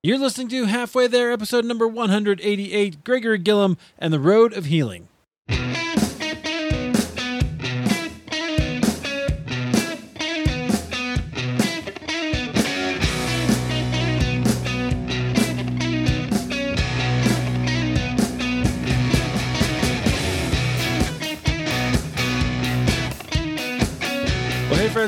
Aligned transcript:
You're 0.00 0.18
listening 0.18 0.46
to 0.50 0.66
Halfway 0.66 1.08
There, 1.08 1.32
episode 1.32 1.64
number 1.64 1.88
188 1.88 3.02
Gregory 3.02 3.40
Gillam 3.40 3.76
and 3.98 4.12
the 4.12 4.20
Road 4.20 4.52
of 4.52 4.66
Healing. 4.66 5.08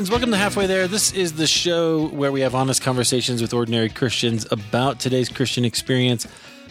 Friends, 0.01 0.09
welcome 0.09 0.31
to 0.31 0.37
Halfway 0.37 0.65
There. 0.65 0.87
This 0.87 1.13
is 1.13 1.33
the 1.33 1.45
show 1.45 2.07
where 2.07 2.31
we 2.31 2.41
have 2.41 2.55
honest 2.55 2.81
conversations 2.81 3.39
with 3.39 3.53
ordinary 3.53 3.87
Christians 3.87 4.47
about 4.49 4.99
today's 4.99 5.29
Christian 5.29 5.63
experience. 5.63 6.25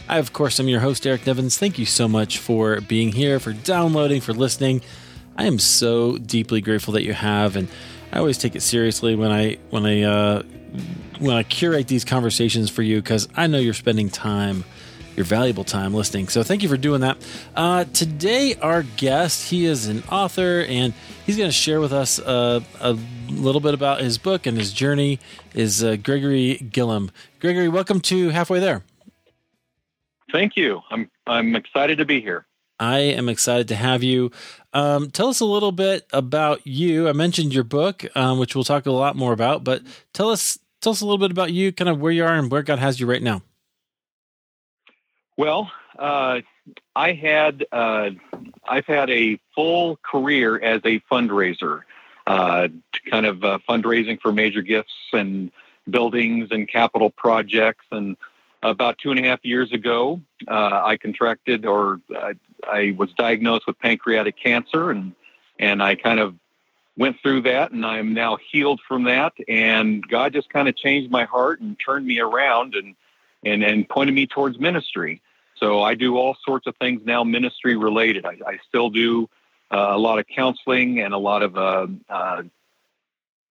I, 0.09 0.19
of 0.19 0.33
course, 0.33 0.59
am 0.59 0.67
your 0.67 0.81
host, 0.81 1.07
Eric 1.07 1.29
Nevins. 1.29 1.57
Thank 1.57 1.79
you 1.79 1.87
so 1.87 2.09
much 2.09 2.39
for 2.39 2.81
being 2.81 3.13
here, 3.13 3.39
for 3.39 3.53
downloading, 3.53 4.21
for 4.21 4.33
listening. 4.33 4.81
I 5.37 5.45
am 5.45 5.61
so 5.61 6.19
deeply 6.19 6.61
grateful 6.61 6.93
that 6.95 7.05
you 7.05 7.13
have, 7.13 7.55
and 7.55 7.69
I 8.11 8.19
always 8.19 8.37
take 8.37 8.57
it 8.57 8.63
seriously 8.63 9.15
when 9.15 9.31
I 9.31 9.59
when 9.69 9.87
I 9.87 10.03
uh, 10.03 10.43
when 11.21 11.37
I 11.37 11.45
curate 11.45 11.87
these 11.87 12.05
conversations 12.05 12.69
for 12.69 12.83
you 12.83 13.01
because 13.01 13.29
I 13.37 13.47
know 13.47 13.59
you're 13.59 13.75
spending 13.75 14.11
time 14.11 14.65
your 15.21 15.27
valuable 15.27 15.65
time 15.65 15.93
listening. 15.93 16.29
So 16.29 16.43
thank 16.43 16.63
you 16.63 16.69
for 16.71 16.79
doing 16.79 17.03
that. 17.03 17.19
Uh, 17.55 17.85
today, 17.85 18.55
our 18.55 18.85
guest, 18.85 19.51
he 19.51 19.67
is 19.67 19.87
an 19.87 20.03
author 20.11 20.65
and 20.67 20.95
he's 21.27 21.37
going 21.37 21.51
to 21.51 21.55
share 21.55 21.79
with 21.79 21.93
us 21.93 22.19
uh, 22.19 22.61
a 22.81 22.97
little 23.29 23.61
bit 23.61 23.75
about 23.75 24.01
his 24.01 24.17
book 24.17 24.47
and 24.47 24.57
his 24.57 24.73
journey. 24.73 25.19
Is 25.53 25.85
uh, 25.85 25.97
Gregory 25.97 26.57
Gillam? 26.73 27.11
Gregory, 27.39 27.69
welcome 27.69 28.01
to 28.01 28.31
Halfway 28.31 28.61
There. 28.61 28.83
Thank 30.33 30.57
you. 30.57 30.81
I'm 30.91 31.11
I'm 31.27 31.55
excited 31.55 31.99
to 31.99 32.07
be 32.07 32.23
here. 32.23 32.47
I 32.79 33.01
am 33.01 33.29
excited 33.29 33.69
to 33.69 33.77
have 33.77 34.03
you. 34.03 34.31
Um, 34.73 35.11
tell 35.11 35.29
us 35.29 35.41
a 35.41 35.45
little 35.45 35.73
bit 35.73 36.07
about 36.15 36.67
you. 36.67 37.11
I 37.11 37.13
mentioned 37.13 37.53
your 37.53 37.65
book, 37.65 38.07
um, 38.17 38.39
which 38.39 38.55
we'll 38.55 38.65
talk 38.65 38.87
a 38.87 38.91
lot 38.91 39.17
more 39.17 39.35
about, 39.35 39.65
but 39.65 39.83
tell 40.15 40.31
us 40.31 40.59
tell 40.81 40.93
us 40.93 41.03
a 41.03 41.05
little 41.05 41.19
bit 41.19 41.31
about 41.31 41.53
you, 41.53 41.73
kind 41.73 41.91
of 41.91 42.01
where 42.01 42.13
you 42.13 42.25
are 42.25 42.37
and 42.37 42.51
where 42.51 42.63
God 42.63 42.79
has 42.79 43.01
you 43.01 43.07
right 43.07 43.23
now. 43.23 43.43
Well, 45.41 45.73
uh, 45.99 46.43
I 46.95 47.13
had 47.15 47.65
uh, 47.73 48.11
I've 48.69 48.85
had 48.85 49.09
a 49.09 49.41
full 49.55 49.97
career 50.03 50.61
as 50.61 50.83
a 50.85 51.01
fundraiser, 51.11 51.85
uh, 52.27 52.69
kind 53.11 53.25
of 53.25 53.43
uh, 53.43 53.59
fundraising 53.67 54.21
for 54.21 54.33
major 54.33 54.61
gifts 54.61 54.93
and 55.15 55.51
buildings 55.89 56.49
and 56.51 56.69
capital 56.69 57.09
projects. 57.09 57.87
And 57.91 58.19
about 58.63 58.99
two 58.99 59.13
and 59.13 59.19
a 59.19 59.23
half 59.23 59.43
years 59.43 59.73
ago, 59.73 60.21
uh, 60.47 60.83
I 60.85 60.99
contracted 60.99 61.65
or 61.65 62.03
uh, 62.15 62.35
I 62.71 62.95
was 62.99 63.11
diagnosed 63.15 63.67
with 63.67 63.79
pancreatic 63.79 64.37
cancer, 64.37 64.91
and 64.91 65.15
and 65.59 65.83
I 65.83 65.95
kind 65.95 66.21
of 66.21 66.35
went 66.99 67.17
through 67.23 67.45
that, 67.45 67.73
and 67.73 67.87
I'm 67.87 68.13
now 68.13 68.37
healed 68.53 68.83
from 68.87 69.05
that. 69.05 69.33
And 69.49 70.07
God 70.07 70.35
just 70.35 70.51
kind 70.51 70.69
of 70.69 70.77
changed 70.77 71.11
my 71.11 71.25
heart 71.25 71.63
and 71.63 71.79
turned 71.83 72.07
me 72.07 72.21
around 72.21 72.75
and 72.75 72.95
and 73.43 73.63
and 73.63 73.89
pointed 73.89 74.15
me 74.15 74.27
towards 74.27 74.59
ministry. 74.59 75.23
So 75.61 75.83
I 75.83 75.95
do 75.95 76.17
all 76.17 76.37
sorts 76.45 76.67
of 76.67 76.75
things 76.79 77.03
now 77.05 77.23
ministry 77.23 77.77
related. 77.77 78.25
I, 78.25 78.39
I 78.47 78.59
still 78.67 78.91
do 78.91 79.29
uh, 79.71 79.91
a 79.91 79.99
lot 79.99 80.19
of 80.19 80.27
counseling 80.27 81.01
and 81.01 81.15
a 81.15 81.19
lot 81.19 81.43
of 81.43 81.57
uh, 81.57 81.87
uh, 82.09 82.43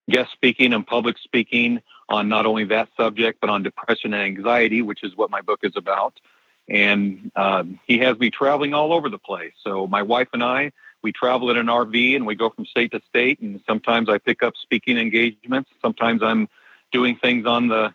guest 0.09 0.31
speaking 0.33 0.73
and 0.73 0.85
public 0.85 1.17
speaking 1.19 1.81
on 2.09 2.27
not 2.27 2.45
only 2.45 2.65
that 2.65 2.89
subject, 2.97 3.39
but 3.39 3.49
on 3.49 3.63
depression 3.63 4.13
and 4.13 4.23
anxiety, 4.23 4.81
which 4.81 5.03
is 5.03 5.15
what 5.15 5.29
my 5.29 5.41
book 5.41 5.59
is 5.63 5.73
about. 5.75 6.19
And 6.67 7.31
um, 7.35 7.79
he 7.85 7.99
has 7.99 8.17
me 8.17 8.29
traveling 8.31 8.73
all 8.73 8.91
over 8.91 9.09
the 9.09 9.19
place. 9.19 9.53
So 9.63 9.87
my 9.87 10.01
wife 10.01 10.29
and 10.33 10.43
I, 10.43 10.71
we 11.01 11.11
travel 11.11 11.49
in 11.51 11.57
an 11.57 11.67
RV 11.67 12.15
and 12.15 12.25
we 12.25 12.35
go 12.35 12.49
from 12.49 12.65
state 12.65 12.91
to 12.91 13.01
state. 13.07 13.39
And 13.39 13.61
sometimes 13.65 14.09
I 14.09 14.17
pick 14.17 14.43
up 14.43 14.55
speaking 14.61 14.97
engagements. 14.97 15.69
Sometimes 15.81 16.21
I'm 16.23 16.49
doing 16.91 17.15
things 17.15 17.45
on 17.45 17.67
the 17.67 17.93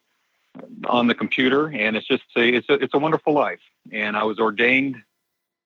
on 0.86 1.06
the 1.06 1.14
computer, 1.14 1.66
and 1.68 1.96
it's 1.96 2.06
just 2.06 2.22
a, 2.36 2.48
it's 2.48 2.68
a, 2.68 2.74
it's 2.74 2.94
a 2.94 2.98
wonderful 2.98 3.32
life. 3.32 3.60
And 3.92 4.16
I 4.16 4.24
was 4.24 4.38
ordained 4.38 5.02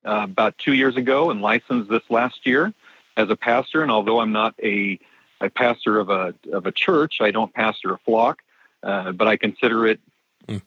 uh, 0.07 0.23
about 0.25 0.57
two 0.59 0.75
years 0.75 0.97
ago 0.97 1.31
and 1.31 1.41
licensed 1.41 1.91
this 1.91 2.03
last 2.09 2.47
year 2.47 2.73
as 3.17 3.31
a 3.31 3.37
pastor. 3.37 3.83
And 3.83 3.91
although 3.91 4.21
I'm 4.21 4.33
not 4.33 4.55
a 4.63 4.99
a 5.41 5.51
pastor 5.51 5.99
of 5.99 6.11
a 6.11 6.35
of 6.53 6.67
a 6.67 6.73
church, 6.73 7.19
I 7.21 7.31
don't 7.31 7.53
pastor 7.53 7.93
a 7.93 7.99
flock, 7.99 8.43
uh, 8.83 9.13
but 9.13 9.29
I 9.29 9.37
consider 9.37 9.87
it 9.87 10.01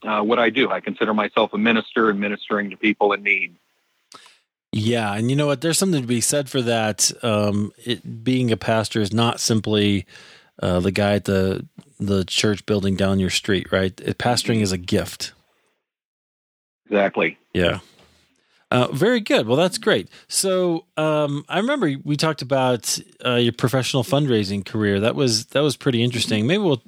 uh, 0.03 0.21
what 0.21 0.39
I 0.39 0.49
do. 0.49 0.69
I 0.69 0.79
consider 0.79 1.13
myself 1.13 1.53
a 1.53 1.57
minister 1.57 2.09
and 2.09 2.19
ministering 2.19 2.69
to 2.69 2.77
people 2.77 3.13
in 3.13 3.23
need. 3.23 3.55
Yeah, 4.71 5.13
and 5.13 5.29
you 5.29 5.35
know 5.35 5.47
what? 5.47 5.59
There's 5.59 5.77
something 5.77 6.01
to 6.01 6.07
be 6.07 6.21
said 6.21 6.49
for 6.49 6.61
that. 6.61 7.11
Um, 7.23 7.73
it, 7.83 8.23
being 8.23 8.51
a 8.51 8.57
pastor 8.57 9.01
is 9.01 9.11
not 9.11 9.41
simply 9.41 10.05
uh, 10.61 10.79
the 10.79 10.91
guy 10.91 11.13
at 11.13 11.25
the 11.25 11.67
the 11.99 12.23
church 12.25 12.65
building 12.65 12.95
down 12.95 13.19
your 13.19 13.29
street, 13.29 13.71
right? 13.71 13.95
Pastoring 13.95 14.61
is 14.61 14.71
a 14.71 14.77
gift. 14.77 15.33
Exactly. 16.87 17.37
Yeah. 17.53 17.79
Uh, 18.71 18.87
very 18.91 19.19
good. 19.19 19.47
Well, 19.47 19.57
that's 19.57 19.77
great. 19.77 20.09
So 20.29 20.85
um, 20.95 21.43
I 21.49 21.57
remember 21.57 21.93
we 22.03 22.15
talked 22.15 22.41
about 22.41 22.97
uh, 23.25 23.35
your 23.35 23.51
professional 23.51 24.03
fundraising 24.03 24.65
career. 24.65 24.99
That 25.01 25.15
was 25.15 25.47
that 25.47 25.59
was 25.59 25.75
pretty 25.75 26.01
interesting. 26.01 26.47
Maybe 26.47 26.63
we'll 26.63 26.81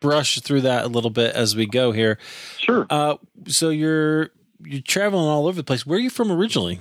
brush 0.00 0.40
through 0.40 0.62
that 0.62 0.84
a 0.84 0.88
little 0.88 1.10
bit 1.10 1.34
as 1.34 1.54
we 1.54 1.66
go 1.66 1.92
here. 1.92 2.18
Sure. 2.58 2.86
Uh, 2.90 3.16
so 3.46 3.70
you're 3.70 4.30
you're 4.64 4.82
traveling 4.82 5.26
all 5.26 5.46
over 5.46 5.56
the 5.56 5.64
place. 5.64 5.86
Where 5.86 5.96
are 5.96 6.02
you 6.02 6.10
from 6.10 6.30
originally? 6.30 6.80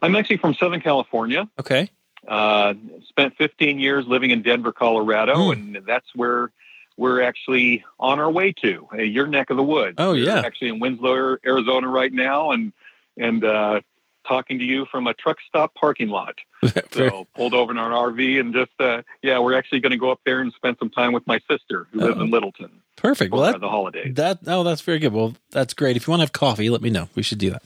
I'm 0.00 0.14
actually 0.16 0.36
from 0.36 0.54
Southern 0.54 0.80
California. 0.80 1.48
Okay. 1.58 1.90
Uh, 2.28 2.74
spent 3.08 3.36
15 3.36 3.78
years 3.78 4.06
living 4.06 4.30
in 4.30 4.42
Denver, 4.42 4.72
Colorado, 4.72 5.46
Hmm. 5.46 5.50
and 5.76 5.76
that's 5.86 6.06
where 6.14 6.52
we're 6.96 7.22
actually 7.22 7.84
on 7.98 8.20
our 8.20 8.30
way 8.30 8.52
to 8.62 8.86
your 8.98 9.26
neck 9.26 9.50
of 9.50 9.56
the 9.56 9.62
woods. 9.62 9.96
Oh, 9.98 10.12
We're 10.12 10.26
yeah. 10.26 10.40
actually 10.44 10.68
in 10.68 10.78
Winslow, 10.78 11.36
Arizona, 11.44 11.88
right 11.88 12.12
now, 12.12 12.52
and 12.52 12.72
and 13.18 13.44
uh, 13.44 13.80
talking 14.26 14.58
to 14.60 14.64
you 14.64 14.86
from 14.86 15.06
a 15.08 15.14
truck 15.14 15.38
stop 15.48 15.74
parking 15.74 16.08
lot. 16.08 16.36
So 16.92 17.26
pulled 17.34 17.54
over 17.54 17.72
in 17.72 17.78
our 17.78 17.90
RV 18.12 18.38
and 18.38 18.54
just 18.54 18.70
uh, 18.78 19.02
yeah, 19.22 19.40
we're 19.40 19.54
actually 19.54 19.80
going 19.80 19.90
to 19.90 19.96
go 19.96 20.10
up 20.12 20.20
there 20.24 20.40
and 20.40 20.52
spend 20.52 20.76
some 20.78 20.90
time 20.90 21.12
with 21.12 21.26
my 21.26 21.40
sister 21.50 21.88
who 21.90 22.00
lives 22.00 22.16
Oh. 22.18 22.22
in 22.22 22.30
Littleton 22.30 22.70
Perfect. 22.96 23.32
Well, 23.32 23.42
that, 23.50 23.60
the 23.60 23.68
holidays. 23.68 24.14
that 24.14 24.38
oh, 24.46 24.62
that's 24.62 24.82
very 24.82 25.00
good. 25.00 25.12
Well, 25.12 25.34
that's 25.50 25.74
great. 25.74 25.96
If 25.96 26.06
you 26.06 26.12
want 26.12 26.20
to 26.20 26.24
have 26.24 26.32
coffee, 26.32 26.70
let 26.70 26.82
me 26.82 26.90
know. 26.90 27.08
We 27.16 27.22
should 27.24 27.38
do 27.38 27.50
that. 27.50 27.62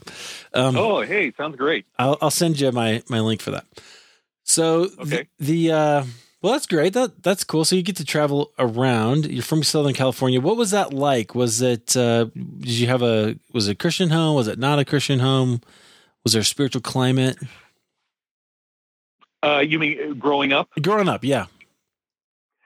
Um, 0.54 0.76
oh, 0.78 1.02
hey, 1.02 1.32
sounds 1.36 1.56
great. 1.56 1.84
I'll, 1.98 2.16
I'll 2.22 2.30
send 2.30 2.58
you 2.58 2.72
my 2.72 3.02
my 3.10 3.20
link 3.20 3.42
for 3.42 3.50
that. 3.50 3.66
So 4.48 4.88
Okay. 5.00 5.28
the, 5.38 5.68
the 5.68 5.72
uh, 5.72 6.04
well, 6.40 6.52
that's 6.52 6.66
great. 6.66 6.92
That 6.94 7.22
that's 7.22 7.44
cool. 7.44 7.64
So 7.64 7.76
you 7.76 7.82
get 7.82 7.96
to 7.96 8.04
travel 8.04 8.52
around. 8.58 9.26
You're 9.26 9.42
from 9.42 9.62
Southern 9.62 9.92
California. 9.94 10.40
What 10.40 10.56
was 10.56 10.70
that 10.70 10.92
like? 10.94 11.34
Was 11.34 11.60
it? 11.60 11.96
Uh, 11.96 12.26
did 12.60 12.68
you 12.70 12.86
have 12.86 13.02
a? 13.02 13.36
Was 13.52 13.68
it 13.68 13.72
a 13.72 13.74
Christian 13.74 14.10
home? 14.10 14.36
Was 14.36 14.46
it 14.48 14.58
not 14.58 14.78
a 14.78 14.84
Christian 14.84 15.18
home? 15.18 15.60
Was 16.24 16.32
there 16.32 16.42
a 16.42 16.44
spiritual 16.44 16.82
climate 16.82 17.36
Uh, 19.42 19.58
you 19.60 19.78
mean 19.78 19.98
uh, 20.10 20.12
growing 20.14 20.52
up? 20.52 20.68
growing 20.80 21.08
up? 21.08 21.22
Yeah. 21.24 21.46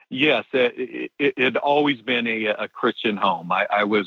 Yes, 0.08 0.44
it, 0.52 1.10
it, 1.18 1.34
it 1.36 1.38
had 1.38 1.56
always 1.56 2.00
been 2.00 2.26
a, 2.26 2.46
a 2.46 2.68
Christian 2.68 3.16
home. 3.16 3.52
I, 3.52 3.66
I 3.70 3.84
was 3.84 4.06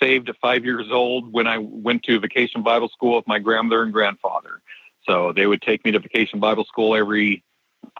saved 0.00 0.28
at 0.28 0.36
five 0.40 0.64
years 0.64 0.86
old 0.92 1.32
when 1.32 1.46
I 1.46 1.58
went 1.58 2.02
to 2.04 2.20
vacation 2.20 2.62
Bible 2.62 2.88
school 2.88 3.16
with 3.16 3.26
my 3.26 3.38
grandmother 3.40 3.82
and 3.82 3.92
grandfather. 3.92 4.60
So 5.06 5.32
they 5.32 5.46
would 5.46 5.62
take 5.62 5.84
me 5.84 5.92
to 5.92 5.98
vacation 5.98 6.40
Bible 6.40 6.64
school 6.64 6.94
every 6.94 7.42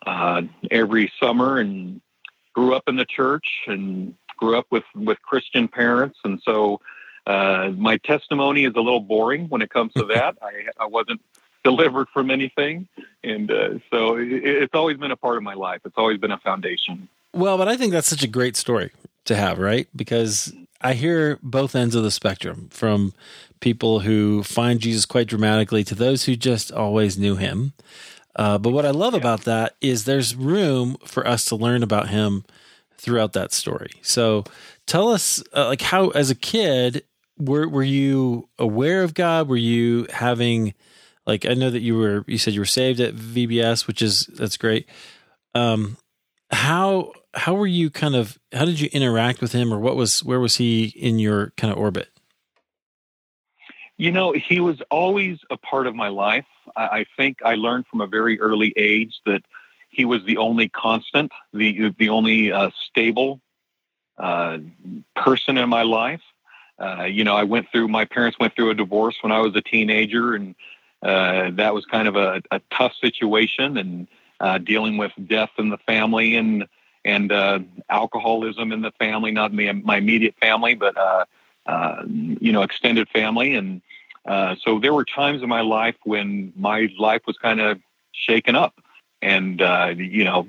uh, 0.07 0.43
every 0.71 1.13
summer, 1.21 1.59
and 1.59 2.01
grew 2.55 2.75
up 2.75 2.85
in 2.87 2.97
the 2.97 3.05
church 3.05 3.47
and 3.67 4.15
grew 4.37 4.57
up 4.57 4.67
with 4.71 4.85
with 4.95 5.21
Christian 5.23 5.69
parents. 5.69 6.19
And 6.25 6.41
so 6.45 6.81
uh, 7.27 7.73
my 7.77 7.99
testimony 7.99 8.65
is 8.65 8.73
a 8.77 8.81
little 8.81 9.01
boring 9.01 9.49
when 9.49 9.63
it 9.63 9.71
comes 9.71 9.93
to 9.95 10.05
that. 10.15 10.37
I, 10.43 10.67
I 10.79 10.87
wasn't 10.87 11.21
delivered 11.63 12.09
from 12.13 12.31
anything, 12.31 12.89
and 13.23 13.51
uh, 13.51 13.79
so 13.91 14.17
it, 14.17 14.45
it's 14.45 14.75
always 14.75 14.97
been 14.99 15.11
a 15.11 15.17
part 15.17 15.37
of 15.37 15.43
my 15.43 15.55
life. 15.55 15.81
It's 15.85 15.97
always 15.97 16.19
been 16.19 16.33
a 16.33 16.39
foundation. 16.39 17.09
Well, 17.33 17.59
but 17.59 17.69
I 17.69 17.77
think 17.77 17.93
that's 17.93 18.09
such 18.09 18.23
a 18.23 18.29
great 18.29 18.57
story 18.57 18.93
to 19.25 19.35
have, 19.35 19.59
right? 19.59 19.89
Because 19.97 20.53
I 20.85 20.93
hear 20.93 21.39
both 21.43 21.75
ends 21.75 21.95
of 21.95 22.03
the 22.03 22.11
spectrum 22.11 22.69
from 22.71 23.15
people 23.61 24.01
who 24.01 24.43
find 24.43 24.81
Jesus 24.81 25.07
quite 25.07 25.27
dramatically 25.27 25.83
to 25.85 25.95
those 25.95 26.25
who 26.25 26.37
just 26.37 26.71
always 26.71 27.17
knew 27.19 27.37
him. 27.37 27.73
Uh, 28.37 28.59
but 28.59 28.71
what 28.71 28.85
I 28.85 28.91
love 28.91 29.15
about 29.15 29.45
that 29.45 29.77
is 29.81 30.05
there's 30.05 30.37
room 30.37 30.99
for 31.07 31.27
us 31.27 31.47
to 31.47 31.57
learn 31.57 31.83
about 31.83 32.11
him 32.11 32.45
throughout 32.99 33.33
that 33.33 33.53
story. 33.53 33.93
So 34.03 34.45
tell 34.87 35.09
us, 35.09 35.43
uh, 35.57 35.69
like, 35.69 35.81
how 35.81 36.11
as 36.11 36.31
a 36.31 36.35
kid 36.35 37.05
were 37.39 37.67
were 37.67 37.83
you 37.83 38.49
aware 38.59 39.03
of 39.03 39.15
God? 39.15 39.49
Were 39.49 39.57
you 39.57 40.07
having, 40.13 40.75
like, 41.27 41.47
I 41.47 41.55
know 41.55 41.71
that 41.71 41.81
you 41.81 41.97
were 41.97 42.25
you 42.27 42.37
said 42.37 42.53
you 42.53 42.61
were 42.61 42.67
saved 42.67 43.01
at 43.01 43.15
VBS, 43.15 43.87
which 43.87 44.03
is 44.03 44.27
that's 44.27 44.59
great. 44.59 44.87
Um, 45.55 45.97
how 46.51 47.13
how 47.35 47.55
were 47.55 47.67
you 47.67 47.91
kind 47.91 48.15
of 48.15 48.39
how 48.53 48.65
did 48.65 48.81
you 48.81 48.89
interact 48.93 49.41
with 49.41 49.53
him 49.53 49.73
or 49.73 49.79
what 49.79 49.97
was 49.97 50.23
where 50.25 50.41
was 50.41 50.57
he 50.57 50.87
in 50.87 51.19
your 51.19 51.53
kind 51.57 51.73
of 51.73 51.79
orbit? 51.79 52.09
You 53.97 54.11
know 54.11 54.33
he 54.33 54.61
was 54.61 54.81
always 54.91 55.39
a 55.51 55.57
part 55.57 55.87
of 55.87 55.95
my 55.95 56.09
life. 56.09 56.47
I, 56.77 57.05
think 57.17 57.39
i 57.45 57.55
learned 57.55 57.87
from 57.87 58.01
a 58.01 58.07
very 58.07 58.41
early 58.41 58.73
age 58.77 59.21
that 59.27 59.43
he 59.91 60.05
was 60.05 60.25
the 60.25 60.39
only 60.39 60.69
constant 60.69 61.31
the 61.53 61.95
the 61.99 62.09
only 62.09 62.51
uh, 62.51 62.71
stable 62.89 63.41
uh, 64.19 64.59
person 65.15 65.59
in 65.59 65.69
my 65.69 65.83
life. 65.83 66.23
Uh, 66.81 67.05
you 67.05 67.23
know 67.23 67.37
i 67.37 67.45
went 67.45 67.69
through 67.71 67.87
my 67.87 68.05
parents 68.05 68.37
went 68.41 68.53
through 68.57 68.71
a 68.71 68.75
divorce 68.75 69.15
when 69.21 69.31
i 69.31 69.39
was 69.39 69.55
a 69.55 69.61
teenager 69.61 70.35
and 70.35 70.57
uh, 71.05 71.51
that 71.53 71.73
was 71.73 71.85
kind 71.85 72.09
of 72.09 72.17
a, 72.17 72.43
a 72.51 72.61
tough 72.73 72.93
situation 73.01 73.77
and 73.77 74.09
uh, 74.41 74.59
dealing 74.59 74.97
with 74.97 75.13
death 75.29 75.51
in 75.59 75.69
the 75.69 75.79
family 75.79 76.35
and 76.35 76.67
and 77.05 77.31
uh, 77.31 77.61
alcoholism 77.91 78.73
in 78.73 78.81
the 78.81 78.93
family, 78.93 79.31
not 79.31 79.53
my, 79.53 79.73
my 79.73 79.99
immediate 79.99 80.35
family, 80.41 80.75
but 80.75 80.97
uh, 80.97 81.25
uh, 81.67 82.03
you 82.07 82.53
know, 82.53 82.63
extended 82.63 83.09
family. 83.09 83.55
And 83.55 83.83
uh, 84.27 84.57
so 84.63 84.79
there 84.79 84.95
were 84.95 85.05
times 85.05 85.43
in 85.43 85.49
my 85.49 85.61
life 85.61 85.97
when 86.05 86.53
my 86.57 86.89
life 86.99 87.23
was 87.27 87.37
kind 87.39 87.61
of 87.61 87.81
shaken 88.13 88.57
up 88.57 88.81
and 89.21 89.61
uh, 89.61 89.95
you 89.97 90.25
know, 90.25 90.49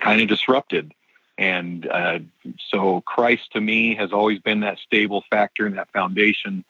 kind 0.00 0.20
of 0.20 0.28
disrupted. 0.28 0.92
And 1.38 1.86
uh, 1.88 2.20
so 2.68 3.00
Christ 3.02 3.52
to 3.52 3.60
me 3.60 3.94
has 3.96 4.12
always 4.12 4.38
been 4.38 4.60
that 4.60 4.78
stable 4.78 5.24
factor 5.30 5.66
and 5.66 5.76
that 5.78 5.90
foundation, 5.92 6.64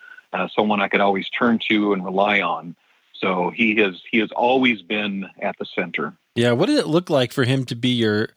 someone 0.54 0.80
I 0.80 0.88
could 0.88 1.00
always 1.00 1.28
turn 1.28 1.58
to 1.68 1.92
and 1.92 2.04
rely 2.04 2.40
on. 2.40 2.76
So 3.14 3.50
he 3.50 3.76
has 3.76 4.00
he 4.10 4.18
has 4.18 4.30
always 4.32 4.82
been 4.82 5.28
at 5.40 5.56
the 5.58 5.66
center. 5.66 6.14
Yeah, 6.34 6.52
what 6.52 6.66
did 6.66 6.78
it 6.78 6.86
look 6.86 7.10
like 7.10 7.32
for 7.32 7.44
him 7.44 7.64
to 7.66 7.76
be 7.76 7.90
your 7.90 8.30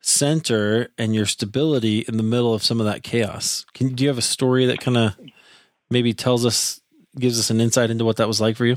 center 0.00 0.88
and 0.96 1.14
your 1.14 1.26
stability 1.26 2.04
in 2.06 2.16
the 2.16 2.22
middle 2.22 2.54
of 2.54 2.62
some 2.62 2.80
of 2.80 2.86
that 2.86 3.02
chaos. 3.02 3.66
Can 3.74 3.94
do 3.94 4.04
you 4.04 4.08
have 4.08 4.18
a 4.18 4.22
story 4.22 4.66
that 4.66 4.80
kind 4.80 4.96
of 4.96 5.16
maybe 5.90 6.12
tells 6.12 6.46
us 6.46 6.80
gives 7.18 7.38
us 7.38 7.50
an 7.50 7.60
insight 7.60 7.90
into 7.90 8.04
what 8.04 8.16
that 8.16 8.28
was 8.28 8.40
like 8.40 8.56
for 8.56 8.66
you? 8.66 8.76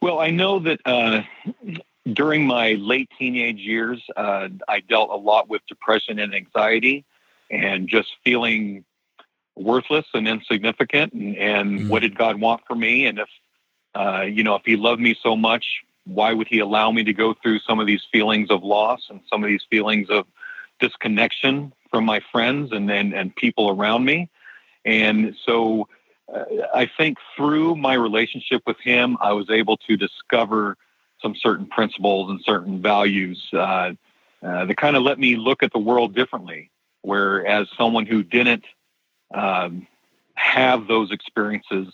Well, 0.00 0.20
I 0.20 0.30
know 0.30 0.60
that 0.60 0.80
uh, 0.84 1.22
during 2.12 2.46
my 2.46 2.72
late 2.74 3.10
teenage 3.18 3.58
years, 3.58 4.02
uh, 4.16 4.48
I 4.68 4.80
dealt 4.80 5.10
a 5.10 5.16
lot 5.16 5.48
with 5.48 5.62
depression 5.68 6.18
and 6.18 6.34
anxiety, 6.34 7.04
and 7.50 7.88
just 7.88 8.08
feeling 8.24 8.84
worthless 9.56 10.06
and 10.14 10.28
insignificant. 10.28 11.12
And, 11.12 11.36
and 11.36 11.78
mm-hmm. 11.80 11.88
what 11.88 12.02
did 12.02 12.16
God 12.16 12.40
want 12.40 12.62
for 12.66 12.76
me? 12.76 13.06
And 13.06 13.18
if 13.18 13.28
uh, 13.94 14.22
you 14.22 14.44
know, 14.44 14.54
if 14.54 14.62
He 14.64 14.76
loved 14.76 15.00
me 15.00 15.16
so 15.22 15.36
much, 15.36 15.64
why 16.08 16.32
would 16.32 16.48
he 16.48 16.58
allow 16.58 16.90
me 16.90 17.04
to 17.04 17.12
go 17.12 17.34
through 17.34 17.58
some 17.60 17.80
of 17.80 17.86
these 17.86 18.02
feelings 18.10 18.50
of 18.50 18.62
loss 18.62 19.06
and 19.10 19.20
some 19.30 19.42
of 19.44 19.48
these 19.48 19.64
feelings 19.70 20.08
of 20.10 20.26
disconnection 20.80 21.72
from 21.90 22.04
my 22.04 22.20
friends 22.32 22.72
and 22.72 22.90
and, 22.90 23.12
and 23.14 23.34
people 23.36 23.70
around 23.70 24.04
me? 24.04 24.30
And 24.84 25.36
so 25.44 25.88
uh, 26.32 26.44
i 26.74 26.88
think 26.96 27.18
through 27.36 27.74
my 27.74 27.94
relationship 27.94 28.62
with 28.66 28.78
him 28.80 29.16
i 29.20 29.32
was 29.32 29.48
able 29.50 29.76
to 29.76 29.96
discover 29.96 30.76
some 31.22 31.34
certain 31.34 31.66
principles 31.66 32.30
and 32.30 32.40
certain 32.44 32.80
values 32.80 33.48
uh, 33.54 33.92
uh, 34.42 34.64
that 34.66 34.76
kind 34.76 34.94
of 34.94 35.02
let 35.02 35.18
me 35.18 35.36
look 35.36 35.62
at 35.62 35.72
the 35.72 35.78
world 35.78 36.14
differently 36.14 36.70
whereas 37.02 37.66
someone 37.76 38.06
who 38.06 38.22
didn't 38.22 38.64
um, 39.34 39.86
have 40.34 40.86
those 40.86 41.10
experiences 41.10 41.88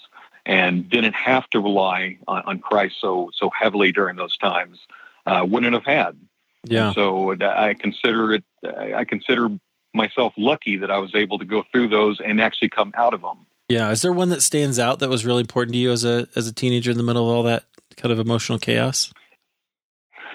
and 0.46 0.88
didn't 0.88 1.14
have 1.14 1.48
to 1.50 1.60
rely 1.60 2.18
on, 2.28 2.42
on 2.46 2.58
Christ 2.58 2.96
so 3.00 3.30
so 3.34 3.50
heavily 3.50 3.92
during 3.92 4.16
those 4.16 4.36
times, 4.36 4.78
uh, 5.26 5.44
wouldn't 5.48 5.74
have 5.74 5.84
had. 5.84 6.16
Yeah. 6.64 6.92
So 6.92 7.32
I 7.40 7.74
consider 7.74 8.34
it. 8.34 8.44
I 8.64 9.04
consider 9.04 9.48
myself 9.92 10.32
lucky 10.36 10.76
that 10.78 10.90
I 10.90 10.98
was 10.98 11.14
able 11.14 11.38
to 11.38 11.44
go 11.44 11.62
through 11.70 11.88
those 11.88 12.20
and 12.20 12.40
actually 12.40 12.70
come 12.70 12.92
out 12.96 13.14
of 13.14 13.22
them. 13.22 13.46
Yeah. 13.68 13.90
Is 13.90 14.02
there 14.02 14.12
one 14.12 14.30
that 14.30 14.42
stands 14.42 14.78
out 14.78 14.98
that 14.98 15.08
was 15.08 15.24
really 15.24 15.40
important 15.40 15.74
to 15.74 15.78
you 15.78 15.92
as 15.92 16.04
a 16.04 16.26
as 16.36 16.46
a 16.46 16.52
teenager 16.52 16.90
in 16.90 16.96
the 16.96 17.02
middle 17.02 17.28
of 17.28 17.36
all 17.36 17.42
that 17.44 17.64
kind 17.96 18.12
of 18.12 18.18
emotional 18.18 18.58
chaos? 18.58 19.12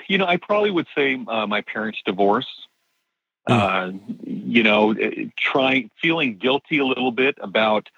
You 0.08 0.18
know, 0.18 0.26
I 0.26 0.38
probably 0.38 0.72
would 0.72 0.88
say 0.96 1.20
uh, 1.28 1.46
my 1.46 1.62
parents' 1.62 2.00
divorce. 2.06 2.48
Mm. 3.48 3.56
Uh, 3.56 4.16
you 4.26 4.64
know, 4.64 4.96
trying 5.38 5.90
feeling 6.02 6.38
guilty 6.38 6.78
a 6.78 6.86
little 6.86 7.12
bit 7.12 7.36
about 7.42 7.90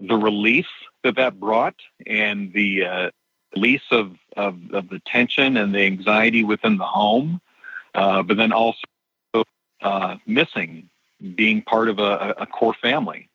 the 0.00 0.16
relief 0.16 0.66
that 1.06 1.16
that 1.16 1.40
brought 1.40 1.76
and 2.06 2.52
the 2.52 2.84
uh, 2.84 3.10
release 3.54 3.82
of, 3.90 4.16
of, 4.36 4.58
of, 4.72 4.88
the 4.88 5.00
tension 5.06 5.56
and 5.56 5.74
the 5.74 5.80
anxiety 5.80 6.44
within 6.44 6.76
the 6.76 6.84
home, 6.84 7.40
uh, 7.94 8.22
but 8.22 8.36
then 8.36 8.52
also 8.52 8.84
uh, 9.82 10.16
missing 10.26 10.88
being 11.34 11.62
part 11.62 11.88
of 11.88 11.98
a, 11.98 12.34
a, 12.38 12.46
core 12.46 12.74
family 12.74 13.30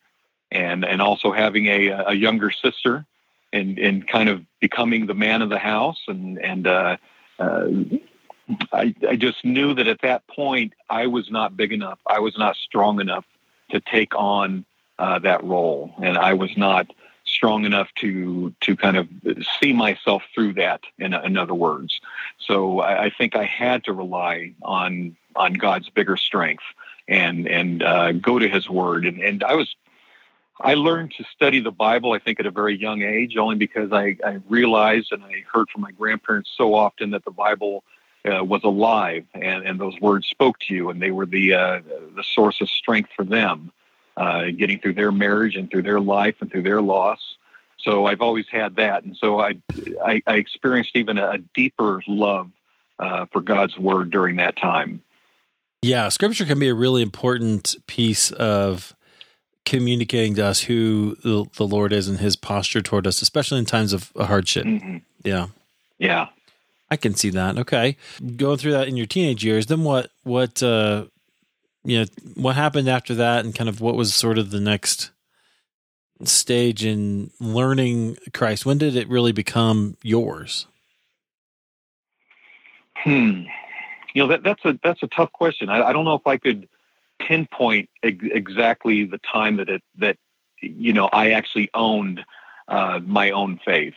and, 0.52 0.86
and 0.86 1.02
also 1.02 1.32
having 1.32 1.66
a, 1.66 1.88
a 2.08 2.14
younger 2.14 2.52
sister 2.52 3.06
and, 3.52 3.80
and 3.80 4.08
kind 4.08 4.30
of 4.30 4.44
becoming 4.60 5.08
the 5.08 5.16
man 5.16 5.42
of 5.42 5.50
the 5.50 5.58
house. 5.58 6.00
And, 6.08 6.38
and 6.40 6.68
uh, 6.68 6.98
uh, 7.40 7.68
I, 8.72 8.94
I 9.10 9.16
just 9.16 9.44
knew 9.44 9.74
that 9.74 9.88
at 9.88 10.02
that 10.02 10.28
point, 10.28 10.74
I 10.90 11.08
was 11.08 11.32
not 11.32 11.58
big 11.58 11.74
enough. 11.74 11.98
I 12.06 12.20
was 12.20 12.38
not 12.38 12.56
strong 12.56 13.02
enough 13.02 13.26
to 13.72 13.80
take 13.80 14.14
on 14.14 14.66
uh, 15.00 15.18
that 15.20 15.44
role. 15.44 15.92
And 16.04 16.18
I 16.18 16.34
was 16.34 16.56
not 16.56 16.88
strong 17.42 17.66
enough 17.66 17.88
to 17.96 18.54
to 18.62 18.76
kind 18.76 18.98
of 18.98 19.08
see 19.60 19.74
myself 19.74 20.22
through 20.36 20.54
that. 20.54 20.82
In, 21.00 21.16
in 21.16 21.38
other 21.38 21.56
words, 21.56 22.00
so 22.38 22.82
I, 22.82 23.06
I, 23.06 23.10
think 23.10 23.36
I 23.36 23.46
had 23.46 23.84
to 23.86 23.94
rely 23.94 24.54
on 24.62 25.16
on 25.36 25.54
God's 25.54 25.90
bigger 25.90 26.18
strength 26.18 26.64
and 27.08 27.48
and 27.48 27.82
uh, 27.82 28.12
go 28.12 28.38
to 28.38 28.48
His 28.48 28.70
Word. 28.70 29.08
And, 29.08 29.20
and 29.20 29.44
I 29.44 29.56
was 29.56 29.76
I 30.60 30.76
learned 30.76 31.14
to 31.18 31.24
study 31.36 31.62
the 31.62 31.72
Bible. 31.72 32.12
I 32.12 32.20
think 32.20 32.40
at 32.40 32.46
a 32.46 32.52
very 32.52 32.78
young 32.78 33.02
age, 33.02 33.36
only 33.38 33.56
because 33.56 33.92
I, 33.92 34.18
I 34.24 34.38
realized 34.48 35.12
and 35.12 35.24
I 35.24 35.44
heard 35.52 35.68
from 35.72 35.82
my 35.82 35.92
grandparents 35.94 36.52
so 36.56 36.76
often 36.76 37.10
that 37.12 37.26
the 37.26 37.32
Bible. 37.32 37.84
Uh, 38.24 38.44
was 38.44 38.62
alive 38.64 39.26
and, 39.34 39.66
and 39.66 39.80
those 39.80 40.00
words 40.00 40.28
spoke 40.28 40.60
to 40.60 40.76
you 40.76 40.92
and 40.92 41.02
they 41.02 41.10
were 41.10 41.26
the 41.26 41.56
uh, 41.56 41.82
the 42.16 42.24
source 42.24 42.62
of 42.62 42.70
strength 42.70 43.10
for 43.16 43.24
them 43.26 43.72
uh, 44.18 44.46
getting 44.58 44.80
through 44.80 44.94
their 44.94 45.12
marriage 45.12 45.56
and 45.56 45.70
through 45.70 45.84
their 45.84 46.00
life 46.00 46.36
and 46.42 46.52
through 46.52 46.64
their 46.64 46.82
loss. 46.82 47.20
So 47.80 48.06
I've 48.06 48.22
always 48.22 48.46
had 48.52 48.76
that, 48.76 49.04
and 49.04 49.18
so 49.18 49.40
I 49.40 49.58
I, 50.04 50.22
I 50.28 50.36
experienced 50.36 50.96
even 50.96 51.18
a, 51.18 51.40
deeper 51.56 52.02
love 52.08 52.52
uh, 53.00 53.26
for 53.32 53.42
God's 53.42 53.78
word 53.78 54.12
during 54.12 54.36
that 54.36 54.56
time. 54.56 55.02
Yeah, 55.82 56.10
Scripture 56.10 56.46
can 56.46 56.60
be 56.60 56.68
a 56.68 56.76
really 56.76 57.02
important 57.02 57.76
piece 57.88 58.32
of 58.32 58.96
communicating 59.66 60.36
to 60.36 60.46
us 60.46 60.62
who 60.62 61.16
the, 61.24 61.66
Lord 61.66 61.92
is 61.92 62.08
and 62.08 62.20
His 62.20 62.36
posture 62.36 62.82
toward 62.82 63.08
us, 63.08 63.22
especially 63.24 63.58
in 63.58 63.66
times 63.66 63.94
of 63.94 64.12
hardship. 64.16 64.66
Mm-hmm. 64.66 64.98
Yeah, 65.24 65.48
yeah, 65.98 66.28
I 66.92 66.98
can 66.98 67.16
see 67.16 67.32
that. 67.32 67.58
Okay, 67.58 67.98
going 68.36 68.58
through 68.58 68.74
that 68.74 68.90
in 68.90 68.96
your 68.96 69.08
teenage 69.08 69.44
years, 69.44 69.66
then 69.66 69.84
what? 69.84 70.12
What? 70.24 70.62
Uh, 70.62 71.06
you 71.84 72.00
know, 72.00 72.06
what 72.36 72.56
happened 72.56 72.90
after 72.90 73.16
that, 73.16 73.44
and 73.44 73.56
kind 73.56 73.70
of 73.70 73.82
what 73.82 73.96
was 73.96 74.14
sort 74.14 74.38
of 74.38 74.52
the 74.52 74.60
next 74.60 75.12
stage 76.24 76.86
in 76.86 77.32
learning 77.40 78.18
Christ? 78.34 78.66
When 78.66 78.78
did 78.78 78.96
it 78.96 79.10
really 79.10 79.32
become 79.32 79.98
yours? 80.04 80.68
Hmm. 82.96 83.44
You 84.14 84.24
know 84.24 84.28
that 84.28 84.44
that's 84.44 84.64
a 84.66 84.78
that's 84.84 85.02
a 85.02 85.08
tough 85.08 85.32
question. 85.32 85.70
I, 85.70 85.82
I 85.84 85.94
don't 85.94 86.06
know 86.06 86.16
if 86.16 86.28
I 86.28 86.38
could 86.38 86.68
pinpoint 87.20 87.90
ex- 88.04 88.18
exactly 88.22 89.06
the 89.06 89.20
time 89.20 89.58
that 89.58 89.70
it 89.70 89.82
that 90.00 90.18
you 90.62 90.94
know 90.94 91.10
I 91.12 91.32
actually 91.32 91.70
owned 91.74 92.24
uh, 92.68 93.00
my 93.04 93.32
own 93.32 93.60
faith. 93.64 93.96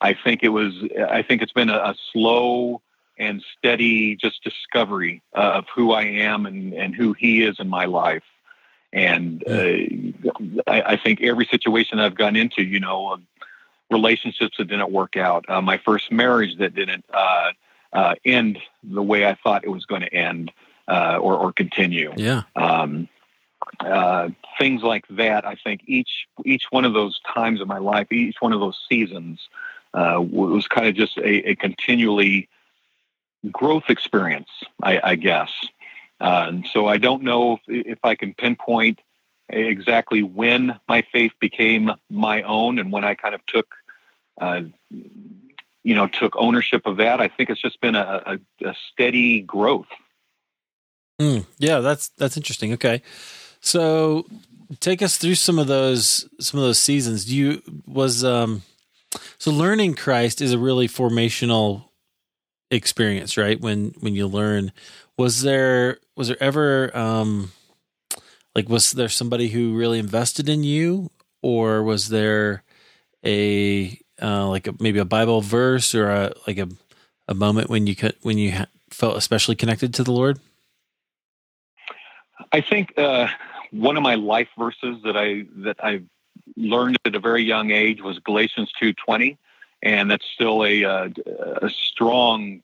I 0.00 0.14
think 0.14 0.42
it 0.42 0.50
was. 0.50 0.72
I 1.10 1.22
think 1.22 1.42
it's 1.42 1.52
been 1.52 1.68
a, 1.68 1.76
a 1.78 1.94
slow 2.12 2.80
and 3.18 3.42
steady 3.56 4.16
just 4.16 4.42
discovery 4.42 5.22
uh, 5.34 5.52
of 5.54 5.66
who 5.74 5.92
I 5.92 6.02
am 6.02 6.46
and, 6.46 6.72
and 6.74 6.94
who 6.94 7.12
He 7.12 7.42
is 7.42 7.58
in 7.58 7.68
my 7.68 7.86
life. 7.86 8.22
And 8.92 9.42
uh, 9.46 10.62
I, 10.66 10.82
I, 10.92 10.96
think 10.96 11.20
every 11.20 11.44
situation 11.46 11.98
I've 11.98 12.14
gone 12.14 12.36
into, 12.36 12.62
you 12.62 12.80
know, 12.80 13.08
uh, 13.08 13.16
relationships 13.90 14.56
that 14.58 14.68
didn't 14.68 14.90
work 14.90 15.16
out, 15.16 15.44
uh, 15.48 15.60
my 15.60 15.76
first 15.78 16.10
marriage 16.10 16.56
that 16.58 16.74
didn't 16.74 17.04
uh, 17.12 17.52
uh, 17.92 18.14
end 18.24 18.58
the 18.82 19.02
way 19.02 19.26
I 19.26 19.34
thought 19.34 19.64
it 19.64 19.70
was 19.70 19.84
going 19.84 20.02
to 20.02 20.14
end 20.14 20.52
uh, 20.88 21.18
or, 21.20 21.36
or 21.36 21.52
continue. 21.52 22.12
Yeah. 22.16 22.42
Um, 22.54 23.08
things 24.58 24.82
like 24.82 25.04
that. 25.10 25.44
I 25.44 25.56
think 25.56 25.82
each 25.86 26.26
each 26.44 26.64
one 26.70 26.84
of 26.84 26.94
those 26.94 27.20
times 27.34 27.60
of 27.60 27.68
my 27.68 27.78
life, 27.78 28.10
each 28.12 28.36
one 28.40 28.52
of 28.52 28.60
those 28.60 28.78
seasons, 28.88 29.40
was 29.92 30.68
kind 30.68 30.86
of 30.86 30.94
just 30.94 31.18
a, 31.18 31.50
a 31.50 31.56
continually 31.56 32.48
growth 33.50 33.84
experience, 33.88 34.48
I, 34.82 35.00
I 35.02 35.14
guess. 35.16 35.50
Uh, 36.20 36.52
so 36.72 36.86
I 36.86 36.96
don't 36.96 37.22
know 37.22 37.58
if, 37.66 37.86
if, 37.86 37.98
I 38.02 38.14
can 38.14 38.34
pinpoint 38.34 39.00
exactly 39.48 40.22
when 40.22 40.78
my 40.88 41.02
faith 41.12 41.32
became 41.40 41.92
my 42.10 42.42
own 42.42 42.78
and 42.78 42.90
when 42.90 43.04
I 43.04 43.14
kind 43.14 43.34
of 43.34 43.44
took, 43.46 43.74
uh, 44.40 44.62
you 44.90 45.94
know, 45.94 46.06
took 46.06 46.34
ownership 46.36 46.86
of 46.86 46.96
that. 46.96 47.20
I 47.20 47.28
think 47.28 47.50
it's 47.50 47.60
just 47.60 47.80
been 47.80 47.94
a, 47.94 48.38
a, 48.62 48.68
a 48.68 48.74
steady 48.92 49.42
growth. 49.42 49.88
Mm, 51.20 51.46
yeah, 51.58 51.80
that's 51.80 52.08
that's 52.18 52.36
interesting. 52.36 52.72
Okay, 52.74 53.02
so 53.60 54.26
take 54.80 55.00
us 55.00 55.16
through 55.16 55.36
some 55.36 55.58
of 55.58 55.66
those 55.66 56.28
some 56.40 56.58
of 56.60 56.66
those 56.66 56.78
seasons. 56.78 57.24
Do 57.24 57.36
you 57.36 57.62
was 57.86 58.24
um 58.24 58.62
so 59.38 59.50
learning 59.50 59.94
Christ 59.94 60.42
is 60.42 60.52
a 60.52 60.58
really 60.58 60.88
formational 60.88 61.84
experience, 62.70 63.36
right? 63.36 63.60
When 63.60 63.94
when 64.00 64.14
you 64.14 64.26
learn, 64.26 64.72
was 65.16 65.42
there 65.42 65.98
was 66.16 66.28
there 66.28 66.42
ever 66.42 66.96
um 66.96 67.52
like 68.54 68.68
was 68.68 68.92
there 68.92 69.08
somebody 69.08 69.48
who 69.48 69.76
really 69.76 69.98
invested 69.98 70.48
in 70.48 70.64
you, 70.64 71.10
or 71.42 71.82
was 71.82 72.08
there 72.08 72.62
a 73.24 73.98
uh, 74.20 74.48
like 74.48 74.66
a, 74.66 74.74
maybe 74.80 74.98
a 74.98 75.04
Bible 75.04 75.40
verse 75.40 75.94
or 75.94 76.10
a 76.10 76.32
like 76.46 76.58
a 76.58 76.68
a 77.28 77.34
moment 77.34 77.68
when 77.68 77.86
you 77.86 77.94
could 77.94 78.16
when 78.22 78.38
you 78.38 78.52
felt 78.90 79.16
especially 79.16 79.56
connected 79.56 79.92
to 79.94 80.04
the 80.04 80.12
Lord? 80.12 80.38
I 82.52 82.60
think 82.60 82.96
uh, 82.98 83.28
one 83.70 83.96
of 83.96 84.02
my 84.02 84.14
life 84.14 84.48
verses 84.58 84.96
that 85.04 85.16
I 85.16 85.44
that 85.64 85.76
I 85.82 86.02
learned 86.56 86.98
at 87.04 87.14
a 87.14 87.20
very 87.20 87.42
young 87.42 87.70
age 87.70 88.00
was 88.00 88.18
Galatians 88.20 88.72
two 88.80 88.92
twenty, 88.94 89.38
and 89.82 90.10
that's 90.10 90.26
still 90.34 90.64
a 90.64 90.84
uh, 90.84 91.08
a 91.62 91.70
strong 91.70 92.62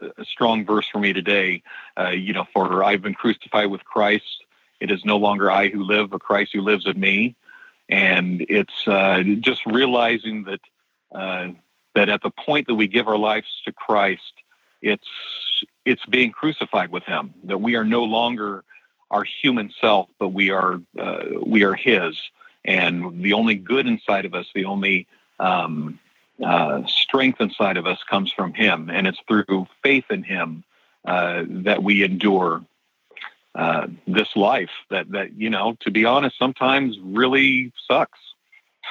a 0.00 0.24
strong 0.24 0.64
verse 0.64 0.86
for 0.88 0.98
me 0.98 1.12
today. 1.12 1.62
Uh, 1.98 2.10
you 2.10 2.32
know, 2.32 2.46
for 2.52 2.82
I've 2.82 3.02
been 3.02 3.14
crucified 3.14 3.70
with 3.70 3.84
Christ. 3.84 4.44
It 4.80 4.90
is 4.90 5.04
no 5.04 5.16
longer 5.16 5.50
I 5.50 5.68
who 5.68 5.84
live, 5.84 6.10
but 6.10 6.20
Christ 6.20 6.52
who 6.52 6.60
lives 6.60 6.86
in 6.86 6.98
me. 6.98 7.36
And 7.88 8.44
it's 8.48 8.86
uh, 8.86 9.22
just 9.40 9.64
realizing 9.66 10.44
that 10.44 10.60
uh, 11.14 11.48
that 11.94 12.08
at 12.08 12.22
the 12.22 12.30
point 12.30 12.66
that 12.68 12.74
we 12.74 12.88
give 12.88 13.08
our 13.08 13.18
lives 13.18 13.46
to 13.64 13.72
Christ, 13.72 14.32
it's 14.80 15.06
it's 15.84 16.04
being 16.06 16.32
crucified 16.32 16.90
with 16.90 17.04
Him. 17.04 17.34
That 17.44 17.58
we 17.58 17.76
are 17.76 17.84
no 17.84 18.04
longer 18.04 18.64
our 19.10 19.24
human 19.24 19.70
self, 19.80 20.08
but 20.18 20.28
we 20.28 20.50
are 20.50 20.80
uh, 20.98 21.24
we 21.44 21.64
are 21.64 21.74
His, 21.74 22.18
and 22.64 23.22
the 23.22 23.34
only 23.34 23.56
good 23.56 23.86
inside 23.86 24.24
of 24.24 24.34
us, 24.34 24.46
the 24.54 24.64
only 24.64 25.06
um, 25.38 25.98
uh, 26.42 26.86
strength 26.86 27.40
inside 27.40 27.76
of 27.76 27.86
us 27.86 27.98
comes 28.08 28.32
from 28.32 28.54
Him, 28.54 28.90
and 28.90 29.06
it's 29.06 29.20
through 29.28 29.66
faith 29.82 30.04
in 30.10 30.22
Him 30.22 30.64
uh, 31.04 31.44
that 31.48 31.82
we 31.82 32.02
endure 32.02 32.64
uh, 33.54 33.86
this 34.06 34.34
life. 34.34 34.70
That 34.90 35.10
that 35.12 35.34
you 35.34 35.50
know, 35.50 35.76
to 35.80 35.90
be 35.90 36.04
honest, 36.04 36.38
sometimes 36.38 36.98
really 37.00 37.72
sucks. 37.88 38.18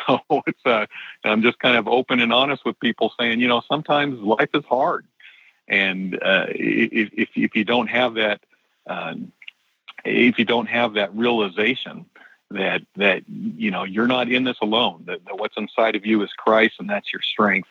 So 0.07 0.19
it's 0.47 0.65
uh, 0.65 0.85
I'm 1.25 1.41
just 1.41 1.59
kind 1.59 1.75
of 1.75 1.87
open 1.87 2.21
and 2.21 2.33
honest 2.33 2.65
with 2.65 2.79
people, 2.79 3.13
saying, 3.19 3.41
you 3.41 3.47
know, 3.49 3.61
sometimes 3.69 4.19
life 4.21 4.49
is 4.53 4.63
hard, 4.63 5.05
and 5.67 6.15
uh, 6.15 6.45
if, 6.49 7.29
if 7.35 7.55
you 7.55 7.65
don't 7.65 7.87
have 7.87 8.15
that 8.15 8.39
uh, 8.87 9.15
if 10.05 10.39
you 10.39 10.45
don't 10.45 10.67
have 10.67 10.93
that 10.93 11.15
realization 11.15 12.05
that 12.53 12.81
that 12.95 13.23
you 13.27 13.71
know 13.71 13.83
you're 13.83 14.07
not 14.07 14.31
in 14.31 14.43
this 14.43 14.57
alone 14.61 15.03
that, 15.07 15.23
that 15.25 15.37
what's 15.37 15.55
inside 15.57 15.95
of 15.95 16.05
you 16.05 16.21
is 16.23 16.29
christ 16.37 16.75
and 16.79 16.89
that's 16.89 17.11
your 17.11 17.21
strength. 17.21 17.69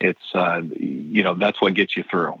It's 0.00 0.34
uh 0.34 0.62
you 0.78 1.22
know 1.22 1.34
that's 1.34 1.60
what 1.60 1.74
gets 1.74 1.96
you 1.96 2.04
through. 2.10 2.38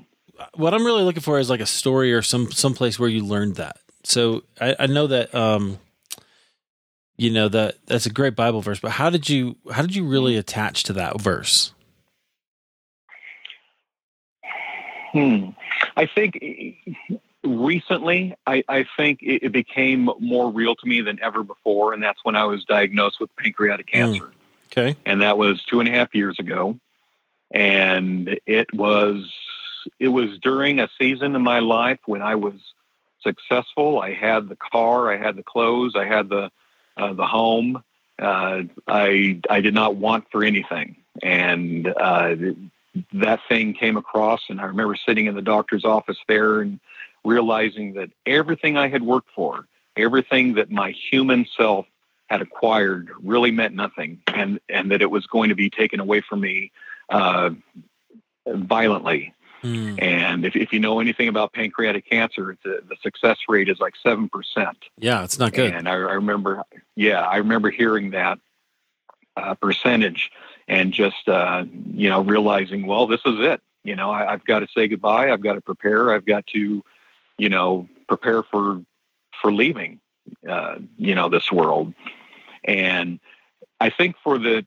What 0.54 0.74
i'm 0.74 0.84
really 0.84 1.02
looking 1.02 1.22
for 1.22 1.38
is 1.38 1.50
like 1.50 1.60
a 1.60 1.66
story 1.66 2.12
or 2.12 2.22
some 2.22 2.50
some 2.52 2.74
place 2.74 2.98
where 2.98 3.08
you 3.08 3.24
learned 3.24 3.56
that. 3.56 3.78
So 4.04 4.44
i, 4.60 4.76
I 4.78 4.86
know 4.86 5.06
that 5.08 5.34
um 5.34 5.78
you 7.16 7.30
know 7.30 7.48
that 7.48 7.76
that's 7.86 8.06
a 8.06 8.10
great 8.10 8.36
bible 8.36 8.60
verse 8.60 8.78
but 8.78 8.92
how 8.92 9.10
did 9.10 9.28
you 9.28 9.56
how 9.72 9.82
did 9.82 9.96
you 9.96 10.06
really 10.06 10.36
attach 10.36 10.84
to 10.84 10.92
that 10.94 11.20
verse? 11.20 11.72
Hmm. 15.12 15.50
I 15.96 16.06
think 16.06 16.38
recently, 17.56 18.36
I, 18.46 18.62
I 18.68 18.86
think 18.96 19.22
it, 19.22 19.44
it, 19.44 19.52
became 19.52 20.10
more 20.20 20.50
real 20.50 20.74
to 20.76 20.86
me 20.86 21.00
than 21.00 21.18
ever 21.22 21.42
before, 21.42 21.92
and 21.92 22.02
that's 22.02 22.20
when 22.24 22.36
I 22.36 22.44
was 22.44 22.64
diagnosed 22.64 23.20
with 23.20 23.34
pancreatic 23.36 23.88
hmm. 23.90 23.96
cancer. 23.96 24.24
Mm. 24.24 24.32
Okay, 24.70 24.96
and 25.06 25.22
that 25.22 25.38
was 25.38 25.62
two 25.64 25.80
and 25.80 25.88
a 25.88 25.92
half 25.92 26.14
years 26.14 26.38
ago, 26.38 26.78
and 27.50 28.38
it 28.46 28.72
was 28.74 29.32
it 29.98 30.08
was 30.08 30.38
during 30.40 30.78
a 30.80 30.88
season 30.98 31.34
in 31.34 31.42
my 31.42 31.60
life 31.60 31.98
when 32.06 32.22
I 32.22 32.34
was 32.34 32.54
successful. 33.22 34.00
I 34.00 34.12
had 34.12 34.48
the 34.48 34.56
car, 34.56 35.10
I 35.12 35.16
had 35.16 35.36
the 35.36 35.42
clothes, 35.42 35.94
I 35.96 36.04
had 36.04 36.28
the 36.28 36.50
uh, 36.96 37.12
the 37.12 37.26
home. 37.26 37.82
Uh, 38.18 38.62
I 38.86 39.40
I 39.48 39.60
did 39.60 39.74
not 39.74 39.96
want 39.96 40.26
for 40.30 40.44
anything, 40.44 40.96
and 41.22 41.86
uh, 41.86 42.34
that 43.12 43.40
thing 43.48 43.74
came 43.74 43.96
across. 43.96 44.42
And 44.48 44.60
I 44.60 44.64
remember 44.64 44.96
sitting 44.96 45.26
in 45.26 45.34
the 45.34 45.42
doctor's 45.42 45.84
office 45.84 46.18
there 46.26 46.60
and 46.60 46.80
realizing 47.24 47.94
that 47.94 48.10
everything 48.26 48.76
I 48.76 48.88
had 48.88 49.02
worked 49.02 49.30
for, 49.34 49.66
everything 49.96 50.54
that 50.54 50.70
my 50.70 50.90
human 50.90 51.46
self 51.56 51.86
had 52.28 52.42
acquired 52.42 53.10
really 53.22 53.50
meant 53.50 53.74
nothing 53.74 54.20
and, 54.26 54.60
and 54.68 54.90
that 54.90 55.02
it 55.02 55.10
was 55.10 55.26
going 55.26 55.48
to 55.48 55.54
be 55.54 55.70
taken 55.70 55.98
away 55.98 56.20
from 56.20 56.40
me 56.40 56.70
uh, 57.08 57.50
violently. 58.46 59.34
Mm. 59.62 60.00
And 60.00 60.44
if, 60.44 60.54
if 60.54 60.72
you 60.72 60.78
know 60.78 61.00
anything 61.00 61.28
about 61.28 61.52
pancreatic 61.52 62.08
cancer, 62.08 62.56
the, 62.64 62.82
the 62.88 62.96
success 63.02 63.38
rate 63.48 63.68
is 63.68 63.80
like 63.80 63.94
7%. 64.04 64.28
Yeah, 64.98 65.24
it's 65.24 65.38
not 65.38 65.52
good. 65.52 65.74
And 65.74 65.88
I, 65.88 65.94
I 65.94 66.14
remember, 66.14 66.62
yeah, 66.94 67.22
I 67.22 67.38
remember 67.38 67.70
hearing 67.70 68.10
that 68.10 68.38
uh, 69.36 69.54
percentage 69.54 70.30
and 70.68 70.92
just, 70.92 71.28
uh, 71.28 71.64
you 71.92 72.08
know, 72.08 72.20
realizing, 72.20 72.86
well, 72.86 73.06
this 73.06 73.20
is 73.24 73.40
it. 73.40 73.60
You 73.84 73.96
know, 73.96 74.10
I, 74.10 74.32
I've 74.32 74.44
got 74.44 74.60
to 74.60 74.68
say 74.76 74.86
goodbye. 74.86 75.32
I've 75.32 75.42
got 75.42 75.54
to 75.54 75.60
prepare. 75.60 76.12
I've 76.12 76.26
got 76.26 76.46
to, 76.48 76.84
you 77.38 77.48
know, 77.48 77.88
prepare 78.08 78.42
for 78.42 78.82
for 79.40 79.52
leaving, 79.52 80.00
uh, 80.48 80.76
you 80.96 81.14
know, 81.14 81.28
this 81.28 81.50
world. 81.50 81.94
And 82.64 83.20
I 83.80 83.90
think 83.90 84.16
for 84.22 84.38
the, 84.38 84.66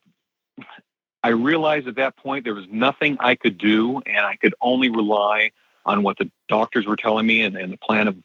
I 1.21 1.29
realized 1.29 1.87
at 1.87 1.95
that 1.95 2.15
point 2.15 2.45
there 2.45 2.55
was 2.55 2.67
nothing 2.71 3.17
I 3.19 3.35
could 3.35 3.57
do, 3.57 4.01
and 4.05 4.25
I 4.25 4.37
could 4.37 4.55
only 4.61 4.89
rely 4.89 5.51
on 5.85 6.03
what 6.03 6.17
the 6.17 6.31
doctors 6.47 6.85
were 6.85 6.95
telling 6.95 7.25
me 7.25 7.41
and, 7.41 7.55
and 7.57 7.71
the 7.73 7.77
plan 7.77 8.07
of 8.07 8.17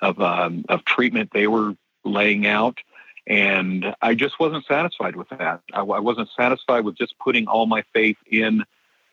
of 0.00 0.20
um, 0.20 0.64
of 0.68 0.84
treatment 0.84 1.30
they 1.32 1.46
were 1.46 1.74
laying 2.04 2.46
out. 2.46 2.78
And 3.26 3.94
I 4.00 4.14
just 4.14 4.40
wasn't 4.40 4.64
satisfied 4.64 5.14
with 5.14 5.28
that. 5.28 5.60
I, 5.72 5.80
I 5.80 6.00
wasn't 6.00 6.30
satisfied 6.34 6.84
with 6.84 6.96
just 6.96 7.18
putting 7.18 7.46
all 7.46 7.66
my 7.66 7.84
faith 7.92 8.16
in 8.30 8.64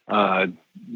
uh, 0.08 0.48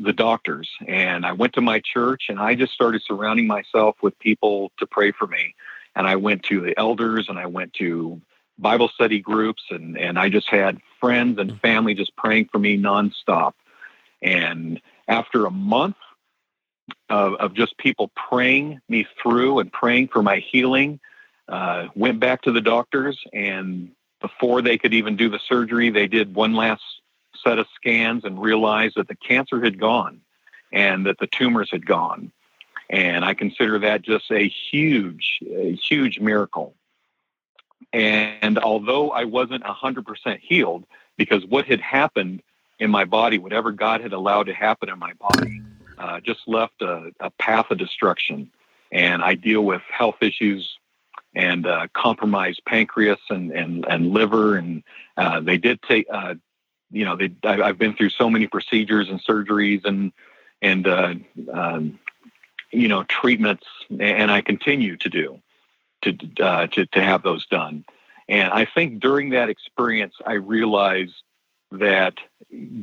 the 0.02 0.14
doctors. 0.14 0.70
And 0.88 1.26
I 1.26 1.32
went 1.32 1.54
to 1.54 1.62
my 1.62 1.82
church 1.82 2.24
and 2.30 2.40
I 2.40 2.56
just 2.56 2.74
started 2.74 3.02
surrounding 3.06 3.48
myself 3.48 3.98
with 4.02 4.18
people 4.20 4.72
to 4.78 4.86
pray 4.86 5.12
for 5.12 5.28
me. 5.28 5.56
And 5.96 6.08
I 6.08 6.16
went 6.16 6.44
to 6.44 6.62
the 6.62 6.78
elders 6.78 7.28
and 7.30 7.40
I 7.40 7.48
went 7.48 7.74
to 7.74 8.22
Bible 8.58 8.90
study 8.90 9.20
groups 9.20 9.64
and, 9.70 9.98
and 9.98 10.20
I 10.20 10.30
just 10.30 10.50
had 10.50 10.80
friends 11.00 11.40
and 11.40 11.60
family 11.62 11.94
just 11.94 12.16
praying 12.16 12.50
for 12.52 12.60
me 12.60 12.78
nonstop. 12.78 13.54
And 14.22 14.82
after 15.08 15.46
a 15.46 15.52
month 15.52 15.96
of, 17.10 17.34
of 17.36 17.54
just 17.54 17.78
people 17.78 18.12
praying 18.30 18.82
me 18.90 19.08
through 19.22 19.60
and 19.60 19.72
praying 19.72 20.10
for 20.10 20.22
my 20.22 20.38
healing, 20.38 21.00
uh, 21.48 21.88
went 21.96 22.20
back 22.20 22.44
to 22.44 22.52
the 22.52 22.62
doctors 22.62 23.20
and 23.34 23.92
before 24.22 24.62
they 24.62 24.78
could 24.78 24.94
even 24.94 25.16
do 25.16 25.30
the 25.30 25.40
surgery, 25.48 25.90
they 25.90 26.08
did 26.08 26.36
one 26.36 26.54
last 26.54 26.84
set 27.44 27.60
of 27.60 27.68
scans 27.76 28.24
and 28.24 28.42
realized 28.42 28.96
that 28.98 29.08
the 29.08 29.16
cancer 29.16 29.64
had 29.64 29.80
gone 29.80 30.22
and 30.72 31.06
that 31.06 31.20
the 31.20 31.28
tumors 31.28 31.70
had 31.72 31.86
gone. 31.86 32.32
And 32.90 33.24
I 33.24 33.34
consider 33.34 33.80
that 33.80 34.02
just 34.02 34.32
a 34.32 34.48
huge, 34.48 35.40
a 35.48 35.74
huge 35.76 36.20
miracle. 36.20 36.74
And 37.94 38.58
although 38.58 39.12
I 39.12 39.26
wasn't 39.26 39.64
100% 39.64 40.40
healed, 40.40 40.86
because 41.18 41.46
what 41.46 41.66
had 41.66 41.82
happened 41.82 42.42
in 42.80 42.90
my 42.90 43.06
body, 43.06 43.38
whatever 43.38 43.72
God 43.72 44.02
had 44.02 44.14
allowed 44.14 44.48
to 44.48 44.54
happen 44.54 44.90
in 44.90 44.98
my 44.98 45.14
body, 45.14 45.62
uh, 45.98 46.20
just 46.22 46.40
left 46.48 46.82
a, 46.82 47.12
a, 47.20 47.30
path 47.32 47.70
of 47.72 47.78
destruction. 47.78 48.50
And 48.92 49.22
I 49.22 49.36
deal 49.36 49.62
with 49.62 49.82
health 49.92 50.16
issues 50.22 50.78
and 51.36 51.68
uh, 51.68 51.88
compromised 51.94 52.62
pancreas 52.66 53.20
and, 53.30 53.52
and, 53.52 53.86
and 53.86 54.12
liver. 54.12 54.56
And 54.56 54.84
uh, 55.18 55.42
they 55.42 55.58
did 55.58 55.82
take, 55.82 56.08
uh, 56.12 56.36
you 56.92 57.06
know, 57.06 57.16
they, 57.16 57.32
I, 57.44 57.68
have 57.68 57.78
been 57.78 57.96
through 57.96 58.10
so 58.10 58.30
many 58.30 58.48
procedures 58.48 59.10
and 59.10 59.24
surgeries 59.24 59.86
and 59.86 60.12
and 60.62 60.88
uh, 60.88 61.14
um, 61.52 62.00
you 62.72 62.88
know 62.88 63.04
treatments, 63.04 63.66
and 64.00 64.32
I 64.32 64.42
continue 64.42 64.98
to 64.98 65.10
do 65.10 65.40
to 66.04 66.18
uh, 66.42 66.68
to 66.68 66.86
to 66.88 67.02
have 67.02 67.24
those 67.24 67.46
done. 67.48 67.86
And 68.28 68.52
I 68.52 68.66
think 68.66 69.00
during 69.00 69.32
that 69.32 69.50
experience, 69.50 70.14
I 70.26 70.34
realized 70.34 71.16
that 71.72 72.16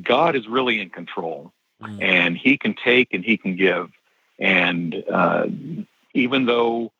God 0.03 0.37
is 0.37 0.47
really 0.49 0.81
in 0.81 0.91
control, 0.91 1.53
mm. 1.83 2.03
and 2.03 2.37
He 2.37 2.59
can 2.59 2.75
take 2.75 3.13
and 3.13 3.25
He 3.25 3.37
can 3.37 3.57
give. 3.57 3.91
And 4.39 5.05
uh, 5.11 5.47
even 6.15 6.47
though 6.47 6.93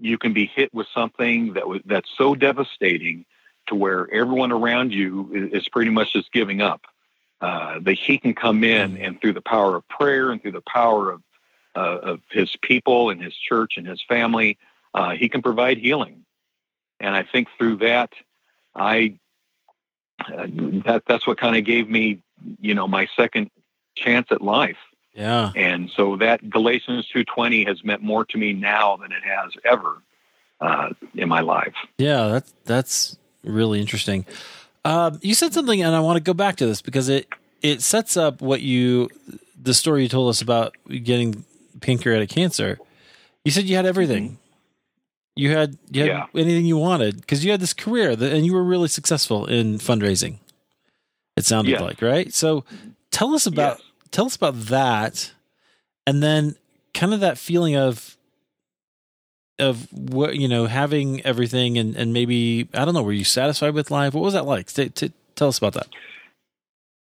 you 0.00 0.18
can 0.18 0.32
be 0.32 0.46
hit 0.46 0.72
with 0.72 0.86
something 0.94 1.54
that 1.54 1.68
was 1.68 1.80
that's 1.84 2.08
so 2.16 2.34
devastating 2.34 3.24
to 3.72 3.76
where 3.76 4.12
everyone 4.12 4.52
around 4.52 4.92
you 4.92 5.50
is, 5.52 5.66
pretty 5.68 5.90
much 5.90 6.12
just 6.12 6.30
giving 6.32 6.60
up. 6.60 6.82
Uh, 7.40 7.80
that 7.80 7.94
he 7.94 8.18
can 8.18 8.34
come 8.34 8.62
in 8.62 8.92
mm. 8.92 9.04
and 9.04 9.20
through 9.20 9.32
the 9.32 9.40
power 9.40 9.74
of 9.74 9.88
prayer 9.88 10.30
and 10.30 10.40
through 10.40 10.52
the 10.52 10.62
power 10.62 11.10
of 11.10 11.22
uh, 11.74 11.98
of 12.02 12.20
his 12.30 12.54
people 12.62 13.10
and 13.10 13.20
his 13.20 13.34
church 13.34 13.78
and 13.78 13.86
his 13.86 14.00
family, 14.06 14.58
uh, 14.94 15.10
he 15.10 15.28
can 15.28 15.42
provide 15.42 15.78
healing. 15.78 16.24
And 17.00 17.16
I 17.16 17.24
think 17.24 17.48
through 17.58 17.78
that, 17.78 18.12
I 18.76 19.18
uh, 20.20 20.46
that 20.84 21.02
that's 21.08 21.26
what 21.26 21.38
kind 21.38 21.56
of 21.56 21.64
gave 21.64 21.88
me, 21.88 22.22
you 22.60 22.74
know, 22.74 22.86
my 22.86 23.08
second 23.16 23.50
chance 23.96 24.28
at 24.30 24.40
life. 24.40 24.76
Yeah. 25.14 25.50
And 25.56 25.90
so 25.90 26.16
that 26.18 26.48
Galatians 26.48 27.08
2:20 27.12 27.66
has 27.66 27.82
meant 27.82 28.02
more 28.02 28.24
to 28.26 28.38
me 28.38 28.52
now 28.52 28.98
than 28.98 29.10
it 29.10 29.24
has 29.24 29.50
ever 29.64 30.00
uh, 30.60 30.90
in 31.14 31.28
my 31.28 31.40
life. 31.40 31.74
Yeah, 31.98 32.28
that's 32.28 32.54
that's 32.64 33.18
really 33.44 33.80
interesting. 33.80 34.26
Uh, 34.84 35.12
you 35.20 35.34
said 35.34 35.52
something, 35.52 35.82
and 35.82 35.94
I 35.94 36.00
want 36.00 36.16
to 36.16 36.22
go 36.22 36.34
back 36.34 36.56
to 36.56 36.66
this 36.66 36.82
because 36.82 37.08
it 37.08 37.28
it 37.62 37.82
sets 37.82 38.16
up 38.16 38.40
what 38.40 38.60
you 38.62 39.08
the 39.60 39.74
story 39.74 40.02
you 40.02 40.08
told 40.08 40.28
us 40.28 40.42
about 40.42 40.74
getting 40.88 41.44
pancreatic 41.80 42.30
cancer. 42.30 42.78
You 43.44 43.52
said 43.52 43.64
you 43.64 43.76
had 43.76 43.86
everything. 43.86 44.24
Mm-hmm. 44.24 44.36
You 45.34 45.50
had 45.52 45.78
you 45.90 46.00
had 46.02 46.08
yeah. 46.08 46.26
anything 46.34 46.66
you 46.66 46.76
wanted 46.76 47.20
because 47.20 47.44
you 47.44 47.50
had 47.50 47.60
this 47.60 47.72
career 47.72 48.14
that, 48.14 48.32
and 48.32 48.44
you 48.44 48.52
were 48.52 48.64
really 48.64 48.88
successful 48.88 49.46
in 49.46 49.78
fundraising. 49.78 50.38
It 51.36 51.44
sounded 51.44 51.70
yes. 51.70 51.80
like 51.80 52.02
right. 52.02 52.32
So 52.34 52.64
tell 53.10 53.34
us 53.34 53.46
about 53.46 53.78
yes. 53.78 53.88
tell 54.10 54.26
us 54.26 54.36
about 54.36 54.60
that, 54.66 55.32
and 56.06 56.22
then 56.22 56.56
kind 56.92 57.14
of 57.14 57.20
that 57.20 57.38
feeling 57.38 57.76
of 57.76 58.16
of 59.62 59.90
what 59.92 60.36
you 60.36 60.48
know 60.48 60.66
having 60.66 61.24
everything 61.24 61.78
and 61.78 61.96
and 61.96 62.12
maybe 62.12 62.68
I 62.74 62.84
don't 62.84 62.94
know. 62.94 63.02
Were 63.02 63.12
you 63.12 63.24
satisfied 63.24 63.74
with 63.74 63.90
life? 63.90 64.14
What 64.14 64.24
was 64.24 64.34
that 64.34 64.44
like? 64.44 64.70
Tell 64.72 65.48
us 65.48 65.58
about 65.58 65.74
that. 65.74 65.88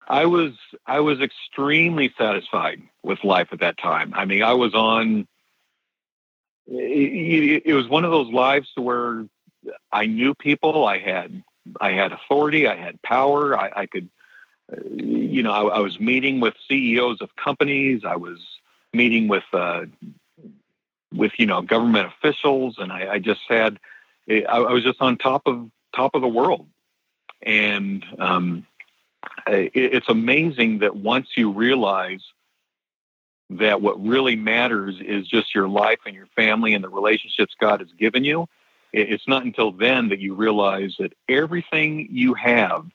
I 0.07 0.25
was 0.25 0.53
I 0.85 0.99
was 0.99 1.19
extremely 1.21 2.13
satisfied 2.17 2.81
with 3.03 3.23
life 3.23 3.49
at 3.51 3.59
that 3.59 3.77
time. 3.77 4.13
I 4.15 4.25
mean, 4.25 4.43
I 4.43 4.53
was 4.53 4.73
on 4.73 5.27
it, 6.67 7.63
it 7.65 7.73
was 7.73 7.87
one 7.87 8.05
of 8.05 8.11
those 8.11 8.31
lives 8.31 8.69
where 8.75 9.25
I 9.91 10.05
knew 10.05 10.33
people. 10.33 10.85
I 10.85 10.99
had 10.99 11.43
I 11.81 11.91
had 11.91 12.11
authority. 12.11 12.67
I 12.67 12.75
had 12.75 13.01
power. 13.01 13.57
I, 13.57 13.71
I 13.75 13.85
could, 13.85 14.09
you 14.89 15.43
know, 15.43 15.51
I, 15.51 15.77
I, 15.77 15.79
was 15.79 15.99
meeting 15.99 16.39
with 16.39 16.53
CEOs 16.69 17.21
of 17.21 17.35
companies. 17.35 18.03
I 18.05 18.15
was 18.15 18.39
meeting 18.93 19.27
with 19.27 19.43
uh, 19.53 19.85
with 21.13 21.31
you 21.37 21.45
know 21.45 21.61
government 21.61 22.07
officials, 22.07 22.77
and 22.77 22.91
I, 22.91 23.13
I 23.13 23.19
just 23.19 23.41
had 23.47 23.79
I, 24.29 24.43
I, 24.43 24.73
was 24.73 24.83
just 24.83 25.01
on 25.01 25.17
top 25.17 25.43
of 25.45 25.69
top 25.95 26.15
of 26.15 26.21
the 26.21 26.27
world. 26.27 26.67
And 27.41 28.05
um, 28.19 28.65
it, 29.47 29.71
it's 29.73 30.09
amazing 30.09 30.79
that 30.79 30.95
once 30.95 31.29
you 31.35 31.51
realize 31.51 32.21
that 33.49 33.81
what 33.81 34.03
really 34.03 34.35
matters 34.35 34.95
is 34.99 35.27
just 35.27 35.55
your 35.55 35.67
life 35.67 35.99
and 36.05 36.13
your 36.13 36.27
family 36.35 36.73
and 36.73 36.83
the 36.83 36.89
relationships 36.89 37.55
God 37.59 37.79
has 37.79 37.89
given 37.97 38.23
you. 38.23 38.47
It's 38.93 39.27
not 39.27 39.43
until 39.43 39.71
then 39.71 40.09
that 40.09 40.19
you 40.19 40.33
realize 40.33 40.95
that 40.99 41.13
everything 41.29 42.07
you 42.09 42.33
have, 42.33 42.85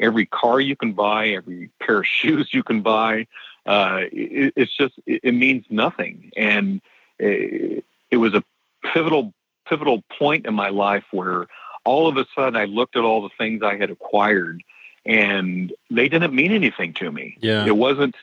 every 0.00 0.26
car 0.26 0.60
you 0.60 0.76
can 0.76 0.92
buy, 0.92 1.28
every 1.28 1.70
pair 1.80 2.00
of 2.00 2.06
shoes 2.20 2.52
you 2.52 2.62
can 2.62 2.82
buy, 2.82 3.26
uh, 3.66 4.02
it, 4.12 4.54
it's 4.56 4.76
just 4.76 4.94
it, 5.06 5.34
means 5.34 5.64
nothing. 5.70 6.30
And 6.36 6.80
it, 7.18 7.84
it 8.10 8.16
was 8.16 8.34
a 8.34 8.42
pivotal 8.92 9.32
pivotal 9.68 10.02
point 10.18 10.46
in 10.46 10.54
my 10.54 10.68
life 10.68 11.04
where 11.12 11.46
all 11.84 12.08
of 12.08 12.16
a 12.16 12.26
sudden 12.34 12.56
I 12.56 12.64
looked 12.64 12.96
at 12.96 13.02
all 13.02 13.22
the 13.22 13.30
things 13.38 13.62
I 13.62 13.76
had 13.76 13.90
acquired 13.90 14.62
and 15.04 15.72
they 15.90 16.08
didn't 16.08 16.34
mean 16.34 16.52
anything 16.52 16.94
to 16.94 17.10
me. 17.10 17.36
Yeah. 17.40 17.66
It 17.66 17.76
wasn't 17.76 18.14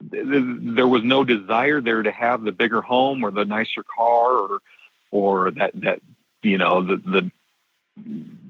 there 0.00 0.86
was 0.86 1.02
no 1.02 1.24
desire 1.24 1.80
there 1.80 2.02
to 2.02 2.10
have 2.10 2.42
the 2.42 2.52
bigger 2.52 2.82
home 2.82 3.24
or 3.24 3.30
the 3.30 3.44
nicer 3.44 3.82
car 3.82 4.32
or 4.32 4.58
or 5.10 5.50
that 5.52 5.70
that 5.74 6.00
you 6.42 6.58
know 6.58 6.82
the 6.82 6.96
the 6.96 7.30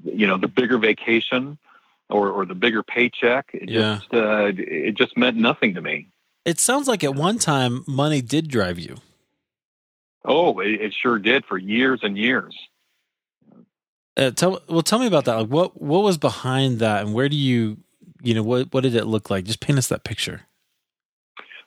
you 0.03 0.27
know 0.27 0.37
the 0.37 0.47
bigger 0.47 0.77
vacation 0.77 1.57
or 2.09 2.29
or 2.29 2.45
the 2.45 2.55
bigger 2.55 2.83
paycheck 2.83 3.49
it 3.53 3.69
yeah. 3.69 3.99
just 3.99 4.13
uh, 4.13 4.51
it 4.57 4.95
just 4.95 5.15
meant 5.17 5.37
nothing 5.37 5.73
to 5.73 5.81
me 5.81 6.07
it 6.43 6.59
sounds 6.59 6.87
like 6.87 7.01
at 7.01 7.15
one 7.15 7.37
time 7.37 7.83
money 7.87 8.21
did 8.21 8.49
drive 8.49 8.77
you 8.77 8.97
oh 10.25 10.59
it, 10.59 10.81
it 10.81 10.93
sure 10.93 11.19
did 11.19 11.45
for 11.45 11.57
years 11.57 11.99
and 12.03 12.17
years 12.17 12.55
uh, 14.17 14.31
tell 14.31 14.61
well 14.67 14.81
tell 14.81 14.99
me 14.99 15.07
about 15.07 15.25
that 15.25 15.35
like 15.35 15.47
what 15.47 15.81
what 15.81 16.03
was 16.03 16.17
behind 16.17 16.79
that 16.79 17.05
and 17.05 17.13
where 17.13 17.29
do 17.29 17.35
you 17.35 17.77
you 18.21 18.33
know 18.33 18.43
what 18.43 18.73
what 18.73 18.81
did 18.81 18.95
it 18.95 19.05
look 19.05 19.29
like 19.29 19.45
just 19.45 19.59
paint 19.59 19.77
us 19.77 19.87
that 19.87 20.03
picture 20.03 20.41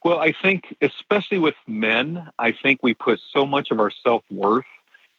well, 0.03 0.19
I 0.19 0.33
think, 0.33 0.75
especially 0.81 1.39
with 1.39 1.55
men, 1.67 2.29
I 2.39 2.53
think 2.53 2.81
we 2.83 2.95
put 2.95 3.21
so 3.33 3.45
much 3.45 3.71
of 3.71 3.81
our 3.81 3.91
self 4.03 4.23
worth 4.31 4.65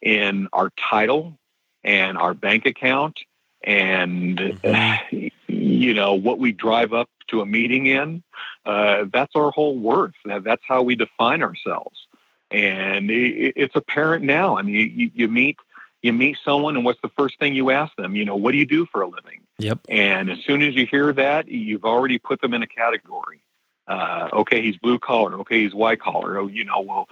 in 0.01 0.47
our 0.53 0.71
title 0.89 1.37
and 1.83 2.17
our 2.17 2.33
bank 2.33 2.65
account 2.65 3.19
and, 3.63 4.39
mm-hmm. 4.39 5.27
you 5.47 5.93
know, 5.93 6.15
what 6.15 6.39
we 6.39 6.51
drive 6.51 6.93
up 6.93 7.09
to 7.27 7.41
a 7.41 7.45
meeting 7.45 7.85
in. 7.85 8.23
Uh, 8.65 9.05
that's 9.13 9.35
our 9.35 9.51
whole 9.51 9.77
worth. 9.77 10.15
That's 10.25 10.63
how 10.67 10.81
we 10.81 10.95
define 10.95 11.43
ourselves. 11.43 12.07
And 12.51 13.09
it's 13.09 13.75
apparent 13.75 14.25
now. 14.25 14.57
I 14.57 14.61
mean, 14.61 14.93
you, 14.95 15.11
you 15.13 15.27
meet 15.27 15.57
you 16.01 16.11
meet 16.13 16.37
someone 16.43 16.75
and 16.75 16.83
what's 16.83 16.99
the 17.01 17.11
first 17.15 17.37
thing 17.37 17.53
you 17.53 17.69
ask 17.69 17.95
them 17.95 18.15
you 18.15 18.25
know 18.25 18.35
what 18.35 18.53
do 18.53 18.57
you 18.57 18.65
do 18.65 18.87
for 18.87 19.03
a 19.03 19.07
living 19.07 19.39
yep 19.59 19.77
and 19.87 20.31
as 20.31 20.39
soon 20.39 20.63
as 20.63 20.73
you 20.73 20.87
hear 20.87 21.13
that 21.13 21.47
you've 21.47 21.85
already 21.85 22.17
put 22.17 22.41
them 22.41 22.55
in 22.55 22.63
a 22.63 22.67
category 22.67 23.43
uh, 23.91 24.29
okay, 24.31 24.61
he's 24.61 24.77
blue 24.77 24.99
collar. 24.99 25.33
Okay, 25.39 25.63
he's 25.63 25.73
white 25.73 25.99
collar. 25.99 26.37
Oh, 26.37 26.47
you 26.47 26.63
know, 26.63 26.79
well, 26.79 27.09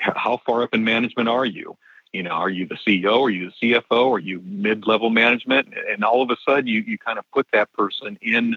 how 0.00 0.40
far 0.46 0.62
up 0.62 0.72
in 0.72 0.84
management 0.84 1.28
are 1.28 1.44
you? 1.44 1.76
You 2.12 2.22
know, 2.22 2.30
are 2.30 2.50
you 2.50 2.66
the 2.66 2.76
CEO? 2.76 3.22
Are 3.22 3.30
you 3.30 3.50
the 3.50 3.72
CFO? 3.72 4.12
Are 4.12 4.18
you 4.18 4.40
mid 4.44 4.86
level 4.86 5.10
management? 5.10 5.74
And 5.90 6.04
all 6.04 6.22
of 6.22 6.30
a 6.30 6.36
sudden, 6.46 6.66
you 6.66 6.80
you 6.80 6.98
kind 6.98 7.18
of 7.18 7.24
put 7.32 7.46
that 7.52 7.72
person 7.72 8.18
in 8.22 8.56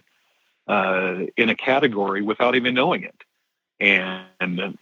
uh, 0.67 1.21
in 1.37 1.49
a 1.49 1.55
category 1.55 2.21
without 2.21 2.55
even 2.55 2.75
knowing 2.75 3.03
it. 3.03 3.15
And 3.79 4.77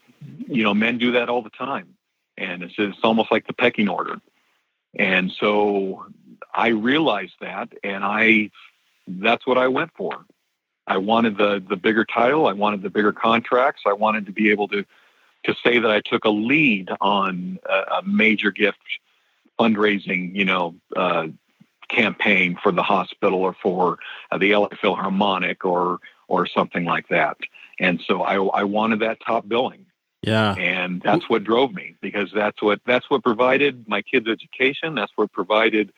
you 0.47 0.63
know, 0.63 0.73
men 0.73 0.97
do 0.97 1.13
that 1.13 1.29
all 1.29 1.41
the 1.41 1.49
time, 1.49 1.95
and 2.38 2.63
it's 2.63 2.75
it's 2.77 2.97
almost 3.03 3.31
like 3.31 3.47
the 3.47 3.53
pecking 3.53 3.89
order. 3.89 4.19
And 4.97 5.31
so 5.39 6.05
I 6.53 6.69
realized 6.69 7.33
that, 7.41 7.69
and 7.83 8.03
I 8.03 8.51
that's 9.07 9.45
what 9.45 9.57
I 9.57 9.67
went 9.67 9.91
for. 9.95 10.25
I 10.86 10.97
wanted 10.97 11.38
the 11.38 11.63
the 11.67 11.77
bigger 11.77 12.05
title. 12.05 12.47
I 12.47 12.53
wanted 12.53 12.81
the 12.81 12.89
bigger 12.89 13.13
contracts. 13.13 13.83
I 13.86 13.93
wanted 13.93 14.25
to 14.27 14.31
be 14.31 14.51
able 14.51 14.67
to 14.69 14.86
to 15.45 15.55
say 15.63 15.79
that 15.79 15.91
I 15.91 16.01
took 16.01 16.25
a 16.25 16.29
lead 16.29 16.89
on 17.01 17.59
a, 17.69 17.95
a 17.97 18.03
major 18.03 18.51
gift 18.51 18.79
fundraising, 19.59 20.36
you 20.36 20.45
know, 20.45 20.75
uh, 20.95 21.27
campaign 21.89 22.57
for 22.62 22.71
the 22.71 22.83
hospital 22.83 23.39
or 23.39 23.53
for 23.62 23.99
uh, 24.31 24.38
the 24.38 24.55
LA 24.55 24.69
Philharmonic 24.81 25.65
or 25.65 25.99
or 26.27 26.47
something 26.47 26.86
like 26.86 27.07
that. 27.09 27.38
And 27.79 28.01
so 28.07 28.21
I, 28.21 28.36
I 28.36 28.63
wanted 28.63 28.99
that 28.99 29.19
top 29.25 29.47
billing. 29.47 29.86
Yeah. 30.23 30.55
And 30.55 31.01
that's 31.01 31.29
what 31.29 31.43
drove 31.43 31.73
me 31.73 31.95
because 32.01 32.31
that's 32.33 32.62
what 32.62 32.79
that's 32.86 33.09
what 33.09 33.23
provided 33.23 33.88
my 33.89 34.01
kids' 34.01 34.29
education. 34.29 34.95
That's 34.95 35.12
what 35.15 35.31
provided 35.33 35.91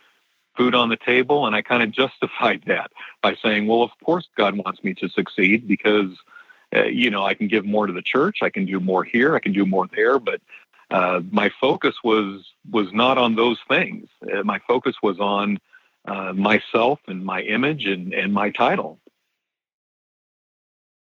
food 0.58 0.74
on 0.74 0.90
the 0.90 0.98
table. 0.98 1.46
And 1.46 1.56
I 1.56 1.62
kind 1.62 1.84
of 1.84 1.92
justified 1.92 2.64
that 2.68 2.92
by 3.22 3.36
saying, 3.36 3.68
well, 3.68 3.84
of 3.84 3.92
course, 4.04 4.28
God 4.36 4.58
wants 4.58 4.84
me 4.84 4.96
to 4.96 5.10
succeed 5.10 5.68
because, 5.68 6.12
uh, 6.76 6.84
you 6.86 7.12
know, 7.12 7.24
I 7.24 7.36
can 7.36 7.48
give 7.48 7.66
more 7.66 7.86
to 7.86 7.94
the 7.94 8.02
church. 8.02 8.40
I 8.42 8.50
can 8.50 8.66
do 8.66 8.80
more 8.80 9.04
here. 9.04 9.36
I 9.36 9.40
can 9.40 9.54
do 9.54 9.66
more 9.66 9.88
there. 9.96 10.18
But 10.18 10.42
uh, 10.90 11.22
my 11.32 11.52
focus 11.62 11.96
was 12.04 12.52
was 12.72 12.92
not 12.94 13.20
on 13.20 13.36
those 13.36 13.60
things. 13.68 14.10
Uh, 14.34 14.44
my 14.44 14.60
focus 14.68 14.96
was 15.04 15.20
on 15.20 15.60
uh, 16.08 16.34
myself 16.34 17.00
and 17.08 17.24
my 17.24 17.42
image 17.42 17.86
and, 17.86 18.14
and 18.14 18.34
my 18.34 18.50
title. 18.50 19.00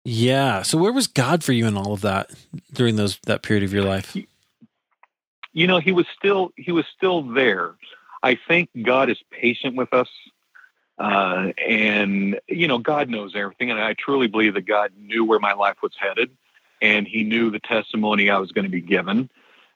Yeah. 0.05 0.61
So 0.61 0.77
where 0.77 0.93
was 0.93 1.07
God 1.07 1.43
for 1.43 1.51
you 1.51 1.65
in 1.65 1.75
all 1.75 1.91
of 1.91 2.01
that 2.01 2.31
during 2.71 2.95
those 2.95 3.19
that 3.25 3.41
period 3.41 3.63
of 3.63 3.73
your 3.73 3.83
life? 3.83 4.15
You 5.51 5.67
know, 5.67 5.79
he 5.79 5.91
was 5.91 6.05
still 6.17 6.51
he 6.55 6.71
was 6.71 6.85
still 6.95 7.23
there. 7.23 7.73
I 8.21 8.37
think 8.47 8.69
God 8.83 9.09
is 9.09 9.17
patient 9.31 9.75
with 9.75 9.93
us. 9.93 10.07
Uh, 10.97 11.51
and, 11.57 12.39
you 12.47 12.67
know, 12.67 12.77
God 12.77 13.09
knows 13.09 13.33
everything. 13.35 13.69
And 13.69 13.79
I 13.79 13.93
truly 13.93 14.27
believe 14.27 14.53
that 14.53 14.65
God 14.65 14.91
knew 14.97 15.25
where 15.25 15.39
my 15.39 15.53
life 15.53 15.75
was 15.83 15.91
headed 15.97 16.31
and 16.81 17.07
he 17.07 17.23
knew 17.23 17.51
the 17.51 17.59
testimony 17.59 18.29
I 18.29 18.37
was 18.37 18.51
going 18.51 18.63
to 18.63 18.71
be 18.71 18.81
given. 18.81 19.29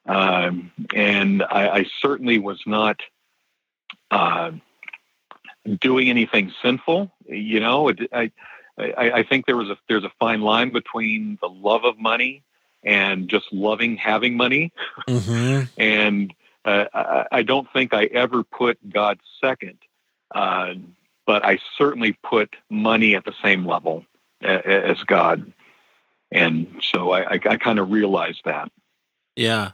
Um, 0.06 0.72
and 0.96 1.44
I, 1.44 1.70
I, 1.70 1.86
certainly 2.00 2.40
was 2.40 2.60
not 2.66 3.02
uh, 4.10 4.52
doing 5.80 6.10
anything 6.10 6.52
sinful. 6.64 7.12
You 7.28 7.60
know, 7.60 7.94
I, 8.12 8.32
I, 8.80 9.12
I 9.12 9.24
think 9.24 9.46
there 9.46 9.58
was 9.58 9.70
a 9.70 9.78
there's 9.88 10.04
a 10.04 10.12
fine 10.20 10.42
line 10.42 10.72
between 10.72 11.38
the 11.42 11.50
love 11.50 11.84
of 11.84 12.00
money 12.00 12.44
and 12.84 13.30
just 13.30 13.52
loving 13.52 13.98
having 13.98 14.38
money. 14.38 14.72
Mm-hmm. 15.08 15.66
and 15.82 16.34
uh, 16.66 16.86
I, 16.94 17.26
I, 17.32 17.44
don't 17.44 17.72
think 17.74 17.94
I 17.94 18.06
ever 18.06 18.44
put 18.44 18.78
God 18.90 19.20
second, 19.42 19.80
uh, 20.34 20.76
but 21.26 21.46
I 21.46 21.60
certainly 21.78 22.14
put 22.24 22.56
money 22.70 23.16
at 23.16 23.26
the 23.26 23.34
same 23.42 23.66
level 23.66 24.06
as 24.42 25.04
God. 25.04 25.52
And 26.32 26.82
so 26.82 27.12
I, 27.12 27.34
I, 27.34 27.40
I 27.50 27.58
kind 27.58 27.80
of 27.80 27.92
realized 27.92 28.42
that. 28.46 28.72
Yeah. 29.36 29.72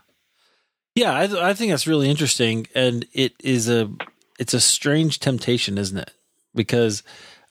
Yeah, 0.94 1.12
I, 1.12 1.50
I 1.50 1.54
think 1.54 1.72
that's 1.72 1.86
really 1.86 2.08
interesting, 2.08 2.66
and 2.74 3.04
it 3.12 3.34
is 3.44 3.68
a 3.68 3.90
it's 4.38 4.54
a 4.54 4.60
strange 4.60 5.20
temptation, 5.20 5.76
isn't 5.76 5.98
it? 5.98 6.10
Because, 6.54 7.02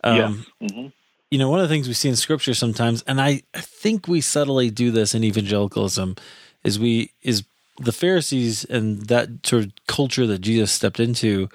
um, 0.04 0.18
yeah. 0.60 0.68
Mm-hmm. 0.68 0.88
You 1.32 1.38
know, 1.40 1.50
one 1.50 1.60
of 1.60 1.68
the 1.68 1.74
things 1.74 1.88
we 1.88 1.94
see 1.94 2.10
in 2.10 2.16
Scripture 2.16 2.54
sometimes, 2.54 3.04
and 3.08 3.20
I, 3.20 3.42
I 3.54 3.62
think 3.62 4.08
we 4.08 4.22
subtly 4.22 4.70
do 4.70 4.92
this 4.92 5.16
in 5.16 5.24
evangelicalism, 5.24 6.16
is 6.64 6.80
we 6.80 7.12
is 7.22 7.44
the 7.80 7.92
Pharisees 7.92 8.64
and 8.66 9.08
that 9.08 9.30
sort 9.46 9.66
of 9.66 9.72
culture 9.88 10.26
that 10.28 10.40
Jesus 10.40 10.72
stepped 10.72 11.00
into 11.00 11.50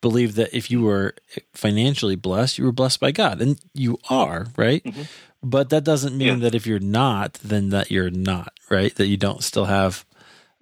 believed 0.00 0.34
that 0.36 0.52
if 0.56 0.70
you 0.70 0.80
were 0.80 1.14
financially 1.54 2.16
blessed, 2.16 2.58
you 2.58 2.64
were 2.64 2.72
blessed 2.72 2.98
by 3.00 3.12
God, 3.12 3.40
and 3.42 3.60
you 3.74 3.98
are, 4.08 4.46
right? 4.56 4.82
Mhm. 4.82 5.06
But 5.42 5.68
that 5.70 5.84
doesn't 5.84 6.16
mean 6.16 6.28
Yeah. 6.28 6.34
that 6.36 6.54
if 6.54 6.66
you're 6.66 6.78
not, 6.80 7.34
then 7.44 7.68
that 7.70 7.90
you're 7.90 8.10
not, 8.10 8.52
right? 8.70 8.94
That 8.96 9.06
you 9.06 9.16
don't 9.18 9.44
still 9.44 9.66
have, 9.66 10.04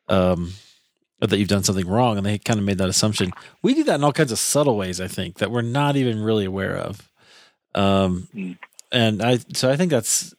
um, 0.08 0.54
or 1.22 1.28
that 1.28 1.38
you've 1.38 1.48
done 1.48 1.64
something 1.64 1.86
wrong, 1.86 2.16
and 2.16 2.26
they 2.26 2.38
kind 2.38 2.58
of 2.58 2.66
made 2.66 2.78
that 2.78 2.88
assumption. 2.88 3.32
We 3.62 3.74
do 3.74 3.84
that 3.84 3.94
in 3.96 4.04
all 4.04 4.12
kinds 4.12 4.32
of 4.32 4.38
subtle 4.38 4.76
ways, 4.76 5.00
I 5.00 5.08
think, 5.08 5.38
that 5.38 5.50
we're 5.50 5.62
not 5.62 5.96
even 5.96 6.20
really 6.20 6.44
aware 6.44 6.76
of. 6.76 7.07
Um, 7.78 8.28
Mm. 8.34 8.58
and 8.92 9.22
I, 9.22 9.38
so 9.54 9.70
I 9.70 9.76
think 9.76 9.90
that's 9.90 10.34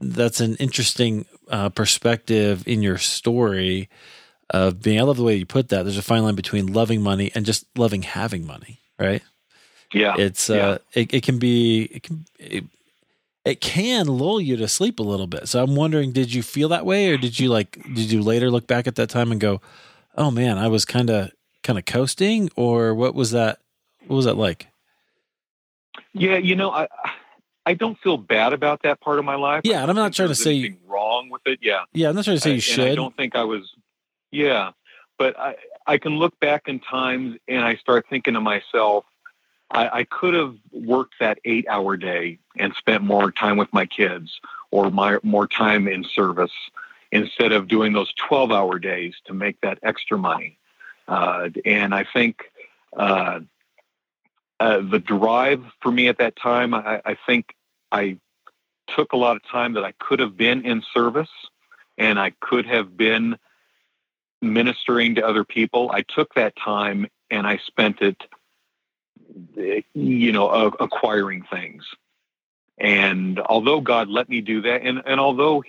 that's 0.00 0.40
an 0.40 0.56
interesting 0.56 1.26
uh, 1.48 1.68
perspective 1.68 2.66
in 2.66 2.82
your 2.82 2.98
story 2.98 3.88
of 4.48 4.80
being. 4.82 4.98
I 4.98 5.02
love 5.02 5.16
the 5.18 5.22
way 5.24 5.36
you 5.36 5.46
put 5.46 5.68
that. 5.68 5.82
There's 5.84 5.98
a 5.98 6.02
fine 6.02 6.22
line 6.22 6.34
between 6.34 6.66
loving 6.72 7.02
money 7.02 7.30
and 7.34 7.44
just 7.46 7.66
loving 7.76 8.02
having 8.02 8.46
money, 8.46 8.80
right? 8.98 9.22
Yeah. 9.92 10.14
It's 10.18 10.48
Yeah. 10.48 10.66
uh, 10.66 10.78
it, 10.94 11.12
it 11.14 11.22
can 11.22 11.38
be 11.38 11.82
it 11.84 12.02
can 12.02 12.24
it, 12.38 12.64
it 13.44 13.60
can 13.60 14.06
lull 14.06 14.40
you 14.40 14.56
to 14.56 14.68
sleep 14.68 14.98
a 14.98 15.02
little 15.02 15.26
bit. 15.26 15.48
So 15.48 15.62
I'm 15.62 15.74
wondering, 15.76 16.12
did 16.12 16.32
you 16.32 16.42
feel 16.42 16.68
that 16.70 16.86
way, 16.86 17.08
or 17.10 17.16
did 17.18 17.38
you 17.38 17.48
like 17.50 17.72
did 17.94 18.10
you 18.10 18.22
later 18.22 18.50
look 18.50 18.66
back 18.66 18.86
at 18.86 18.96
that 18.96 19.10
time 19.10 19.30
and 19.32 19.40
go, 19.40 19.60
oh 20.16 20.30
man, 20.30 20.58
I 20.58 20.68
was 20.68 20.84
kind 20.84 21.10
of 21.10 21.30
kind 21.62 21.78
of 21.78 21.84
coasting, 21.84 22.50
or 22.56 22.94
what 22.94 23.14
was 23.14 23.30
that? 23.32 23.58
What 24.06 24.16
was 24.16 24.24
that 24.24 24.36
like? 24.36 24.66
Yeah, 26.12 26.36
you 26.38 26.56
know, 26.56 26.70
I 26.70 26.88
I 27.66 27.74
don't 27.74 27.98
feel 28.00 28.16
bad 28.16 28.52
about 28.52 28.82
that 28.82 29.00
part 29.00 29.18
of 29.18 29.24
my 29.24 29.36
life. 29.36 29.62
Yeah, 29.64 29.82
and 29.82 29.90
I'm 29.90 29.96
don't 29.96 30.14
trying 30.14 30.28
to 30.28 30.34
say 30.34 30.74
wrong 30.86 31.28
with 31.30 31.42
it. 31.46 31.60
Yeah, 31.62 31.84
Yeah, 31.92 32.08
I'm 32.08 32.14
not 32.16 32.24
trying 32.24 32.36
to 32.36 32.40
say 32.40 32.50
I- 32.50 32.54
you 32.54 32.82
And 32.82 32.92
I 32.92 32.94
don't 32.94 33.16
think 33.16 33.36
I 33.36 33.44
was. 33.44 33.70
Yeah, 34.32 34.72
but 35.18 35.38
I 35.38 35.56
I 35.86 35.98
can 35.98 36.18
look 36.18 36.38
back 36.40 36.62
in 36.66 36.80
times 36.80 37.36
and 37.48 37.64
I 37.64 37.76
start 37.76 38.06
thinking 38.08 38.34
to 38.34 38.40
myself, 38.40 39.04
I, 39.70 40.00
I 40.00 40.04
could 40.04 40.34
have 40.34 40.56
worked 40.72 41.14
that 41.20 41.38
eight 41.44 41.66
hour 41.68 41.96
day 41.96 42.38
and 42.56 42.74
spent 42.74 43.02
more 43.04 43.30
time 43.30 43.56
with 43.56 43.72
my 43.72 43.86
kids 43.86 44.40
or 44.70 44.90
my 44.90 45.18
more 45.22 45.46
time 45.46 45.86
in 45.88 46.04
service 46.04 46.52
instead 47.12 47.52
of 47.52 47.68
doing 47.68 47.92
those 47.92 48.12
twelve 48.14 48.50
hour 48.52 48.78
days 48.78 49.14
to 49.26 49.34
make 49.34 49.60
that 49.60 49.78
extra 49.82 50.18
money. 50.18 50.58
Uh, 51.06 51.50
and 51.64 51.94
I 51.94 52.04
think. 52.04 52.50
Uh, 52.96 53.40
uh, 54.60 54.82
the 54.82 54.98
drive 54.98 55.64
for 55.80 55.90
me 55.90 56.08
at 56.08 56.18
that 56.18 56.36
time, 56.36 56.74
I, 56.74 57.00
I 57.04 57.16
think 57.26 57.54
I 57.90 58.18
took 58.94 59.12
a 59.12 59.16
lot 59.16 59.36
of 59.36 59.42
time 59.50 59.72
that 59.74 59.84
I 59.84 59.92
could 59.92 60.20
have 60.20 60.36
been 60.36 60.66
in 60.66 60.82
service 60.92 61.30
and 61.96 62.20
I 62.20 62.32
could 62.40 62.66
have 62.66 62.96
been 62.96 63.38
ministering 64.42 65.14
to 65.14 65.26
other 65.26 65.44
people. 65.44 65.90
I 65.92 66.02
took 66.02 66.34
that 66.34 66.54
time 66.56 67.06
and 67.30 67.46
I 67.46 67.58
spent 67.66 68.02
it, 68.02 68.22
you 69.94 70.32
know, 70.32 70.50
acquiring 70.50 71.44
things. 71.50 71.84
And 72.76 73.38
although 73.40 73.80
God 73.80 74.08
let 74.08 74.28
me 74.28 74.40
do 74.40 74.62
that, 74.62 74.82
and, 74.82 75.02
and 75.06 75.20
although, 75.20 75.62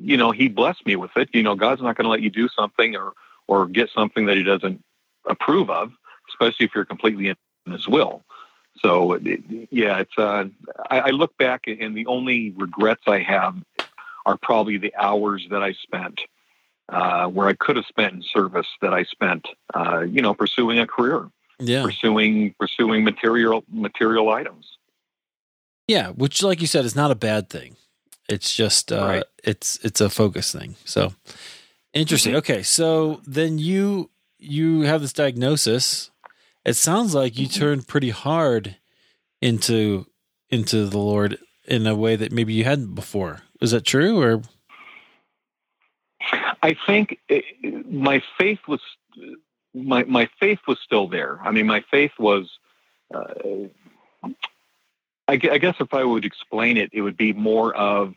you 0.00 0.16
know, 0.16 0.30
He 0.32 0.48
blessed 0.48 0.84
me 0.86 0.96
with 0.96 1.10
it, 1.16 1.28
you 1.32 1.42
know, 1.42 1.54
God's 1.54 1.82
not 1.82 1.96
going 1.96 2.04
to 2.04 2.10
let 2.10 2.22
you 2.22 2.30
do 2.30 2.48
something 2.48 2.96
or, 2.96 3.12
or 3.46 3.66
get 3.66 3.90
something 3.94 4.26
that 4.26 4.36
He 4.36 4.42
doesn't 4.42 4.82
approve 5.28 5.70
of, 5.70 5.92
especially 6.30 6.66
if 6.66 6.74
you're 6.74 6.84
completely 6.84 7.28
His 7.66 7.88
will. 7.88 8.22
So, 8.80 9.16
yeah, 9.70 9.98
it's, 10.00 10.18
uh, 10.18 10.44
I, 10.90 11.00
I 11.00 11.10
look 11.10 11.36
back 11.38 11.62
and 11.66 11.96
the 11.96 12.06
only 12.06 12.50
regrets 12.56 13.02
I 13.06 13.20
have 13.20 13.56
are 14.26 14.36
probably 14.36 14.78
the 14.78 14.94
hours 14.96 15.46
that 15.50 15.62
I 15.62 15.72
spent 15.74 16.20
uh, 16.88 17.26
where 17.28 17.48
I 17.48 17.54
could 17.54 17.76
have 17.76 17.86
spent 17.86 18.12
in 18.14 18.22
service 18.22 18.66
that 18.82 18.92
I 18.92 19.04
spent, 19.04 19.46
uh, 19.74 20.00
you 20.00 20.20
know, 20.20 20.34
pursuing 20.34 20.78
a 20.78 20.86
career, 20.86 21.30
yeah, 21.58 21.82
pursuing 21.82 22.54
pursuing 22.58 23.04
material 23.04 23.64
material 23.72 24.28
items. 24.28 24.76
yeah. 25.88 26.08
Which, 26.10 26.42
like 26.42 26.60
you 26.60 26.66
said, 26.66 26.84
is 26.84 26.96
not 26.96 27.10
a 27.10 27.14
bad 27.14 27.48
thing. 27.48 27.76
It's 28.28 28.54
just 28.54 28.92
uh, 28.92 29.06
Right. 29.06 29.24
it's 29.42 29.78
it's 29.82 30.00
a 30.00 30.10
focus 30.10 30.52
thing. 30.52 30.76
So 30.84 31.14
interesting. 31.92 32.32
Mm-hmm. 32.32 32.52
Okay, 32.52 32.62
so 32.62 33.20
then 33.26 33.58
you 33.58 34.10
you 34.38 34.82
have 34.82 35.00
this 35.00 35.12
diagnosis. 35.12 36.10
It 36.64 36.74
sounds 36.74 37.14
like 37.14 37.38
you 37.38 37.46
Mhm. 37.46 37.54
turned 37.54 37.88
pretty 37.88 38.10
hard 38.10 38.76
into 39.40 40.06
into 40.50 40.86
the 40.86 40.98
Lord 40.98 41.38
in 41.64 41.86
a 41.86 41.94
way 41.94 42.16
that 42.16 42.30
maybe 42.32 42.52
you 42.54 42.64
hadn't 42.64 42.94
before. 42.94 43.42
Is 43.60 43.72
that 43.72 43.84
true? 43.84 44.20
Or 44.20 44.42
I 46.62 46.76
think 46.86 47.18
it, 47.28 47.44
my 47.90 48.22
faith 48.38 48.60
was 48.68 48.80
my 49.74 50.04
my 50.04 50.28
faith 50.40 50.60
was 50.66 50.78
still 50.80 51.08
there. 51.08 51.40
I 51.42 51.50
mean, 51.50 51.66
my 51.66 51.82
faith 51.90 52.12
was. 52.18 52.58
Uh, 53.12 53.68
I, 55.26 55.34
I 55.34 55.58
guess 55.58 55.76
if 55.80 55.94
I 55.94 56.04
would 56.04 56.24
explain 56.24 56.76
it, 56.76 56.90
it 56.92 57.00
would 57.00 57.16
be 57.16 57.32
more 57.32 57.74
of 57.74 58.14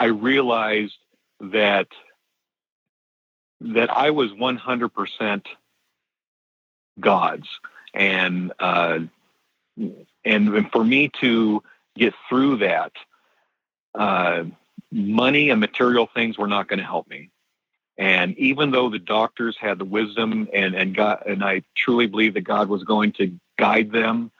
I 0.00 0.06
realized 0.06 0.96
that 1.40 1.88
that 3.60 3.90
I 3.90 4.10
was 4.10 4.32
one 4.32 4.56
hundred 4.56 4.90
percent 4.90 5.46
God's, 6.98 7.48
and 7.94 8.52
uh, 8.58 9.00
and 10.24 10.70
for 10.70 10.84
me 10.84 11.10
to 11.20 11.62
get 11.96 12.14
through 12.28 12.58
that, 12.58 12.92
uh, 13.94 14.44
money 14.92 15.50
and 15.50 15.60
material 15.60 16.08
things 16.12 16.38
were 16.38 16.46
not 16.46 16.68
going 16.68 16.78
to 16.78 16.84
help 16.84 17.08
me. 17.08 17.30
And 17.98 18.36
even 18.38 18.70
though 18.70 18.88
the 18.88 18.98
doctors 18.98 19.56
had 19.60 19.78
the 19.78 19.84
wisdom 19.84 20.48
and 20.52 20.74
and 20.74 20.94
God, 20.94 21.22
and 21.26 21.44
I 21.44 21.62
truly 21.76 22.06
believe 22.06 22.34
that 22.34 22.42
God 22.42 22.68
was 22.68 22.84
going 22.84 23.12
to 23.12 23.38
guide 23.58 23.92
them, 23.92 24.30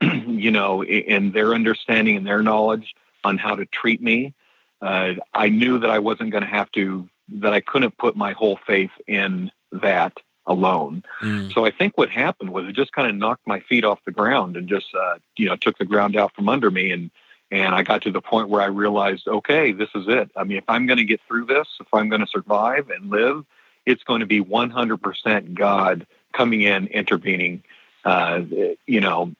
you 0.02 0.50
know, 0.50 0.82
i- 0.82 0.86
in 0.86 1.32
their 1.32 1.54
understanding 1.54 2.16
and 2.16 2.26
their 2.26 2.42
knowledge 2.42 2.94
on 3.24 3.38
how 3.38 3.54
to 3.54 3.66
treat 3.66 4.02
me, 4.02 4.34
uh, 4.80 5.14
I 5.34 5.48
knew 5.48 5.78
that 5.78 5.90
I 5.90 5.98
wasn't 5.98 6.30
going 6.30 6.42
to 6.42 6.48
have 6.48 6.70
to, 6.72 7.08
that 7.34 7.52
I 7.52 7.60
couldn't 7.60 7.98
put 7.98 8.16
my 8.16 8.32
whole 8.32 8.58
faith 8.66 8.90
in 9.06 9.50
that 9.72 10.18
alone. 10.46 11.04
Mm, 11.20 11.52
So 11.52 11.64
I 11.64 11.70
think 11.70 11.96
what 11.96 12.10
happened 12.10 12.50
was 12.50 12.66
it 12.66 12.72
just 12.74 12.92
kind 12.92 13.08
of 13.08 13.14
knocked 13.14 13.46
my 13.46 13.60
feet 13.60 13.84
off 13.84 14.00
the 14.04 14.12
ground 14.12 14.56
and 14.56 14.68
just 14.68 14.86
uh, 14.94 15.18
you 15.36 15.46
know 15.46 15.56
took 15.56 15.78
the 15.78 15.84
ground 15.84 16.16
out 16.16 16.34
from 16.34 16.48
under 16.48 16.70
me 16.70 16.90
and 16.90 17.10
and 17.52 17.74
I 17.74 17.82
got 17.82 18.02
to 18.02 18.10
the 18.10 18.22
point 18.22 18.48
where 18.48 18.62
I 18.62 18.66
realized, 18.66 19.28
okay, 19.28 19.72
this 19.72 19.90
is 19.94 20.06
it. 20.08 20.30
I 20.34 20.44
mean, 20.44 20.56
if 20.56 20.64
I'm 20.68 20.86
going 20.86 20.96
to 20.96 21.04
get 21.04 21.20
through 21.28 21.44
this, 21.44 21.68
if 21.80 21.86
I'm 21.92 22.08
going 22.08 22.22
to 22.22 22.26
survive 22.26 22.88
and 22.88 23.10
live, 23.10 23.44
it's 23.84 24.02
going 24.04 24.20
to 24.20 24.26
be 24.26 24.42
100% 24.42 25.52
God 25.54 26.06
coming 26.32 26.62
in, 26.62 26.86
intervening, 26.86 27.62
uh, 28.06 28.40
you 28.86 29.00
know, 29.02 29.34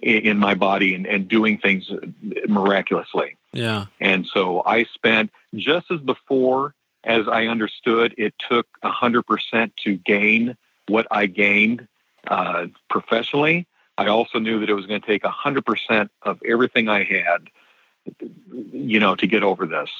in, 0.00 0.16
in 0.26 0.38
my 0.38 0.54
body 0.54 0.94
and, 0.94 1.06
and 1.06 1.26
doing 1.26 1.58
things 1.58 1.90
miraculously. 2.46 3.36
yeah, 3.52 3.86
And 4.00 4.24
so 4.24 4.62
I 4.64 4.84
spent 4.84 5.32
just 5.56 5.90
as 5.90 6.00
before, 6.00 6.74
as 7.04 7.28
I 7.28 7.46
understood, 7.46 8.14
it 8.18 8.34
took 8.48 8.66
100% 8.82 9.72
to 9.84 9.96
gain 9.96 10.56
what 10.88 11.06
I 11.10 11.26
gained 11.26 11.86
uh, 12.26 12.66
professionally. 12.90 13.66
I 13.96 14.06
also 14.08 14.38
knew 14.38 14.60
that 14.60 14.70
it 14.70 14.74
was 14.74 14.86
going 14.86 15.00
to 15.00 15.06
take 15.06 15.22
100% 15.22 16.08
of 16.22 16.40
everything 16.44 16.88
I 16.88 17.04
had, 17.04 17.48
you 18.72 19.00
know, 19.00 19.16
to 19.16 19.26
get 19.26 19.42
over 19.42 19.66
this. 19.66 19.90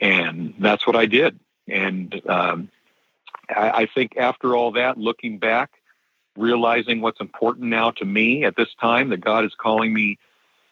And 0.00 0.54
that's 0.58 0.86
what 0.86 0.96
I 0.96 1.06
did. 1.06 1.38
And 1.66 2.20
um, 2.28 2.70
I, 3.48 3.70
I 3.70 3.86
think 3.86 4.16
after 4.16 4.56
all 4.56 4.72
that, 4.72 4.98
looking 4.98 5.38
back, 5.38 5.70
realizing 6.36 7.00
what's 7.00 7.20
important 7.20 7.66
now 7.66 7.90
to 7.92 8.04
me 8.04 8.44
at 8.44 8.56
this 8.56 8.74
time, 8.80 9.10
that 9.10 9.20
God 9.20 9.44
is 9.44 9.54
calling 9.54 9.92
me 9.92 10.18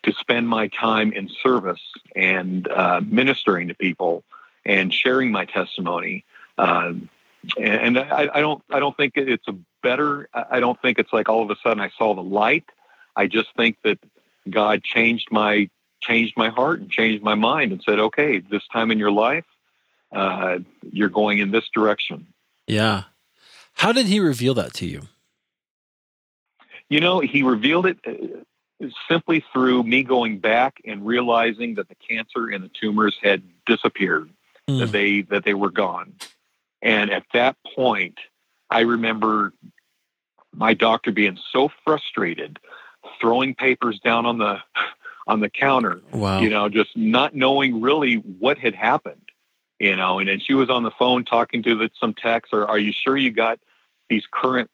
to 0.05 0.12
spend 0.12 0.49
my 0.49 0.69
time 0.69 1.12
in 1.12 1.29
service 1.42 1.81
and 2.14 2.69
uh, 2.69 3.01
ministering 3.05 3.69
to 3.69 3.75
people 3.75 4.23
and 4.66 4.92
sharing 4.92 5.31
my 5.31 5.46
testimony. 5.46 6.24
Um, 6.59 7.09
and 7.59 7.96
and 7.96 7.98
I, 7.98 8.29
I 8.35 8.40
don't 8.40 8.62
I 8.70 8.81
don't 8.81 8.96
think 8.96 9.14
it's 9.16 9.46
a 9.48 9.55
better. 9.83 10.29
I 10.35 10.44
I 10.52 10.61
don't 10.61 10.81
think 10.83 10.98
it's 10.98 11.12
like 11.12 11.29
all 11.29 11.42
of 11.42 11.50
a 11.50 11.57
sudden 11.62 11.81
I 11.81 11.90
saw 11.96 12.14
the 12.14 12.22
light. 12.22 12.64
I 13.14 13.29
just 13.29 13.48
think 13.57 13.79
that 13.85 13.98
God 14.50 14.83
changed 14.83 15.29
my 15.31 15.70
changed 16.00 16.37
my 16.37 16.50
heart 16.50 16.81
and 16.81 16.90
changed 16.90 17.22
my 17.22 17.35
mind 17.35 17.72
and 17.72 17.83
said, 17.83 17.98
okay, 17.98 18.38
this 18.38 18.62
time 18.72 18.90
in 18.90 18.98
your 18.98 19.11
life, 19.11 19.46
uh, 20.12 20.59
you're 20.92 21.09
going 21.09 21.38
in 21.38 21.50
this 21.50 21.64
direction. 21.72 22.26
yeah. 22.66 23.05
How 23.74 23.92
did 23.92 24.07
he 24.07 24.20
reveal 24.20 24.55
that 24.55 24.72
to 24.74 24.87
you? 24.87 25.02
You 26.88 27.00
know, 27.00 27.20
he 27.20 27.42
revealed 27.42 27.85
it 27.85 27.98
uh, 28.07 28.87
simply 29.09 29.44
through 29.52 29.83
me 29.83 30.02
going 30.02 30.38
back 30.38 30.81
and 30.87 31.05
realizing 31.05 31.74
that 31.74 31.88
the 31.88 31.94
cancer 31.94 32.48
and 32.48 32.64
the 32.64 32.70
tumors 32.81 33.16
had 33.22 33.42
disappeared, 33.66 34.31
that 34.66 34.88
Mm, 34.88 34.90
they 34.90 35.20
that 35.22 35.44
they 35.44 35.55
were 35.55 35.70
gone, 35.70 36.14
And 36.83 37.11
at 37.11 37.24
that 37.33 37.57
point, 37.74 38.18
I 38.70 38.81
remember 38.81 39.52
my 40.52 40.74
doctor 40.74 41.12
being 41.12 41.38
so 41.52 41.70
frustrated, 41.85 42.59
throwing 43.20 43.55
papers 43.55 44.00
down 44.00 44.26
on 44.26 44.38
the 44.38 44.59
on 45.26 45.40
the 45.40 45.50
counter. 45.50 46.00
Wow. 46.12 46.40
You 46.40 46.50
know, 46.50 46.68
just 46.68 46.96
not 46.96 47.35
knowing 47.35 47.81
really 47.81 48.16
what 48.16 48.59
had 48.59 48.74
happened. 48.74 49.22
You 49.79 49.94
know, 49.94 50.18
and 50.18 50.29
then 50.29 50.40
she 50.40 50.55
was 50.55 50.70
on 50.70 50.85
the 50.85 50.90
phone 50.90 51.24
talking 51.24 51.62
to 51.64 51.74
the, 51.74 51.90
some 52.00 52.14
techs. 52.14 52.48
Or 52.52 52.66
are 52.66 52.79
you 52.79 52.92
sure 52.92 53.16
you 53.16 53.31
got 53.31 53.61
these 54.09 54.24
current 54.31 54.70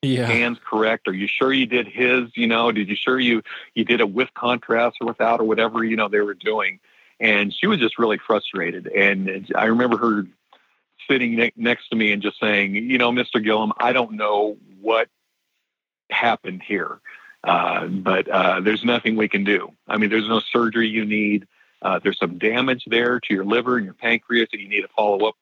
yeah. 0.00 0.26
hands 0.26 0.58
correct? 0.64 1.08
Are 1.08 1.12
you 1.12 1.26
sure 1.26 1.52
you 1.52 1.66
did 1.66 1.88
his? 1.88 2.30
You 2.36 2.46
know, 2.46 2.70
did 2.70 2.88
you 2.88 2.96
sure 2.96 3.18
you 3.18 3.42
you 3.74 3.84
did 3.84 4.00
it 4.00 4.12
with 4.12 4.32
contrast 4.34 4.98
or 5.00 5.08
without 5.08 5.40
or 5.40 5.44
whatever 5.44 5.82
you 5.84 5.96
know 5.96 6.08
they 6.08 6.20
were 6.20 6.34
doing? 6.34 6.78
And 7.24 7.54
she 7.54 7.66
was 7.66 7.78
just 7.78 7.98
really 7.98 8.18
frustrated. 8.18 8.86
And 8.86 9.50
I 9.56 9.64
remember 9.64 9.96
her 9.96 10.26
sitting 11.08 11.36
ne- 11.36 11.54
next 11.56 11.88
to 11.88 11.96
me 11.96 12.12
and 12.12 12.20
just 12.20 12.38
saying, 12.38 12.74
you 12.74 12.98
know, 12.98 13.10
Mr. 13.10 13.36
Gillam, 13.36 13.72
I 13.78 13.94
don't 13.94 14.12
know 14.12 14.58
what 14.82 15.08
happened 16.10 16.62
here. 16.62 17.00
Uh, 17.42 17.86
but 17.86 18.28
uh, 18.28 18.60
there's 18.60 18.84
nothing 18.84 19.16
we 19.16 19.28
can 19.28 19.42
do. 19.42 19.72
I 19.88 19.96
mean, 19.96 20.10
there's 20.10 20.28
no 20.28 20.40
surgery 20.40 20.86
you 20.86 21.06
need. 21.06 21.46
Uh, 21.80 21.98
there's 22.02 22.18
some 22.18 22.36
damage 22.36 22.84
there 22.86 23.20
to 23.20 23.34
your 23.34 23.44
liver 23.44 23.78
and 23.78 23.86
your 23.86 23.94
pancreas 23.94 24.50
that 24.52 24.60
you 24.60 24.68
need 24.68 24.82
to 24.82 24.88
follow 24.94 25.26
up 25.26 25.34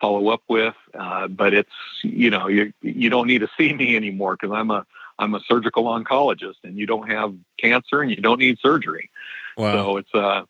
follow 0.00 0.28
up 0.30 0.42
with. 0.48 0.74
Uh, 0.98 1.28
but 1.28 1.54
it's 1.54 1.70
you 2.02 2.30
know 2.30 2.48
you 2.48 2.72
you 2.82 3.08
don't 3.08 3.28
need 3.28 3.40
to 3.40 3.48
see 3.56 3.72
me 3.72 3.94
anymore 3.96 4.36
because 4.36 4.52
I'm 4.52 4.70
a 4.70 4.84
I'm 5.18 5.34
a 5.34 5.40
surgical 5.46 5.84
oncologist 5.84 6.56
and 6.64 6.76
you 6.76 6.86
don't 6.86 7.08
have 7.08 7.34
cancer 7.58 8.00
and 8.00 8.10
you 8.10 8.16
don't 8.16 8.40
need 8.40 8.58
surgery. 8.60 9.10
Wow. 9.56 9.72
So 9.72 9.96
it's 9.98 10.14
uh, 10.14 10.42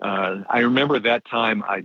uh, 0.00 0.42
I 0.48 0.60
remember 0.60 0.98
that 1.00 1.24
time. 1.24 1.62
I 1.62 1.84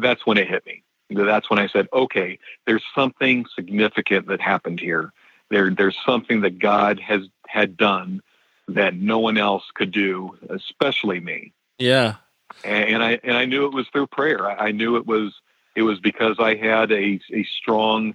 that's 0.00 0.24
when 0.26 0.38
it 0.38 0.48
hit 0.48 0.64
me. 0.66 0.82
That's 1.10 1.50
when 1.50 1.58
I 1.58 1.66
said, 1.68 1.88
okay, 1.92 2.38
there's 2.66 2.84
something 2.94 3.44
significant 3.54 4.28
that 4.28 4.40
happened 4.40 4.80
here. 4.80 5.12
There 5.50 5.70
there's 5.70 5.96
something 6.06 6.42
that 6.42 6.58
God 6.58 7.00
has 7.00 7.22
had 7.46 7.76
done 7.76 8.22
that 8.68 8.94
no 8.94 9.18
one 9.18 9.36
else 9.36 9.64
could 9.74 9.90
do, 9.90 10.38
especially 10.48 11.18
me. 11.18 11.52
Yeah. 11.78 12.16
And, 12.64 12.94
and 12.94 13.02
I 13.02 13.20
and 13.24 13.36
I 13.36 13.44
knew 13.46 13.66
it 13.66 13.72
was 13.72 13.86
through 13.92 14.06
prayer. 14.08 14.48
I, 14.48 14.68
I 14.68 14.70
knew 14.70 14.96
it 14.96 15.06
was 15.06 15.34
it 15.74 15.82
was 15.82 15.98
because 15.98 16.36
I 16.38 16.54
had 16.54 16.92
a 16.92 17.20
a 17.32 17.44
strong 17.58 18.14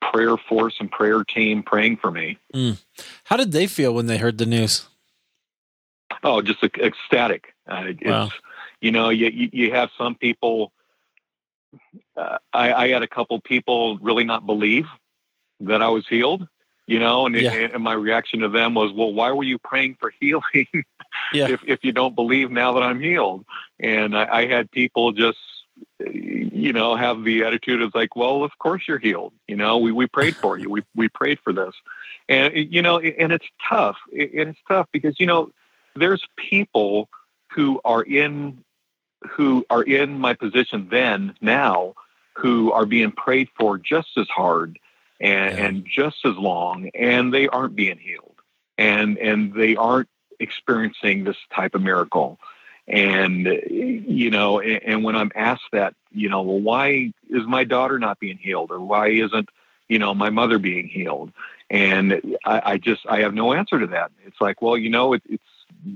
prayer 0.00 0.36
force 0.36 0.76
and 0.80 0.90
prayer 0.90 1.24
team 1.24 1.62
praying 1.62 1.96
for 1.96 2.10
me. 2.10 2.38
Mm. 2.54 2.80
How 3.24 3.36
did 3.36 3.52
they 3.52 3.66
feel 3.66 3.92
when 3.92 4.06
they 4.06 4.18
heard 4.18 4.38
the 4.38 4.46
news? 4.46 4.88
Oh, 6.22 6.42
just 6.42 6.62
ecstatic. 6.62 7.54
Uh, 7.68 7.84
it's, 7.88 8.02
Wow. 8.04 8.30
You 8.80 8.92
know, 8.92 9.10
you 9.10 9.28
you 9.28 9.50
you 9.52 9.72
have 9.72 9.90
some 9.96 10.14
people. 10.14 10.72
Uh, 12.16 12.38
I, 12.52 12.72
I 12.72 12.88
had 12.88 13.02
a 13.02 13.08
couple 13.08 13.40
people 13.40 13.98
really 13.98 14.24
not 14.24 14.46
believe 14.46 14.86
that 15.60 15.82
I 15.82 15.88
was 15.88 16.06
healed. 16.08 16.46
You 16.86 16.98
know, 16.98 17.26
and, 17.26 17.36
Yeah. 17.36 17.52
and 17.52 17.84
my 17.84 17.92
reaction 17.92 18.40
to 18.40 18.48
them 18.48 18.74
was, 18.74 18.92
"Well, 18.92 19.12
why 19.12 19.30
were 19.30 19.44
you 19.44 19.58
praying 19.58 19.96
for 20.00 20.12
healing 20.20 20.66
Yeah. 21.32 21.48
if 21.48 21.60
if 21.64 21.84
you 21.84 21.92
don't 21.92 22.16
believe 22.16 22.50
now 22.50 22.72
that 22.72 22.82
I'm 22.82 23.00
healed?" 23.00 23.44
And 23.78 24.16
I, 24.16 24.38
I 24.40 24.46
had 24.46 24.70
people 24.72 25.12
just, 25.12 25.38
you 26.00 26.72
know, 26.72 26.96
have 26.96 27.22
the 27.22 27.44
attitude 27.44 27.80
of 27.82 27.94
like, 27.94 28.16
"Well, 28.16 28.42
of 28.42 28.50
course 28.58 28.82
you're 28.88 28.98
healed. 28.98 29.32
You 29.46 29.56
know, 29.56 29.78
we 29.78 29.92
we 29.92 30.06
prayed 30.08 30.34
for 30.36 30.58
you. 30.58 30.68
We 30.68 30.82
we 30.96 31.08
prayed 31.08 31.38
for 31.44 31.52
this." 31.52 31.74
And 32.28 32.54
you 32.56 32.82
know, 32.82 32.98
and 32.98 33.30
it's 33.30 33.46
tough. 33.68 33.96
And 34.10 34.48
it's 34.50 34.60
tough 34.66 34.88
because 34.90 35.20
you 35.20 35.26
know, 35.26 35.50
there's 35.94 36.26
people 36.36 37.08
who 37.52 37.80
are 37.84 38.02
in 38.02 38.64
who 39.28 39.64
are 39.70 39.82
in 39.82 40.18
my 40.18 40.34
position 40.34 40.88
then 40.90 41.34
now 41.40 41.94
who 42.36 42.72
are 42.72 42.86
being 42.86 43.12
prayed 43.12 43.48
for 43.58 43.76
just 43.78 44.08
as 44.16 44.28
hard 44.28 44.78
and, 45.20 45.56
Yeah. 45.58 45.64
and 45.66 45.86
just 45.86 46.24
as 46.24 46.36
long 46.36 46.90
and 46.94 47.32
they 47.32 47.48
aren't 47.48 47.76
being 47.76 47.98
healed. 47.98 48.36
And 48.78 49.18
and 49.18 49.52
they 49.52 49.76
aren't 49.76 50.08
experiencing 50.38 51.24
this 51.24 51.36
type 51.54 51.74
of 51.74 51.82
miracle. 51.82 52.38
And 52.88 53.46
you 53.68 54.30
know 54.30 54.58
and, 54.60 54.82
and 54.84 55.04
when 55.04 55.14
i'm 55.16 55.30
asked 55.34 55.70
that 55.72 55.94
you 56.10 56.28
know 56.28 56.40
well 56.42 56.58
why 56.60 57.12
is 57.28 57.46
my 57.46 57.64
daughter 57.64 57.98
not 57.98 58.18
being 58.18 58.38
healed? 58.38 58.70
Or 58.70 58.80
why 58.80 59.08
isn't 59.08 59.48
you 59.88 59.98
know 59.98 60.14
my 60.14 60.30
mother 60.30 60.58
being 60.58 60.88
healed? 60.88 61.32
And 61.68 62.36
i, 62.44 62.62
I 62.72 62.76
just 62.78 63.02
i 63.06 63.20
have 63.20 63.34
no 63.34 63.52
answer 63.52 63.78
to 63.78 63.88
that. 63.88 64.12
It's 64.26 64.40
like 64.40 64.62
well 64.62 64.78
you 64.78 64.88
know 64.88 65.12
it, 65.12 65.22
it's 65.28 65.44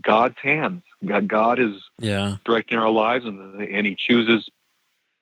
god's 0.02 0.36
hands 0.42 0.82
god, 1.06 1.28
god 1.28 1.58
is 1.58 1.74
Yeah. 2.00 2.36
directing 2.44 2.78
our 2.78 2.90
lives 2.90 3.24
and, 3.24 3.60
and 3.62 3.86
he 3.86 3.94
chooses 3.96 4.48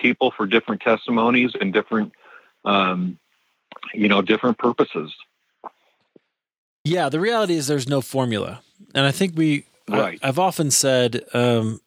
people 0.01 0.33
for 0.37 0.47
different 0.47 0.81
testimonies 0.83 1.53
and 1.61 1.73
different 1.73 2.13
um, 2.65 3.19
you 3.95 4.09
know 4.09 4.23
different 4.23 4.59
purposes 4.59 5.13
Yeah. 6.85 7.09
The 7.09 7.21
reality 7.21 7.55
is 7.55 7.67
there's 7.67 7.89
no 7.89 8.01
formula. 8.01 8.61
And 8.95 9.07
I 9.07 9.13
think 9.13 9.37
we, 9.37 9.65
Right. 9.89 10.19
I, 10.23 10.27
have 10.27 10.39
often 10.39 10.71
said 10.71 11.23
um, 11.35 11.81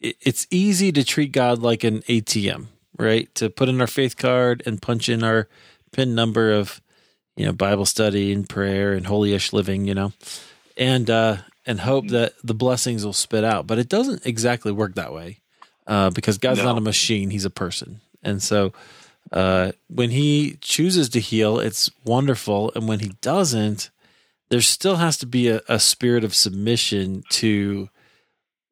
it, 0.00 0.16
it's 0.20 0.46
easy 0.50 0.92
to 0.92 1.04
treat 1.04 1.32
God 1.32 1.58
like 1.58 1.84
an 1.84 2.00
ATM, 2.02 2.66
right? 2.98 3.34
To 3.34 3.50
put 3.50 3.68
in 3.68 3.80
our 3.80 3.86
faith 3.86 4.16
card 4.16 4.62
and 4.66 4.80
punch 4.80 5.08
in 5.08 5.22
our 5.22 5.48
pin 5.92 6.14
number 6.14 6.52
of, 6.52 6.80
you 7.36 7.44
know, 7.46 7.52
Bible 7.52 7.86
study 7.86 8.32
and 8.32 8.48
prayer 8.48 8.92
and 8.92 9.06
holy-ish 9.06 9.52
living, 9.52 9.86
you 9.86 9.94
know, 9.94 10.12
and, 10.76 11.08
uh, 11.10 11.36
and 11.70 11.80
hope 11.80 12.08
that 12.08 12.32
the 12.42 12.54
blessings 12.54 13.04
will 13.04 13.12
spit 13.26 13.44
out. 13.44 13.66
But 13.66 13.78
it 13.78 13.88
doesn't 13.88 14.26
exactly 14.26 14.72
work 14.72 14.94
that 14.96 15.12
way 15.12 15.38
uh, 15.86 16.10
because 16.10 16.36
God's 16.38 16.58
No. 16.60 16.64
not 16.70 16.78
a 16.78 16.80
machine, 16.92 17.30
He's 17.30 17.44
a 17.46 17.50
person. 17.64 18.00
And 18.22 18.42
so 18.42 18.72
uh, 19.32 19.72
when 19.88 20.10
He 20.10 20.58
chooses 20.60 21.08
to 21.10 21.20
heal, 21.20 21.58
it's 21.60 21.90
wonderful. 22.04 22.72
And 22.74 22.88
when 22.88 23.00
He 23.00 23.10
doesn't, 23.22 23.90
there 24.50 24.60
still 24.60 24.96
has 24.96 25.16
to 25.18 25.26
be 25.26 25.48
a, 25.48 25.60
a 25.68 25.78
spirit 25.78 26.24
of 26.24 26.34
submission 26.34 27.22
to 27.40 27.88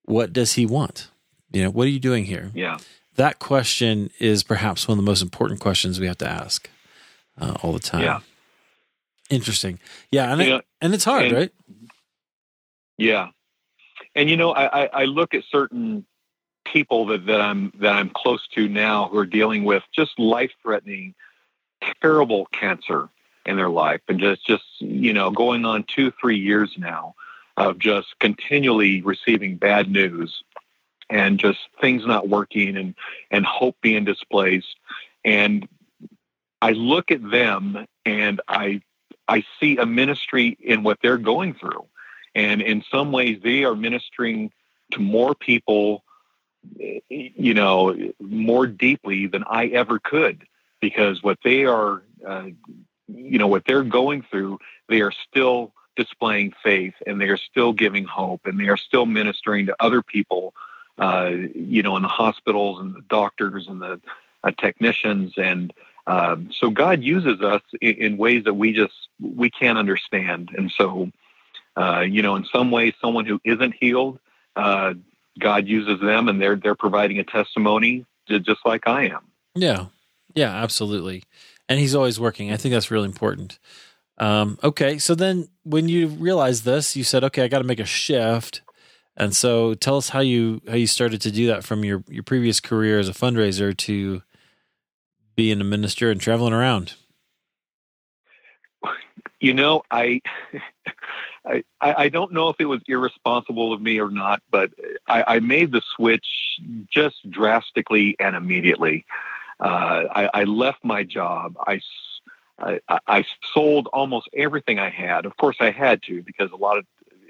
what 0.04 0.32
does 0.32 0.54
He 0.54 0.66
want? 0.66 1.08
You 1.52 1.62
know, 1.64 1.70
what 1.70 1.86
are 1.86 1.90
you 1.90 2.00
doing 2.00 2.24
here? 2.24 2.50
yeah 2.54 2.78
That 3.16 3.38
question 3.38 4.10
is 4.18 4.42
perhaps 4.42 4.88
one 4.88 4.98
of 4.98 5.04
the 5.04 5.10
most 5.10 5.22
important 5.22 5.60
questions 5.60 5.98
we 6.00 6.06
have 6.08 6.18
to 6.18 6.28
ask 6.28 6.68
uh, 7.40 7.54
all 7.62 7.72
the 7.72 7.78
time. 7.92 8.02
Yeah. 8.02 8.20
Interesting. 9.30 9.78
Yeah. 10.10 10.32
And, 10.32 10.40
You 10.40 10.46
it, 10.46 10.50
know, 10.50 10.60
and 10.80 10.94
it's 10.94 11.04
hard, 11.04 11.24
and- 11.26 11.36
right? 11.36 11.52
Yeah. 12.98 13.28
And 14.14 14.28
you 14.28 14.36
know 14.36 14.52
I, 14.52 14.84
I, 14.84 14.90
I 14.92 15.04
look 15.04 15.34
at 15.34 15.44
certain 15.50 16.04
people 16.64 17.06
that, 17.06 17.24
that 17.26 17.40
i'm 17.40 17.72
that 17.80 17.94
i'm 17.94 18.10
close 18.10 18.46
to 18.48 18.68
now 18.68 19.08
who 19.08 19.16
are 19.16 19.26
dealing 19.26 19.64
with 19.64 19.82
just 19.94 20.18
life 20.18 20.50
threatening 20.62 21.14
terrible 22.02 22.46
cancer 22.52 23.08
in 23.46 23.56
their 23.56 23.70
life 23.70 24.02
and 24.08 24.20
just 24.20 24.46
just 24.46 24.64
you 24.78 25.12
know 25.12 25.30
going 25.30 25.64
on 25.64 25.84
two 25.84 26.12
three 26.20 26.36
years 26.36 26.74
now 26.76 27.14
of 27.56 27.78
just 27.78 28.08
continually 28.20 29.02
receiving 29.02 29.56
bad 29.56 29.90
news 29.90 30.42
and 31.10 31.38
just 31.38 31.58
things 31.80 32.06
not 32.06 32.28
working 32.28 32.76
and 32.76 32.94
and 33.30 33.44
hope 33.46 33.76
being 33.80 34.04
displaced. 34.04 34.76
And 35.24 35.68
i 36.60 36.72
look 36.72 37.10
at 37.10 37.30
them 37.30 37.86
and 38.04 38.40
i 38.48 38.80
i 39.26 39.44
see 39.58 39.76
a 39.78 39.86
ministry 39.86 40.56
in 40.60 40.82
what 40.82 40.98
they're 41.02 41.18
going 41.18 41.54
through 41.54 41.86
and 42.34 42.60
in 42.62 42.82
some 42.90 43.12
ways 43.12 43.40
they 43.42 43.64
are 43.64 43.74
ministering 43.74 44.50
to 44.92 45.00
more 45.00 45.34
people 45.34 46.04
you 47.08 47.54
know 47.54 47.96
more 48.20 48.66
deeply 48.66 49.26
than 49.26 49.44
i 49.48 49.66
ever 49.66 49.98
could. 49.98 50.44
Because 50.80 51.22
what 51.22 51.38
they 51.42 51.64
are 51.64 52.02
uh, 52.26 52.48
you 53.08 53.38
know 53.38 53.48
what 53.48 53.64
they're 53.66 53.82
going 53.82 54.22
through 54.22 54.58
they 54.88 55.00
are 55.00 55.12
still 55.12 55.72
displaying 55.96 56.52
faith 56.62 56.94
and 57.06 57.20
they 57.20 57.28
are 57.28 57.36
still 57.36 57.72
giving 57.72 58.04
hope 58.04 58.42
and 58.44 58.60
they 58.60 58.68
are 58.68 58.76
still 58.76 59.06
ministering 59.06 59.66
to 59.66 59.76
other 59.80 60.02
people 60.02 60.54
uh, 60.98 61.30
you 61.54 61.82
know 61.82 61.96
in 61.96 62.02
the 62.02 62.08
hospitals 62.08 62.80
and 62.80 62.94
the 62.94 63.02
doctors 63.08 63.66
and 63.68 63.82
the 63.82 64.00
uh, 64.44 64.52
technicians. 64.52 65.32
And 65.36 65.72
um, 66.06 66.50
so 66.52 66.70
god 66.70 67.02
uses 67.02 67.40
us 67.40 67.62
in, 67.80 67.94
in 67.94 68.16
ways 68.16 68.44
that 68.44 68.54
we 68.54 68.72
just 68.72 69.08
we 69.20 69.50
can't 69.50 69.78
understand. 69.78 70.50
And 70.56 70.70
so 70.70 71.10
uh, 71.80 72.00
you 72.00 72.22
know 72.22 72.34
in 72.36 72.44
some 72.52 72.70
ways 72.70 72.92
someone 73.00 73.26
who 73.26 73.38
isn't 73.44 73.74
healed 73.80 74.18
uh, 74.56 74.92
god 75.38 75.66
uses 75.66 76.00
them 76.00 76.28
and 76.28 76.40
they're 76.40 76.56
they're 76.56 76.74
providing 76.74 77.18
a 77.18 77.24
testimony 77.24 78.04
ju- 78.28 78.40
just 78.40 78.60
like 78.64 78.86
i 78.88 79.04
am 79.06 79.20
Yeah. 79.54 79.86
Yeah, 80.34 80.54
absolutely. 80.54 81.24
And 81.68 81.80
he's 81.80 81.94
always 81.94 82.20
working. 82.20 82.52
I 82.52 82.56
think 82.58 82.72
that's 82.72 82.90
really 82.90 83.06
important. 83.06 83.58
Um, 84.18 84.58
okay. 84.62 84.98
So 84.98 85.14
then 85.14 85.48
when 85.64 85.88
you 85.88 86.06
realized 86.06 86.64
this, 86.64 86.94
you 86.94 87.02
said, 87.02 87.24
okay, 87.24 87.42
I 87.42 87.48
got 87.48 87.58
to 87.58 87.64
make 87.64 87.80
a 87.80 87.86
shift. 87.86 88.60
And 89.16 89.34
so 89.34 89.74
tell 89.74 89.96
us 89.96 90.10
how 90.10 90.20
you, 90.20 90.60
how 90.68 90.74
you 90.76 90.86
started 90.86 91.20
to 91.22 91.30
do 91.32 91.46
that 91.48 91.64
from 91.64 91.82
your, 91.82 92.04
your 92.08 92.22
previous 92.22 92.60
career 92.60 93.00
as 93.00 93.08
a 93.08 93.12
fundraiser 93.12 93.76
to 93.78 94.22
being 95.34 95.60
a 95.60 95.64
minister 95.64 96.10
and 96.10 96.20
traveling 96.20 96.52
around. 96.52 96.94
you 99.40 99.54
know 99.54 99.82
i 99.90 100.20
I, 101.48 101.64
I 101.80 102.08
don't 102.08 102.32
know 102.32 102.48
if 102.48 102.56
it 102.60 102.66
was 102.66 102.80
irresponsible 102.86 103.72
of 103.72 103.80
me 103.80 104.00
or 104.00 104.10
not, 104.10 104.42
but 104.50 104.70
I, 105.06 105.36
I 105.36 105.40
made 105.40 105.72
the 105.72 105.82
switch 105.96 106.60
just 106.90 107.28
drastically 107.30 108.16
and 108.18 108.36
immediately. 108.36 109.06
Uh, 109.60 110.04
I, 110.14 110.30
I, 110.34 110.44
left 110.44 110.84
my 110.84 111.02
job. 111.02 111.56
I, 111.66 111.80
I, 112.60 112.80
I 113.06 113.24
sold 113.52 113.88
almost 113.92 114.28
everything 114.36 114.78
I 114.78 114.90
had. 114.90 115.26
Of 115.26 115.36
course, 115.36 115.56
I 115.58 115.70
had 115.70 116.02
to 116.04 116.22
because 116.22 116.52
a 116.52 116.56
lot 116.56 116.78
of 116.78 116.86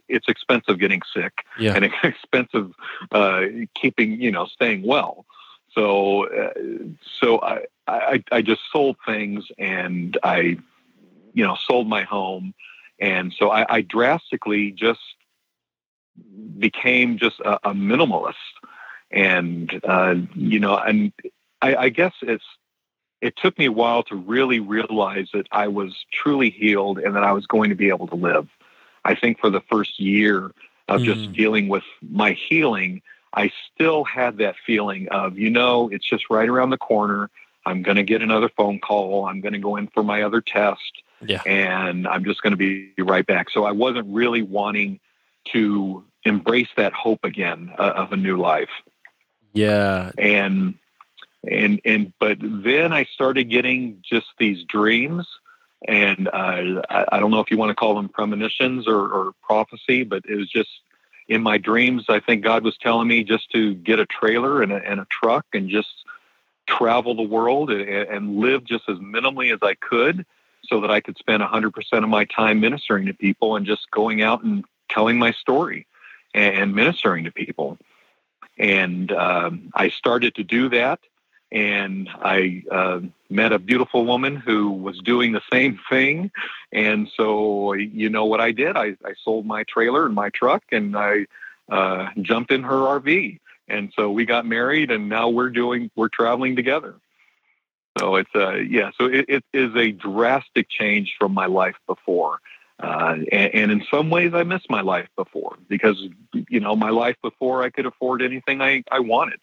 it's 0.08 0.28
expensive 0.28 0.78
getting 0.78 1.02
sick 1.14 1.44
yeah. 1.58 1.74
and 1.74 1.84
it's 1.84 1.94
expensive 2.02 2.72
uh, 3.12 3.42
keeping 3.74 4.20
you 4.20 4.30
know 4.30 4.46
staying 4.46 4.82
well. 4.82 5.26
So 5.72 6.26
uh, 6.26 6.52
so 7.20 7.40
I, 7.40 7.64
I 7.86 8.24
I 8.32 8.42
just 8.42 8.62
sold 8.72 8.96
things 9.06 9.44
and 9.58 10.16
I 10.22 10.58
you 11.34 11.44
know 11.44 11.56
sold 11.56 11.88
my 11.88 12.02
home 12.02 12.54
and 13.00 13.32
so 13.36 13.50
I, 13.50 13.76
I 13.76 13.80
drastically 13.82 14.72
just 14.72 15.00
became 16.58 17.18
just 17.18 17.40
a, 17.40 17.68
a 17.68 17.74
minimalist 17.74 18.34
and 19.10 19.80
uh, 19.84 20.16
you 20.34 20.60
know 20.60 20.76
and 20.76 21.12
I, 21.60 21.76
I 21.76 21.88
guess 21.88 22.12
it's 22.22 22.44
it 23.20 23.36
took 23.36 23.58
me 23.58 23.66
a 23.66 23.72
while 23.72 24.02
to 24.04 24.14
really 24.14 24.60
realize 24.60 25.28
that 25.32 25.48
I 25.50 25.68
was 25.68 26.04
truly 26.12 26.50
healed 26.50 26.98
and 26.98 27.16
that 27.16 27.24
I 27.24 27.32
was 27.32 27.46
going 27.46 27.70
to 27.70 27.74
be 27.74 27.88
able 27.88 28.06
to 28.08 28.14
live. 28.14 28.48
I 29.04 29.14
think 29.14 29.40
for 29.40 29.50
the 29.50 29.60
first 29.60 29.98
year 29.98 30.52
of 30.88 31.00
mm. 31.00 31.04
just 31.04 31.32
dealing 31.32 31.68
with 31.68 31.82
my 32.00 32.32
healing, 32.32 33.02
I 33.32 33.50
still 33.72 34.04
had 34.04 34.38
that 34.38 34.56
feeling 34.64 35.08
of, 35.08 35.38
you 35.38 35.50
know, 35.50 35.88
it's 35.90 36.08
just 36.08 36.30
right 36.30 36.48
around 36.48 36.70
the 36.70 36.78
corner. 36.78 37.30
I'm 37.66 37.82
going 37.82 37.96
to 37.96 38.02
get 38.02 38.22
another 38.22 38.48
phone 38.48 38.78
call. 38.78 39.26
I'm 39.26 39.40
going 39.40 39.52
to 39.52 39.58
go 39.58 39.76
in 39.76 39.88
for 39.88 40.02
my 40.02 40.22
other 40.22 40.40
test. 40.40 41.02
Yeah. 41.24 41.42
And 41.46 42.06
I'm 42.06 42.24
just 42.24 42.42
going 42.42 42.52
to 42.52 42.56
be 42.56 42.92
right 42.98 43.26
back. 43.26 43.50
So 43.50 43.64
I 43.64 43.72
wasn't 43.72 44.06
really 44.08 44.42
wanting 44.42 45.00
to 45.52 46.04
embrace 46.24 46.68
that 46.76 46.92
hope 46.92 47.24
again 47.24 47.72
uh, 47.78 47.92
of 47.96 48.12
a 48.12 48.16
new 48.16 48.36
life. 48.36 48.70
Yeah. 49.52 50.12
And 50.18 50.74
and 51.48 51.80
and 51.84 52.12
but 52.18 52.38
then 52.40 52.92
I 52.92 53.04
started 53.04 53.44
getting 53.44 54.02
just 54.02 54.26
these 54.38 54.64
dreams, 54.64 55.26
and 55.86 56.28
uh, 56.28 56.82
I, 56.90 57.04
I, 57.12 57.20
don't 57.20 57.30
know 57.30 57.40
if 57.40 57.50
you 57.50 57.56
want 57.56 57.70
to 57.70 57.74
call 57.74 57.94
them 57.94 58.08
premonitions 58.08 58.88
or, 58.88 59.00
or 59.00 59.32
prophecy, 59.42 60.02
but 60.02 60.24
it 60.28 60.34
was 60.34 60.50
just 60.50 60.68
in 61.28 61.42
my 61.42 61.58
dreams. 61.58 62.04
I 62.08 62.20
think 62.20 62.42
God 62.42 62.64
was 62.64 62.76
telling 62.78 63.08
me 63.08 63.22
just 63.22 63.50
to 63.52 63.74
get 63.74 64.00
a 64.00 64.06
trailer 64.06 64.62
and 64.62 64.72
a, 64.72 64.76
and 64.76 65.00
a 65.00 65.06
truck 65.10 65.46
and 65.52 65.68
just 65.68 65.88
travel 66.66 67.14
the 67.14 67.22
world 67.22 67.70
and, 67.70 67.82
and 67.82 68.38
live 68.38 68.64
just 68.64 68.84
as 68.88 68.98
minimally 68.98 69.52
as 69.52 69.60
I 69.62 69.74
could, 69.74 70.26
so 70.64 70.80
that 70.80 70.90
I 70.90 71.00
could 71.00 71.16
spend 71.16 71.42
100% 71.42 71.72
of 71.92 72.08
my 72.08 72.24
time 72.24 72.60
ministering 72.60 73.06
to 73.06 73.14
people 73.14 73.56
and 73.56 73.66
just 73.66 73.90
going 73.90 74.22
out 74.22 74.42
and 74.42 74.64
telling 74.90 75.18
my 75.18 75.32
story 75.32 75.86
and 76.34 76.74
ministering 76.74 77.24
to 77.24 77.30
people. 77.30 77.78
And 78.58 79.12
um, 79.12 79.70
I 79.74 79.88
started 79.88 80.34
to 80.36 80.44
do 80.44 80.68
that 80.70 81.00
and 81.50 82.08
I 82.22 82.62
uh, 82.70 83.00
met 83.30 83.52
a 83.52 83.58
beautiful 83.58 84.04
woman 84.04 84.36
who 84.36 84.70
was 84.70 84.98
doing 84.98 85.32
the 85.32 85.42
same 85.50 85.78
thing. 85.88 86.30
And 86.72 87.08
so, 87.16 87.72
you 87.72 88.10
know 88.10 88.26
what 88.26 88.40
I 88.40 88.52
did? 88.52 88.76
I, 88.76 88.96
I 89.04 89.14
sold 89.24 89.46
my 89.46 89.64
trailer 89.64 90.04
and 90.04 90.14
my 90.14 90.28
truck, 90.30 90.62
and 90.72 90.96
I 90.96 91.26
uh, 91.70 92.08
jumped 92.20 92.52
in 92.52 92.62
her 92.64 92.76
RV. 92.76 93.40
And 93.66 93.92
so 93.96 94.10
we 94.10 94.24
got 94.26 94.46
married, 94.46 94.90
and 94.90 95.08
now 95.08 95.28
we're 95.28 95.50
doing 95.50 95.90
we're 95.96 96.08
traveling 96.08 96.56
together. 96.56 96.96
So 97.98 98.16
it's 98.16 98.30
uh 98.34 98.54
yeah, 98.54 98.90
so 98.98 99.06
it, 99.06 99.26
it 99.28 99.44
is 99.52 99.74
a 99.76 99.92
drastic 99.92 100.68
change 100.68 101.14
from 101.18 101.32
my 101.32 101.46
life 101.46 101.76
before. 101.86 102.40
Uh, 102.80 103.16
and, 103.32 103.54
and, 103.54 103.72
in 103.72 103.84
some 103.90 104.08
ways, 104.08 104.34
I 104.34 104.44
miss 104.44 104.62
my 104.70 104.82
life 104.82 105.08
before 105.16 105.56
because, 105.66 106.00
you 106.48 106.60
know, 106.60 106.76
my 106.76 106.90
life 106.90 107.16
before 107.24 107.64
I 107.64 107.70
could 107.70 107.86
afford 107.86 108.22
anything 108.22 108.62
I, 108.62 108.84
I 108.88 109.00
wanted 109.00 109.40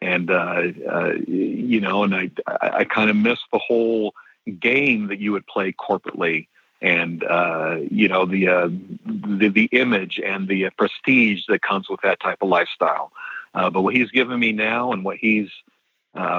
and 0.00 0.30
uh, 0.30 0.62
uh, 0.90 1.12
you 1.26 1.80
know, 1.80 2.04
and 2.04 2.14
I 2.14 2.30
I 2.60 2.84
kind 2.84 3.10
of 3.10 3.16
miss 3.16 3.38
the 3.52 3.58
whole 3.58 4.14
game 4.58 5.08
that 5.08 5.18
you 5.18 5.32
would 5.32 5.46
play 5.46 5.72
corporately, 5.72 6.48
and 6.80 7.22
uh, 7.24 7.76
you 7.90 8.08
know 8.08 8.24
the, 8.24 8.48
uh, 8.48 8.68
the 9.04 9.48
the 9.48 9.68
image 9.72 10.20
and 10.24 10.48
the 10.48 10.70
prestige 10.78 11.42
that 11.48 11.62
comes 11.62 11.88
with 11.88 12.00
that 12.02 12.20
type 12.20 12.38
of 12.40 12.48
lifestyle. 12.48 13.12
But 13.52 13.82
what 13.82 13.94
he's 13.94 14.10
given 14.10 14.40
me 14.40 14.52
now, 14.52 14.92
and 14.92 15.04
what 15.04 15.18
he's 15.18 15.50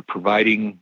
providing 0.08 0.80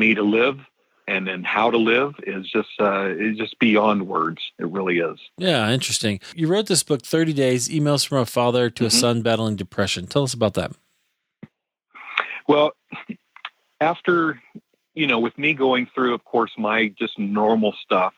me 0.00 0.14
to 0.14 0.22
live, 0.22 0.58
and 1.06 1.26
then 1.28 1.44
how 1.44 1.70
to 1.70 1.76
live 1.76 2.14
is 2.26 2.48
just 2.50 2.68
uh, 2.80 3.08
is 3.08 3.36
just 3.36 3.58
beyond 3.58 4.08
words. 4.08 4.42
It 4.58 4.68
really 4.68 4.98
is. 4.98 5.18
Yeah, 5.38 5.70
interesting. 5.70 6.20
You 6.34 6.48
wrote 6.48 6.66
this 6.66 6.82
book, 6.82 7.02
Thirty 7.02 7.32
Days: 7.32 7.68
Emails 7.68 8.06
from 8.06 8.18
a 8.18 8.26
Father 8.26 8.70
to 8.70 8.84
mm-hmm. 8.84 8.86
a 8.86 8.90
Son 8.90 9.22
Battling 9.22 9.56
Depression. 9.56 10.06
Tell 10.06 10.24
us 10.24 10.34
about 10.34 10.54
that. 10.54 10.72
Well, 12.48 12.72
after, 13.80 14.42
you 14.94 15.06
know, 15.06 15.20
with 15.20 15.38
me 15.38 15.54
going 15.54 15.86
through, 15.94 16.14
of 16.14 16.24
course, 16.24 16.50
my 16.58 16.88
just 16.98 17.16
normal 17.16 17.72
stuff, 17.84 18.14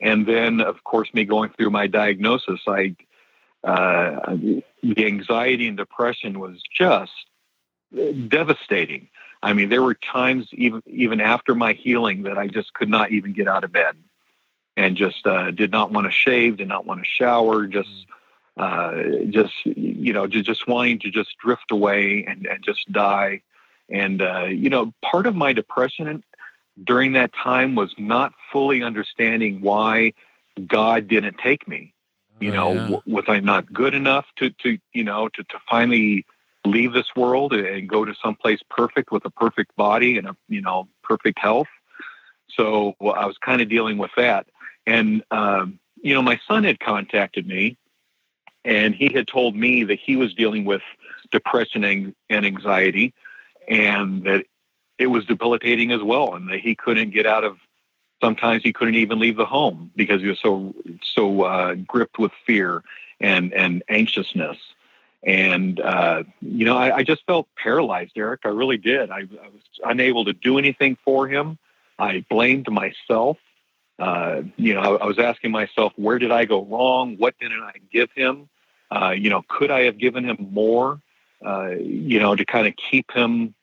and 0.00 0.26
then, 0.26 0.60
of 0.60 0.84
course, 0.84 1.08
me 1.12 1.24
going 1.24 1.50
through 1.56 1.70
my 1.70 1.88
diagnosis, 1.88 2.60
I, 2.68 2.94
uh, 3.64 4.36
the 4.82 5.06
anxiety 5.06 5.66
and 5.66 5.76
depression 5.76 6.38
was 6.38 6.62
just 6.78 7.10
devastating. 8.28 9.08
I 9.44 9.52
mean, 9.52 9.68
there 9.68 9.82
were 9.82 9.94
times 9.94 10.48
even 10.52 10.82
even 10.86 11.20
after 11.20 11.54
my 11.54 11.74
healing 11.74 12.22
that 12.22 12.38
I 12.38 12.46
just 12.48 12.72
could 12.74 12.88
not 12.88 13.12
even 13.12 13.32
get 13.32 13.46
out 13.46 13.64
of 13.64 13.72
bed, 13.72 13.94
and 14.76 14.96
just 14.96 15.26
uh, 15.26 15.50
did 15.50 15.70
not 15.70 15.92
want 15.92 16.06
to 16.06 16.10
shave, 16.10 16.56
did 16.56 16.68
not 16.68 16.86
want 16.86 17.00
to 17.00 17.06
shower, 17.06 17.66
just 17.66 18.06
uh, 18.56 19.02
just 19.30 19.52
you 19.64 20.12
know, 20.12 20.26
just, 20.26 20.46
just 20.46 20.66
wanting 20.66 20.98
to 21.00 21.10
just 21.10 21.36
drift 21.38 21.70
away 21.70 22.24
and, 22.26 22.46
and 22.46 22.64
just 22.64 22.90
die. 22.92 23.42
And, 23.88 24.22
uh, 24.22 24.44
you 24.44 24.70
know, 24.70 24.92
part 25.02 25.26
of 25.26 25.34
my 25.34 25.52
depression 25.52 26.24
during 26.82 27.12
that 27.12 27.32
time 27.34 27.74
was 27.74 27.94
not 27.98 28.32
fully 28.52 28.82
understanding 28.82 29.60
why 29.60 30.14
God 30.66 31.08
didn't 31.08 31.38
take 31.38 31.68
me. 31.68 31.92
You 32.40 32.52
oh, 32.52 32.54
know, 32.54 32.72
yeah. 32.72 32.80
w- 32.80 33.02
was 33.06 33.24
I 33.28 33.40
not 33.40 33.72
good 33.72 33.94
enough 33.94 34.26
to, 34.36 34.50
to 34.50 34.78
you 34.92 35.04
know, 35.04 35.28
to, 35.28 35.42
to 35.44 35.58
finally 35.68 36.24
leave 36.64 36.92
this 36.92 37.14
world 37.16 37.52
and 37.52 37.88
go 37.88 38.04
to 38.04 38.14
someplace 38.22 38.60
perfect 38.68 39.10
with 39.12 39.24
a 39.24 39.30
perfect 39.30 39.74
body 39.76 40.18
and 40.18 40.26
a, 40.28 40.36
you 40.48 40.60
know, 40.60 40.88
perfect 41.02 41.38
health? 41.38 41.68
So 42.50 42.94
well, 43.00 43.14
I 43.14 43.26
was 43.26 43.38
kind 43.38 43.60
of 43.60 43.68
dealing 43.68 43.98
with 43.98 44.10
that. 44.16 44.46
And, 44.86 45.22
um, 45.30 45.78
you 46.02 46.14
know, 46.14 46.22
my 46.22 46.38
son 46.46 46.64
had 46.64 46.80
contacted 46.80 47.46
me 47.46 47.76
and 48.64 48.94
he 48.94 49.12
had 49.12 49.28
told 49.28 49.54
me 49.56 49.84
that 49.84 49.98
he 49.98 50.16
was 50.16 50.34
dealing 50.34 50.64
with 50.64 50.82
depression 51.30 51.84
and 51.84 52.46
anxiety 52.46 53.12
and 53.68 54.24
that 54.24 54.46
it 54.98 55.08
was 55.08 55.24
debilitating 55.26 55.92
as 55.92 56.02
well, 56.02 56.34
and 56.34 56.48
that 56.48 56.60
he 56.60 56.74
couldn't 56.74 57.10
get 57.10 57.26
out 57.26 57.44
of. 57.44 57.58
Sometimes 58.22 58.62
he 58.62 58.72
couldn't 58.72 58.94
even 58.94 59.18
leave 59.18 59.36
the 59.36 59.44
home 59.44 59.90
because 59.96 60.22
he 60.22 60.28
was 60.28 60.38
so 60.40 60.74
so 61.02 61.42
uh, 61.42 61.74
gripped 61.74 62.18
with 62.18 62.32
fear 62.46 62.82
and 63.20 63.52
and 63.52 63.82
anxiousness. 63.88 64.56
And 65.26 65.80
uh, 65.80 66.24
you 66.42 66.66
know, 66.66 66.76
I, 66.76 66.96
I, 66.96 67.02
just 67.02 67.24
felt 67.26 67.48
paralyzed, 67.56 68.12
Eric. 68.14 68.40
I 68.44 68.48
really 68.48 68.76
did. 68.76 69.10
I, 69.10 69.20
I, 69.20 69.48
was 69.48 69.62
unable 69.82 70.26
to 70.26 70.34
do 70.34 70.58
anything 70.58 70.98
for 71.02 71.26
him. 71.26 71.56
I 71.98 72.24
blamed 72.28 72.70
myself. 72.70 73.38
Uh, 73.98 74.42
you 74.56 74.74
know, 74.74 74.80
I, 74.80 75.04
I, 75.04 75.06
was 75.06 75.18
asking 75.18 75.50
myself, 75.50 75.94
where 75.96 76.18
did 76.18 76.30
I 76.30 76.44
go 76.44 76.62
wrong? 76.64 77.16
What 77.16 77.38
didn't 77.40 77.62
I 77.62 77.72
give 77.90 78.10
him? 78.14 78.50
Uh, 78.90 79.10
you 79.10 79.30
know, 79.30 79.42
could 79.48 79.70
I 79.70 79.84
have 79.84 79.96
given 79.96 80.24
him 80.24 80.48
more? 80.52 81.00
Uh, 81.44 81.70
you 81.78 82.20
know, 82.20 82.36
to 82.36 82.44
kind 82.44 82.66
of 82.66 82.74
keep 82.76 83.10
him 83.10 83.54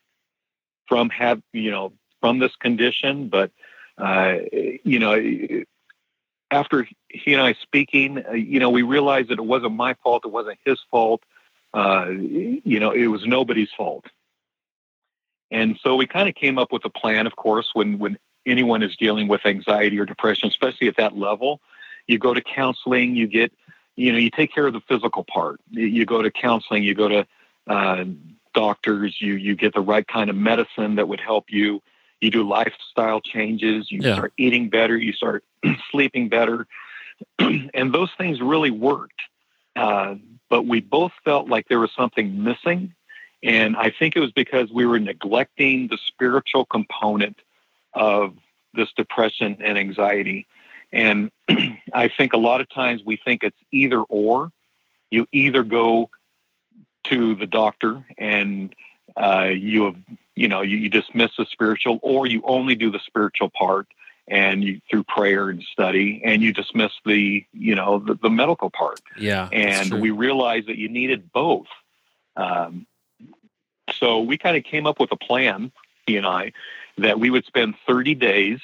from 0.87 1.09
have 1.09 1.41
you 1.53 1.71
know 1.71 1.93
from 2.21 2.39
this 2.39 2.55
condition. 2.55 3.29
But 3.29 3.51
uh, 3.97 4.37
you 4.83 4.99
know, 4.99 5.63
after 6.51 6.87
he 7.09 7.33
and 7.33 7.41
I 7.41 7.53
speaking, 7.53 8.23
uh, 8.27 8.33
you 8.33 8.59
know, 8.59 8.69
we 8.69 8.81
realized 8.81 9.29
that 9.29 9.39
it 9.39 9.45
wasn't 9.45 9.73
my 9.73 9.95
fault. 10.03 10.23
It 10.25 10.31
wasn't 10.31 10.59
his 10.65 10.79
fault. 10.91 11.23
Uh, 11.73 12.07
you 12.09 12.79
know, 12.79 12.91
it 12.91 13.07
was 13.07 13.25
nobody's 13.25 13.69
fault. 13.75 14.05
And 15.51 15.77
so 15.81 15.95
we 15.95 16.07
kind 16.07 16.29
of 16.29 16.35
came 16.35 16.57
up 16.57 16.71
with 16.71 16.85
a 16.85 16.89
plan. 16.89 17.27
Of 17.27 17.35
course, 17.35 17.69
when 17.73 17.99
when 17.99 18.17
anyone 18.45 18.81
is 18.83 18.95
dealing 18.95 19.27
with 19.27 19.45
anxiety 19.45 19.99
or 19.99 20.05
depression, 20.05 20.49
especially 20.49 20.87
at 20.87 20.97
that 20.97 21.17
level, 21.17 21.59
you 22.07 22.17
go 22.17 22.33
to 22.33 22.41
counseling. 22.41 23.15
You 23.15 23.27
get 23.27 23.51
you 23.95 24.11
know 24.11 24.17
you 24.17 24.29
take 24.29 24.53
care 24.53 24.65
of 24.65 24.73
the 24.73 24.81
physical 24.81 25.23
part. 25.23 25.59
You 25.69 26.05
go 26.05 26.21
to 26.21 26.31
counseling. 26.31 26.83
You 26.83 26.95
go 26.95 27.09
to 27.09 27.27
uh, 27.67 28.05
doctors. 28.53 29.17
You 29.19 29.35
you 29.35 29.55
get 29.55 29.73
the 29.73 29.81
right 29.81 30.07
kind 30.07 30.29
of 30.29 30.35
medicine 30.35 30.95
that 30.95 31.07
would 31.07 31.19
help 31.19 31.45
you. 31.49 31.81
You 32.21 32.31
do 32.31 32.47
lifestyle 32.47 33.19
changes. 33.19 33.91
You 33.91 33.99
yeah. 34.01 34.13
start 34.13 34.33
eating 34.37 34.69
better. 34.69 34.95
You 34.97 35.11
start 35.11 35.43
sleeping 35.91 36.29
better, 36.29 36.65
and 37.39 37.93
those 37.93 38.09
things 38.17 38.39
really 38.39 38.71
worked. 38.71 39.21
Uh, 39.75 40.15
but 40.49 40.65
we 40.65 40.81
both 40.81 41.11
felt 41.23 41.47
like 41.47 41.67
there 41.69 41.79
was 41.79 41.91
something 41.95 42.43
missing, 42.43 42.93
and 43.43 43.75
I 43.75 43.91
think 43.97 44.15
it 44.15 44.19
was 44.19 44.31
because 44.31 44.69
we 44.71 44.85
were 44.85 44.99
neglecting 44.99 45.87
the 45.87 45.97
spiritual 46.07 46.65
component 46.65 47.37
of 47.93 48.35
this 48.73 48.89
depression 48.95 49.57
and 49.63 49.77
anxiety. 49.77 50.47
And 50.91 51.31
I 51.93 52.09
think 52.09 52.33
a 52.33 52.37
lot 52.37 52.61
of 52.61 52.69
times 52.69 53.01
we 53.05 53.17
think 53.17 53.43
it's 53.43 53.57
either 53.71 54.01
or. 54.01 54.51
You 55.09 55.27
either 55.31 55.63
go 55.63 56.09
to 57.05 57.35
the 57.35 57.47
doctor 57.47 58.05
and 58.17 58.73
uh, 59.17 59.49
you 59.53 59.85
have, 59.85 59.95
you 60.35 60.47
know, 60.47 60.61
you, 60.61 60.77
you 60.77 60.89
dismiss 60.89 61.31
the 61.37 61.45
spiritual, 61.51 61.99
or 62.01 62.27
you 62.27 62.41
only 62.45 62.75
do 62.75 62.91
the 62.91 62.99
spiritual 63.05 63.49
part 63.49 63.87
and 64.31 64.63
you 64.63 64.81
through 64.89 65.03
prayer 65.03 65.49
and 65.49 65.61
study, 65.61 66.21
and 66.23 66.41
you 66.41 66.53
dismiss 66.53 66.93
the, 67.05 67.45
you 67.51 67.75
know, 67.75 67.99
the, 67.99 68.15
the 68.15 68.29
medical 68.29 68.69
part. 68.69 69.01
Yeah, 69.17 69.49
and 69.51 70.01
we 70.01 70.09
realized 70.09 70.67
that 70.67 70.77
you 70.77 70.87
needed 70.87 71.31
both. 71.31 71.67
Um, 72.37 72.87
so 73.93 74.21
we 74.21 74.37
kind 74.37 74.55
of 74.55 74.63
came 74.63 74.87
up 74.87 74.99
with 75.01 75.11
a 75.11 75.17
plan, 75.17 75.73
he 76.07 76.15
and 76.15 76.25
I, 76.25 76.53
that 76.97 77.19
we 77.19 77.29
would 77.29 77.45
spend 77.45 77.75
30 77.85 78.15
days 78.15 78.59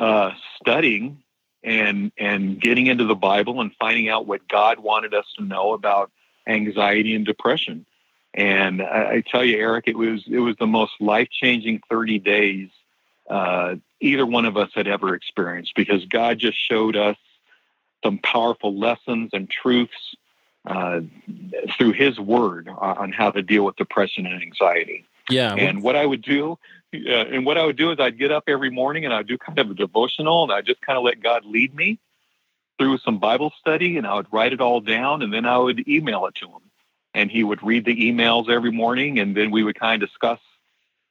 uh, 0.00 0.32
studying 0.60 1.22
and 1.62 2.10
and 2.18 2.60
getting 2.60 2.88
into 2.88 3.04
the 3.04 3.14
Bible 3.14 3.60
and 3.60 3.70
finding 3.78 4.08
out 4.08 4.26
what 4.26 4.48
God 4.48 4.80
wanted 4.80 5.14
us 5.14 5.26
to 5.38 5.44
know 5.44 5.74
about 5.74 6.10
anxiety 6.46 7.14
and 7.14 7.24
depression. 7.24 7.86
And 8.34 8.82
I, 8.82 9.12
I 9.12 9.24
tell 9.24 9.44
you, 9.44 9.58
Eric, 9.58 9.84
it 9.86 9.96
was 9.96 10.24
it 10.28 10.40
was 10.40 10.56
the 10.58 10.66
most 10.66 10.92
life 10.98 11.28
changing 11.30 11.82
30 11.88 12.18
days 12.18 12.68
uh, 13.30 13.76
either 14.02 14.26
one 14.26 14.44
of 14.44 14.56
us 14.56 14.70
had 14.74 14.86
ever 14.86 15.14
experienced 15.14 15.74
because 15.74 16.04
God 16.06 16.38
just 16.38 16.58
showed 16.58 16.96
us 16.96 17.16
some 18.04 18.18
powerful 18.18 18.76
lessons 18.78 19.30
and 19.32 19.48
truths 19.48 20.16
uh, 20.66 21.00
through 21.76 21.92
His 21.92 22.18
Word 22.18 22.68
on 22.68 23.12
how 23.12 23.30
to 23.30 23.42
deal 23.42 23.64
with 23.64 23.76
depression 23.76 24.26
and 24.26 24.42
anxiety. 24.42 25.06
Yeah. 25.30 25.54
And 25.54 25.82
what 25.82 25.96
I 25.96 26.04
would 26.04 26.22
do, 26.22 26.58
uh, 26.94 26.98
and 27.08 27.46
what 27.46 27.56
I 27.56 27.64
would 27.64 27.76
do 27.76 27.90
is 27.92 28.00
I'd 28.00 28.18
get 28.18 28.32
up 28.32 28.44
every 28.48 28.70
morning 28.70 29.04
and 29.04 29.14
I'd 29.14 29.26
do 29.26 29.38
kind 29.38 29.58
of 29.58 29.70
a 29.70 29.74
devotional 29.74 30.42
and 30.42 30.52
I 30.52 30.60
just 30.60 30.80
kind 30.80 30.96
of 30.96 31.04
let 31.04 31.22
God 31.22 31.44
lead 31.44 31.74
me 31.74 31.98
through 32.78 32.98
some 32.98 33.18
Bible 33.18 33.52
study 33.60 33.96
and 33.96 34.06
I 34.06 34.14
would 34.14 34.26
write 34.32 34.52
it 34.52 34.60
all 34.60 34.80
down 34.80 35.22
and 35.22 35.32
then 35.32 35.46
I 35.46 35.58
would 35.58 35.86
email 35.88 36.26
it 36.26 36.34
to 36.36 36.46
him. 36.46 36.60
And 37.14 37.30
he 37.30 37.44
would 37.44 37.62
read 37.62 37.84
the 37.84 37.94
emails 37.94 38.50
every 38.50 38.72
morning 38.72 39.18
and 39.18 39.36
then 39.36 39.50
we 39.50 39.62
would 39.62 39.78
kind 39.78 40.02
of 40.02 40.08
discuss, 40.08 40.40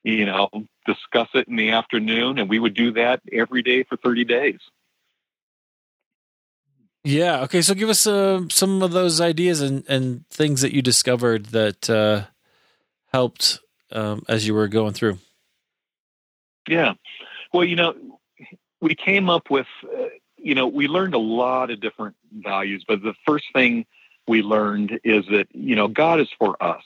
you 0.04 0.26
know, 0.26 0.50
discuss 0.86 1.30
it 1.34 1.48
in 1.48 1.56
the 1.56 1.72
afternoon 1.72 2.40
and 2.40 2.50
we 2.50 2.60
would 2.60 2.74
do 2.74 2.94
that 2.94 3.22
every 3.32 3.62
day 3.62 3.84
for 3.84 3.98
30 3.98 4.26
days. 4.26 4.60
Yeah. 7.04 7.42
Okay. 7.42 7.62
So 7.62 7.74
give 7.74 7.90
us 7.90 8.06
uh, 8.06 8.42
some 8.50 8.84
of 8.84 8.92
those 8.92 9.20
ideas 9.20 9.62
and, 9.62 9.84
and 9.88 10.28
things 10.30 10.62
that 10.62 10.74
you 10.74 10.82
discovered 10.82 11.48
that 11.48 11.90
uh, 11.90 12.26
helped 13.12 13.60
um, 13.92 14.24
as 14.28 14.48
you 14.48 14.54
were 14.54 14.68
going 14.68 14.94
through. 14.94 15.18
Yeah. 16.68 16.94
Well, 17.54 17.66
you 17.66 17.76
know, 17.76 17.96
we 18.82 18.96
came 18.96 19.30
up 19.30 19.50
with, 19.50 19.68
uh, 19.84 20.06
you 20.38 20.56
know, 20.56 20.68
we 20.68 20.88
learned 20.88 21.14
a 21.14 21.20
lot 21.20 21.72
of 21.72 21.82
different 21.82 22.16
values, 22.32 22.86
but 22.88 23.02
the 23.02 23.14
first 23.26 23.46
thing 23.54 23.86
we 24.28 24.42
learned 24.42 25.00
is 25.04 25.26
that, 25.32 25.48
you 25.54 25.76
know, 25.76 25.88
God 25.88 26.20
is 26.20 26.30
for 26.38 26.62
us. 26.64 26.84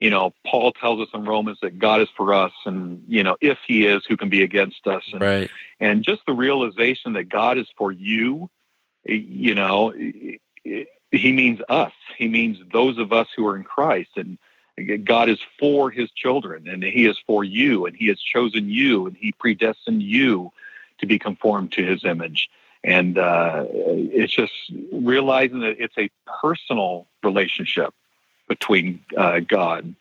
You 0.00 0.10
know, 0.10 0.34
Paul 0.46 0.72
tells 0.72 1.00
us 1.00 1.08
in 1.14 1.24
Romans 1.24 1.58
that 1.62 1.78
God 1.78 2.02
is 2.02 2.08
for 2.16 2.34
us, 2.34 2.52
and, 2.66 3.02
you 3.08 3.22
know, 3.22 3.36
if 3.40 3.58
he 3.66 3.86
is, 3.86 4.04
who 4.06 4.16
can 4.16 4.28
be 4.28 4.42
against 4.42 4.86
us? 4.86 5.02
And, 5.12 5.22
right. 5.22 5.50
and 5.80 6.04
just 6.04 6.20
the 6.26 6.34
realization 6.34 7.14
that 7.14 7.30
God 7.30 7.56
is 7.56 7.66
for 7.78 7.90
you, 7.90 8.50
you 9.04 9.54
know, 9.54 9.94
he 9.94 11.32
means 11.32 11.60
us. 11.68 11.92
He 12.18 12.28
means 12.28 12.58
those 12.72 12.98
of 12.98 13.12
us 13.12 13.28
who 13.34 13.46
are 13.46 13.56
in 13.56 13.64
Christ. 13.64 14.10
And, 14.16 14.38
God 15.04 15.30
is 15.30 15.38
for 15.58 15.90
his 15.90 16.10
children 16.10 16.68
and 16.68 16.84
he 16.84 17.06
is 17.06 17.16
for 17.26 17.42
you 17.42 17.86
and 17.86 17.96
he 17.96 18.08
has 18.08 18.20
chosen 18.20 18.68
you 18.68 19.06
and 19.06 19.16
he 19.16 19.32
predestined 19.32 20.02
you 20.02 20.52
to 20.98 21.06
be 21.06 21.18
conformed 21.18 21.72
to 21.72 21.82
his 21.82 22.04
image. 22.04 22.50
And 22.84 23.16
uh, 23.16 23.64
it's 23.70 24.34
just 24.34 24.52
realizing 24.92 25.60
that 25.60 25.76
it's 25.78 25.96
a 25.96 26.10
personal 26.42 27.06
relationship 27.22 27.94
between 28.48 29.04
uh, 29.16 29.40
God. 29.40 29.94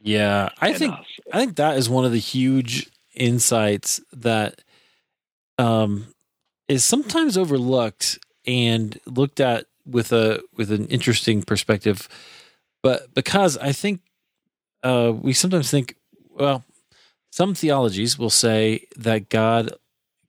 Yeah, 0.00 0.50
I 0.60 0.72
think 0.72 0.94
us. 0.94 1.06
I 1.32 1.38
think 1.38 1.56
that 1.56 1.76
is 1.76 1.88
one 1.88 2.04
of 2.04 2.12
the 2.12 2.18
huge 2.18 2.90
insights 3.14 4.00
that 4.12 4.62
um, 5.58 6.06
is 6.68 6.84
sometimes 6.84 7.36
overlooked 7.36 8.18
and 8.46 8.98
looked 9.06 9.40
at 9.40 9.66
with 9.84 10.12
a 10.12 10.42
with 10.56 10.70
an 10.70 10.86
interesting 10.86 11.42
perspective. 11.42 12.08
But 12.82 13.12
because 13.14 13.58
I 13.58 13.72
think 13.72 14.00
uh, 14.82 15.12
we 15.14 15.32
sometimes 15.32 15.70
think, 15.70 15.96
well, 16.30 16.64
some 17.30 17.54
theologies 17.54 18.18
will 18.18 18.30
say 18.30 18.86
that 18.96 19.28
God 19.28 19.72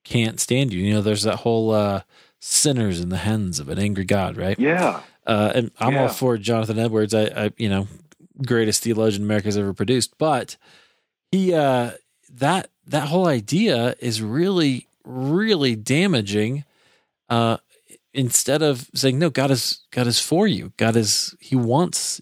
can't 0.03 0.39
stand 0.39 0.73
you. 0.73 0.83
You 0.83 0.95
know, 0.95 1.01
there's 1.01 1.23
that 1.23 1.37
whole 1.37 1.71
uh, 1.71 2.01
sinners 2.39 2.99
in 2.99 3.09
the 3.09 3.17
hands 3.17 3.59
of 3.59 3.69
an 3.69 3.79
angry 3.79 4.03
God, 4.03 4.35
right? 4.35 4.59
Yeah. 4.59 5.01
Uh, 5.25 5.51
and 5.53 5.71
I'm 5.79 5.93
yeah. 5.93 6.03
all 6.03 6.07
for 6.09 6.37
Jonathan 6.37 6.79
Edwards. 6.79 7.13
I, 7.13 7.23
I, 7.25 7.51
you 7.57 7.69
know, 7.69 7.87
greatest 8.45 8.83
theologian 8.83 9.23
America's 9.23 9.57
ever 9.57 9.73
produced. 9.73 10.17
But 10.17 10.57
he, 11.31 11.53
uh, 11.53 11.91
that 12.33 12.69
that 12.87 13.07
whole 13.07 13.27
idea 13.27 13.95
is 13.99 14.21
really, 14.21 14.87
really 15.03 15.75
damaging. 15.75 16.65
Uh, 17.29 17.57
instead 18.13 18.61
of 18.61 18.89
saying 18.93 19.19
no, 19.19 19.29
God 19.29 19.51
is 19.51 19.81
God 19.91 20.07
is 20.07 20.19
for 20.19 20.47
you. 20.47 20.73
God 20.77 20.95
is 20.95 21.35
He 21.39 21.55
wants 21.55 22.21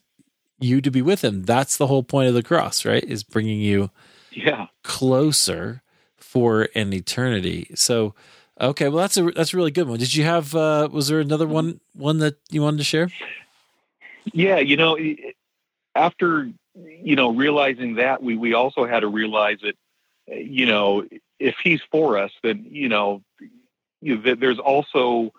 you 0.59 0.81
to 0.81 0.91
be 0.91 1.01
with 1.01 1.23
him. 1.23 1.43
That's 1.43 1.77
the 1.77 1.87
whole 1.87 2.03
point 2.03 2.27
of 2.27 2.33
the 2.33 2.43
cross, 2.43 2.85
right? 2.85 3.03
Is 3.03 3.23
bringing 3.23 3.61
you 3.61 3.91
yeah 4.31 4.67
closer 4.83 5.81
for 6.17 6.69
an 6.75 6.93
eternity. 6.93 7.71
So, 7.75 8.13
okay, 8.59 8.89
well 8.89 8.99
that's 8.99 9.17
a 9.17 9.31
that's 9.31 9.53
a 9.53 9.57
really 9.57 9.71
good 9.71 9.87
one. 9.87 9.99
Did 9.99 10.15
you 10.15 10.23
have 10.23 10.55
uh 10.55 10.89
was 10.91 11.07
there 11.07 11.19
another 11.19 11.47
one 11.47 11.79
one 11.93 12.19
that 12.19 12.37
you 12.49 12.61
wanted 12.61 12.77
to 12.77 12.83
share? 12.83 13.09
Yeah, 14.31 14.57
you 14.57 14.77
know, 14.77 14.97
after 15.95 16.51
you 16.75 17.15
know 17.15 17.31
realizing 17.31 17.95
that 17.95 18.21
we 18.21 18.37
we 18.37 18.53
also 18.53 18.85
had 18.85 19.01
to 19.01 19.07
realize 19.07 19.57
that 19.61 19.75
you 20.27 20.65
know 20.65 21.05
if 21.39 21.55
he's 21.63 21.81
for 21.91 22.17
us 22.17 22.31
then 22.43 22.65
you 22.69 22.87
know 22.87 23.21
you, 24.01 24.35
there's 24.35 24.59
also 24.59 25.33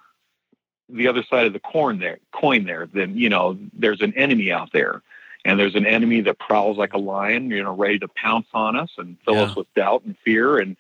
the 0.88 1.06
other 1.08 1.22
side 1.22 1.46
of 1.46 1.52
the 1.52 1.60
coin 1.60 1.98
there 1.98 2.18
coin 2.32 2.64
there 2.64 2.88
then 2.92 3.16
you 3.16 3.28
know 3.28 3.58
there's 3.72 4.00
an 4.00 4.12
enemy 4.14 4.50
out 4.50 4.70
there 4.72 5.02
and 5.44 5.58
there's 5.58 5.76
an 5.76 5.86
enemy 5.86 6.20
that 6.20 6.38
prowls 6.38 6.76
like 6.76 6.92
a 6.92 6.98
lion 6.98 7.50
you 7.50 7.62
know 7.62 7.74
ready 7.74 7.98
to 7.98 8.08
pounce 8.08 8.48
on 8.52 8.76
us 8.76 8.90
and 8.98 9.16
fill 9.24 9.34
yeah. 9.34 9.42
us 9.42 9.56
with 9.56 9.72
doubt 9.74 10.02
and 10.04 10.16
fear 10.18 10.58
and 10.58 10.76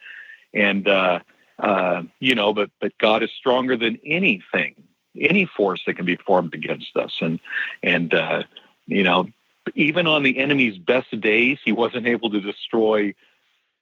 and 0.52 0.88
uh 0.88 1.20
uh 1.60 2.02
you 2.18 2.34
know 2.34 2.52
but 2.52 2.70
but 2.80 2.96
god 2.98 3.22
is 3.22 3.30
stronger 3.38 3.76
than 3.76 3.98
anything 4.04 4.74
any 5.18 5.44
force 5.44 5.82
that 5.86 5.94
can 5.94 6.06
be 6.06 6.16
formed 6.16 6.54
against 6.54 6.96
us 6.96 7.16
and 7.20 7.40
and 7.82 8.14
uh 8.14 8.42
you 8.86 9.02
know 9.02 9.28
even 9.74 10.06
on 10.06 10.22
the 10.22 10.38
enemy's 10.38 10.78
best 10.78 11.20
days 11.20 11.58
he 11.64 11.72
wasn't 11.72 12.06
able 12.06 12.30
to 12.30 12.40
destroy 12.40 13.14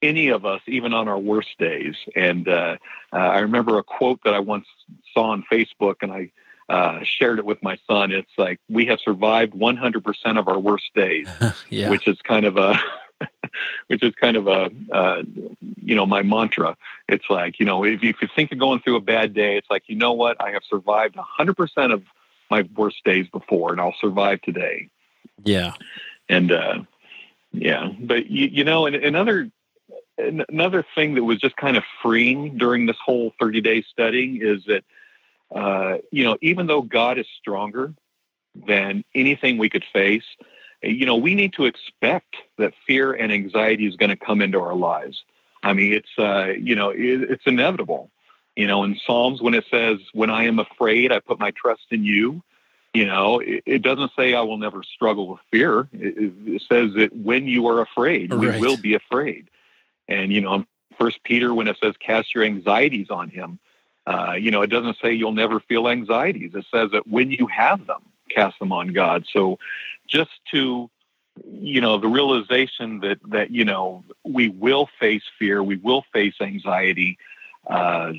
any 0.03 0.29
of 0.29 0.45
us, 0.45 0.61
even 0.67 0.95
on 0.95 1.09
our 1.09 1.19
worst 1.19 1.59
days. 1.59 1.95
And 2.15 2.49
uh, 2.49 2.77
uh, 3.13 3.17
I 3.17 3.41
remember 3.41 3.79
a 3.79 3.83
quote 3.83 4.21
that 4.25 4.35
I 4.35 4.41
once 4.41 4.67
saw 5.13 5.31
on 5.31 5.45
Facebook, 5.51 5.97
and 6.03 6.13
I 6.13 6.31
uh, 6.69 7.01
shared 7.03 7.39
it 7.39 7.45
with 7.45 7.63
my 7.63 7.79
son. 7.87 8.13
It's 8.13 8.31
like 8.37 8.61
we 8.69 8.87
have 8.87 9.01
survived 9.01 9.55
100% 9.55 10.39
of 10.39 10.49
our 10.49 10.59
worst 10.59 10.91
days, 10.95 11.29
yeah. 11.71 11.91
which 11.91 12.07
is 12.07 12.19
kind 12.23 12.47
of 12.47 12.57
a, 12.57 12.79
which 13.89 14.03
is 14.03 14.15
kind 14.15 14.37
of 14.37 14.47
a, 14.47 14.71
uh, 14.93 15.23
you 15.83 15.95
know, 15.95 16.07
my 16.07 16.23
mantra. 16.23 16.77
It's 17.09 17.25
like 17.29 17.59
you 17.59 17.67
know, 17.67 17.85
if 17.85 18.03
you 18.03 18.15
could 18.15 18.31
think 18.35 18.53
of 18.53 18.59
going 18.59 18.81
through 18.81 18.97
a 18.97 19.01
bad 19.01 19.35
day, 19.35 19.57
it's 19.57 19.71
like 19.71 19.85
you 19.87 19.97
know 19.97 20.13
what, 20.13 20.41
I 20.41 20.51
have 20.51 20.63
survived 20.69 21.17
100% 21.17 21.93
of 21.93 22.03
my 22.51 22.69
worst 22.77 23.05
days 23.05 23.27
before, 23.29 23.73
and 23.73 23.81
I'll 23.81 23.97
survive 24.01 24.41
today. 24.43 24.89
Yeah, 25.45 25.75
and 26.29 26.53
uh, 26.53 26.83
yeah, 27.53 27.91
but 27.99 28.31
you, 28.31 28.49
you 28.49 28.65
know, 28.65 28.87
and 28.87 28.97
another 28.97 29.51
another 30.19 30.85
thing 30.95 31.15
that 31.15 31.25
was 31.25 31.39
just 31.39 31.57
kind 31.57 31.77
of 31.77 31.85
freeing 32.03 32.59
during 32.59 32.87
this 32.87 32.97
whole 33.05 33.33
30 33.41 33.61
day 33.61 33.83
studying 33.83 34.41
is 34.43 34.65
that, 34.67 34.85
uh, 35.55 35.99
you 36.11 36.25
know, 36.25 36.37
even 36.43 36.67
though 36.67 36.83
God 36.83 37.19
is 37.19 37.27
stronger 37.39 37.95
than 38.67 39.05
anything 39.15 39.59
we 39.59 39.71
could 39.71 39.85
face, 39.93 40.25
you 40.83 41.07
know, 41.07 41.17
we 41.17 41.35
need 41.35 41.53
to 41.55 41.65
expect 41.65 42.37
that 42.57 42.73
fear 42.87 43.13
and 43.13 43.33
anxiety 43.33 43.87
is 43.87 43.97
going 43.97 44.11
to 44.11 44.17
come 44.17 44.41
into 44.41 44.61
our 44.61 44.75
lives. 44.75 45.25
I 45.63 45.73
mean, 45.73 45.93
it's, 45.93 46.19
uh, 46.19 46.53
you 46.59 46.75
know, 46.75 46.91
it, 46.91 47.31
it's 47.31 47.47
inevitable. 47.47 48.11
You 48.55 48.67
know, 48.67 48.85
in 48.85 48.99
Psalms, 49.07 49.41
when 49.41 49.55
it 49.55 49.65
says, 49.71 49.99
when 50.13 50.31
I 50.31 50.45
am 50.45 50.59
afraid, 50.59 51.13
I 51.13 51.21
put 51.21 51.39
my 51.39 51.53
trust 51.53 51.87
in 51.91 52.05
you, 52.05 52.43
you 52.95 53.07
know, 53.07 53.39
it, 53.41 53.63
it 53.67 53.83
doesn't 53.83 54.13
say 54.17 54.35
I 54.35 54.41
will 54.41 54.59
never 54.59 54.83
struggle 54.83 55.29
with 55.29 55.41
fear. 55.51 55.89
It, 55.93 56.33
it 56.47 56.63
says 56.69 56.95
that 56.95 57.15
when 57.15 57.47
you 57.47 57.69
are 57.69 57.81
afraid, 57.81 58.33
right. 58.33 58.55
we 58.55 58.61
will 58.61 58.77
be 58.77 58.95
afraid. 58.95 59.49
And, 60.09 60.33
you 60.33 60.41
know, 60.41 60.65
First 60.99 61.23
Peter, 61.23 61.55
when 61.55 61.69
it 61.69 61.77
says 61.81 61.95
cast 62.01 62.35
your 62.35 62.45
anxieties 62.45 63.11
on 63.11 63.29
him, 63.29 63.59
uh, 64.07 64.33
you 64.33 64.51
know, 64.51 64.63
it 64.63 64.69
doesn't 64.69 64.97
say 65.03 65.13
you'll 65.13 65.33
never 65.33 65.61
feel 65.61 65.87
anxieties. 65.87 66.53
It 66.55 66.65
says 66.73 66.91
that 66.93 67.07
when 67.07 67.31
you 67.31 67.47
have 67.47 67.87
them, 67.87 68.03
cast 68.29 68.59
them 68.59 68.73
on 68.73 68.89
God. 68.89 69.27
So 69.33 69.59
just 70.09 70.31
to, 70.53 70.91
you 71.47 71.81
know, 71.81 71.99
the 71.99 72.09
realization 72.09 73.01
that, 73.01 73.19
that, 73.29 73.51
you 73.51 73.65
know, 73.65 74.05
we 74.25 74.49
will 74.49 74.89
face 74.99 75.23
fear, 75.39 75.63
we 75.63 75.77
will 75.77 76.05
face 76.13 76.35
anxiety, 76.41 77.19
uh, 77.67 78.13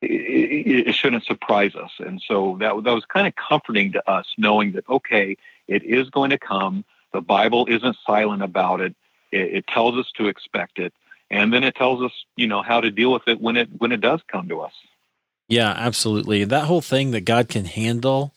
it, 0.00 0.88
it, 0.88 0.94
shouldn't 0.94 1.24
surprise 1.24 1.74
us. 1.76 1.92
And 1.98 2.20
so 2.26 2.56
that, 2.60 2.74
that 2.84 2.92
was 2.92 3.04
kind 3.04 3.26
of 3.26 3.34
comforting 3.36 3.92
to 3.92 4.10
us, 4.10 4.26
knowing 4.36 4.72
that, 4.72 4.88
okay, 4.88 5.36
it 5.68 5.84
is 5.84 6.10
going 6.10 6.30
to 6.30 6.38
come. 6.38 6.84
The 7.12 7.20
Bible 7.20 7.66
isn't 7.68 7.96
silent 8.06 8.42
about 8.42 8.80
it 8.80 8.94
It, 9.30 9.56
it 9.56 9.66
tells 9.68 9.96
us 9.96 10.10
to 10.16 10.26
expect 10.26 10.78
it, 10.78 10.92
and 11.30 11.52
then 11.52 11.62
it 11.64 11.76
tells 11.76 12.02
us, 12.02 12.12
you 12.36 12.46
know, 12.46 12.62
how 12.62 12.80
to 12.80 12.90
deal 12.90 13.12
with 13.12 13.28
it 13.28 13.40
when 13.40 13.56
it 13.56 13.68
when 13.78 13.92
it 13.92 14.00
does 14.00 14.20
come 14.26 14.48
to 14.48 14.60
us. 14.60 14.72
Yeah, 15.48 15.70
absolutely. 15.70 16.44
That 16.44 16.64
whole 16.64 16.80
thing 16.80 17.10
that 17.10 17.26
God 17.26 17.48
can 17.48 17.66
handle 17.66 18.32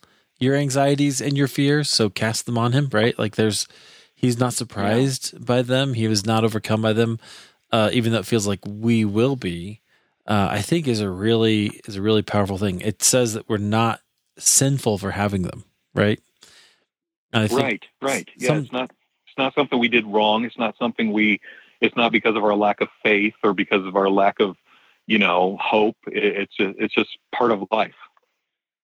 your 0.46 0.56
anxieties 0.56 1.20
and 1.20 1.36
your 1.36 1.48
fears, 1.48 1.90
so 1.90 2.10
cast 2.10 2.46
them 2.46 2.58
on 2.58 2.72
Him, 2.72 2.88
right? 2.94 3.18
Like 3.20 3.36
there's, 3.36 3.68
He's 4.16 4.40
not 4.40 4.54
surprised 4.54 5.34
yeah. 5.34 5.40
by 5.42 5.62
them. 5.62 5.94
He 5.94 6.08
was 6.08 6.26
not 6.26 6.46
overcome 6.46 6.82
by 6.82 6.94
them, 6.94 7.20
uh, 7.72 7.90
even 7.92 8.14
though 8.14 8.20
it 8.20 8.26
feels 8.26 8.48
like 8.48 8.60
we 8.66 9.04
will 9.04 9.36
be. 9.36 9.82
Uh, 10.26 10.48
I 10.50 10.62
think 10.62 10.88
is 10.88 11.02
a 11.02 11.10
really 11.10 11.82
is 11.86 11.98
a 11.98 12.02
really 12.02 12.24
powerful 12.24 12.58
thing. 12.58 12.82
It 12.82 13.04
says 13.04 13.34
that 13.34 13.48
we're 13.48 13.58
not 13.58 14.00
sinful 14.40 14.98
for 14.98 15.12
having 15.12 15.44
them, 15.44 15.66
right? 15.94 16.20
right, 17.34 17.84
right. 18.02 18.28
Yeah, 18.38 18.48
some, 18.48 18.58
it's 18.60 18.72
not 18.72 18.92
it's 19.28 19.38
not 19.38 19.54
something 19.54 19.78
we 19.78 19.90
did 19.90 20.08
wrong. 20.08 20.46
It's 20.46 20.58
not 20.58 20.76
something 20.80 21.12
we. 21.12 21.42
It's 21.82 21.96
not 21.96 22.12
because 22.12 22.36
of 22.38 22.44
our 22.44 22.56
lack 22.56 22.80
of 22.82 22.88
faith 23.04 23.36
or 23.44 23.54
because 23.54 23.86
of 23.86 23.98
our 23.98 24.10
lack 24.10 24.40
of, 24.40 24.56
you 25.06 25.20
know, 25.20 25.58
hope. 25.62 25.98
It's 26.08 26.56
just, 26.56 26.80
it's 26.80 26.96
just 26.96 27.10
part 27.36 27.52
of 27.52 27.66
life. 27.70 27.94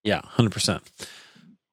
Yeah, 0.03 0.21
hundred 0.23 0.51
percent. 0.51 0.83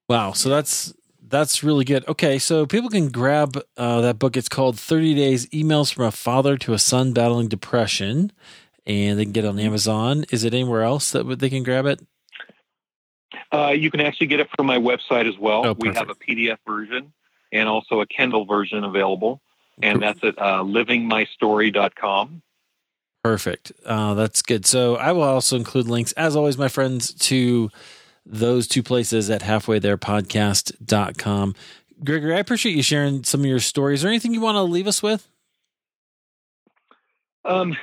Wow. 0.08 0.32
So 0.32 0.48
that's 0.48 0.94
that's 1.28 1.62
really 1.62 1.84
good. 1.84 2.06
Okay, 2.08 2.38
so 2.38 2.66
people 2.66 2.88
can 2.88 3.08
grab 3.08 3.60
uh, 3.76 4.00
that 4.00 4.18
book. 4.18 4.36
It's 4.36 4.48
called 4.48 4.78
Thirty 4.78 5.14
Days: 5.14 5.46
Emails 5.46 5.92
from 5.92 6.06
a 6.06 6.10
Father 6.10 6.56
to 6.58 6.72
a 6.72 6.78
Son 6.78 7.12
Battling 7.12 7.48
Depression, 7.48 8.32
and 8.86 9.18
they 9.18 9.24
can 9.24 9.32
get 9.32 9.44
it 9.44 9.48
on 9.48 9.58
Amazon. 9.58 10.24
Is 10.30 10.44
it 10.44 10.54
anywhere 10.54 10.82
else 10.82 11.10
that 11.12 11.38
they 11.38 11.50
can 11.50 11.62
grab 11.62 11.86
it? 11.86 12.00
Uh, 13.52 13.68
you 13.68 13.90
can 13.90 14.00
actually 14.00 14.26
get 14.26 14.40
it 14.40 14.48
from 14.56 14.66
my 14.66 14.78
website 14.78 15.28
as 15.28 15.38
well. 15.38 15.66
Oh, 15.66 15.76
we 15.78 15.88
have 15.94 16.10
a 16.10 16.14
PDF 16.14 16.58
version 16.66 17.12
and 17.52 17.68
also 17.68 18.00
a 18.00 18.06
Kindle 18.06 18.44
version 18.44 18.84
available, 18.84 19.40
and 19.82 20.02
that's 20.02 20.22
at 20.22 20.38
uh, 20.38 20.62
livingmystory.com. 20.62 22.42
Perfect. 23.22 23.72
Uh, 23.84 24.14
that's 24.14 24.42
good. 24.42 24.64
So 24.64 24.96
I 24.96 25.12
will 25.12 25.22
also 25.22 25.56
include 25.56 25.86
links, 25.88 26.12
as 26.12 26.36
always, 26.36 26.56
my 26.56 26.68
friends, 26.68 27.12
to 27.14 27.70
those 28.28 28.68
two 28.68 28.82
places 28.82 29.30
at 29.30 29.42
halfwaytherepodcast.com. 29.42 31.54
Gregory, 32.04 32.34
I 32.34 32.38
appreciate 32.38 32.76
you 32.76 32.82
sharing 32.82 33.24
some 33.24 33.40
of 33.40 33.46
your 33.46 33.60
stories. 33.60 34.00
Is 34.00 34.02
there 34.02 34.10
anything 34.10 34.34
you 34.34 34.40
want 34.40 34.56
to 34.56 34.62
leave 34.62 34.86
us 34.86 35.02
with? 35.02 35.28
Um, 37.44 37.76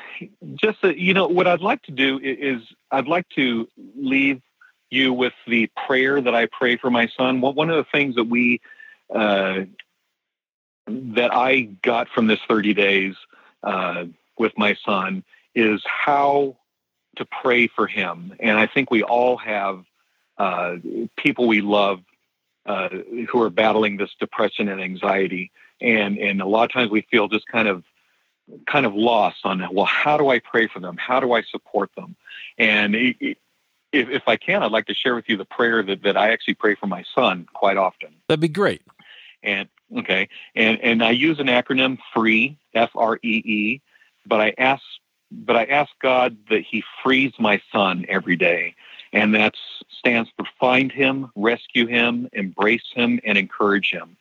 just, 0.55 0.83
uh, 0.83 0.89
you 0.89 1.13
know, 1.13 1.27
what 1.27 1.47
I'd 1.47 1.61
like 1.61 1.81
to 1.83 1.91
do 1.91 2.19
is 2.21 2.61
I'd 2.91 3.07
like 3.07 3.27
to 3.29 3.67
leave 3.95 4.41
you 4.89 5.11
with 5.11 5.33
the 5.47 5.69
prayer 5.87 6.21
that 6.21 6.35
I 6.35 6.47
pray 6.47 6.77
for 6.77 6.89
my 6.89 7.07
son. 7.17 7.41
One 7.41 7.69
of 7.69 7.77
the 7.77 7.85
things 7.91 8.15
that 8.15 8.25
we 8.25 8.61
uh, 9.13 9.61
that 10.87 11.33
I 11.33 11.61
got 11.83 12.09
from 12.09 12.27
this 12.27 12.39
30 12.47 12.73
days 12.73 13.15
uh, 13.63 14.05
with 14.37 14.53
my 14.57 14.75
son 14.85 15.23
is 15.55 15.81
how 15.85 16.57
to 17.17 17.25
pray 17.25 17.67
for 17.67 17.87
him, 17.87 18.35
and 18.39 18.59
I 18.59 18.67
think 18.67 18.91
we 18.91 19.01
all 19.01 19.37
have 19.37 19.83
uh, 20.37 20.75
people 21.17 21.47
we 21.47 21.61
love 21.61 22.01
uh, 22.65 22.89
who 23.29 23.41
are 23.41 23.49
battling 23.49 23.97
this 23.97 24.11
depression 24.19 24.67
and 24.69 24.81
anxiety, 24.81 25.51
and 25.81 26.17
and 26.17 26.41
a 26.41 26.45
lot 26.45 26.63
of 26.65 26.71
times 26.71 26.91
we 26.91 27.01
feel 27.01 27.27
just 27.27 27.47
kind 27.47 27.67
of 27.67 27.83
kind 28.67 28.85
of 28.85 28.93
lost 28.93 29.39
on 29.43 29.67
well 29.73 29.85
how 29.85 30.17
do 30.17 30.29
i 30.29 30.39
pray 30.39 30.67
for 30.67 30.79
them? 30.79 30.97
How 30.97 31.19
do 31.19 31.33
i 31.33 31.41
support 31.43 31.89
them? 31.95 32.15
And 32.57 32.95
it, 32.95 33.37
if, 33.95 34.09
if 34.09 34.23
I 34.27 34.35
can, 34.35 34.61
I'd 34.61 34.71
like 34.71 34.87
to 34.87 34.93
share 34.93 35.15
with 35.15 35.29
you 35.29 35.37
the 35.37 35.45
prayer 35.45 35.81
that, 35.83 36.03
that 36.03 36.17
I 36.17 36.31
actually 36.31 36.55
pray 36.55 36.75
for 36.75 36.87
my 36.87 37.03
son 37.15 37.47
quite 37.53 37.77
often. 37.77 38.09
That'd 38.27 38.41
be 38.41 38.47
great. 38.47 38.81
And 39.41 39.69
okay, 39.95 40.27
and 40.55 40.79
and 40.81 41.03
I 41.03 41.11
use 41.11 41.39
an 41.39 41.47
acronym 41.47 41.99
FREE, 42.13 42.57
F 42.73 42.89
R 42.95 43.19
E 43.23 43.41
E, 43.45 43.81
but 44.25 44.41
I 44.41 44.53
ask 44.57 44.81
but 45.31 45.55
I 45.55 45.65
ask 45.65 45.91
God 46.01 46.37
that 46.49 46.63
He 46.63 46.83
frees 47.03 47.33
my 47.39 47.61
son 47.71 48.05
every 48.09 48.35
day, 48.35 48.75
and 49.15 49.33
that 49.33 49.55
stands 49.97 50.29
for 50.35 50.45
find 50.59 50.91
him, 50.91 51.31
rescue 51.35 51.87
him, 51.87 52.27
embrace 52.33 52.83
him, 52.93 53.21
and 53.23 53.37
encourage 53.37 53.89
him. 53.89 54.17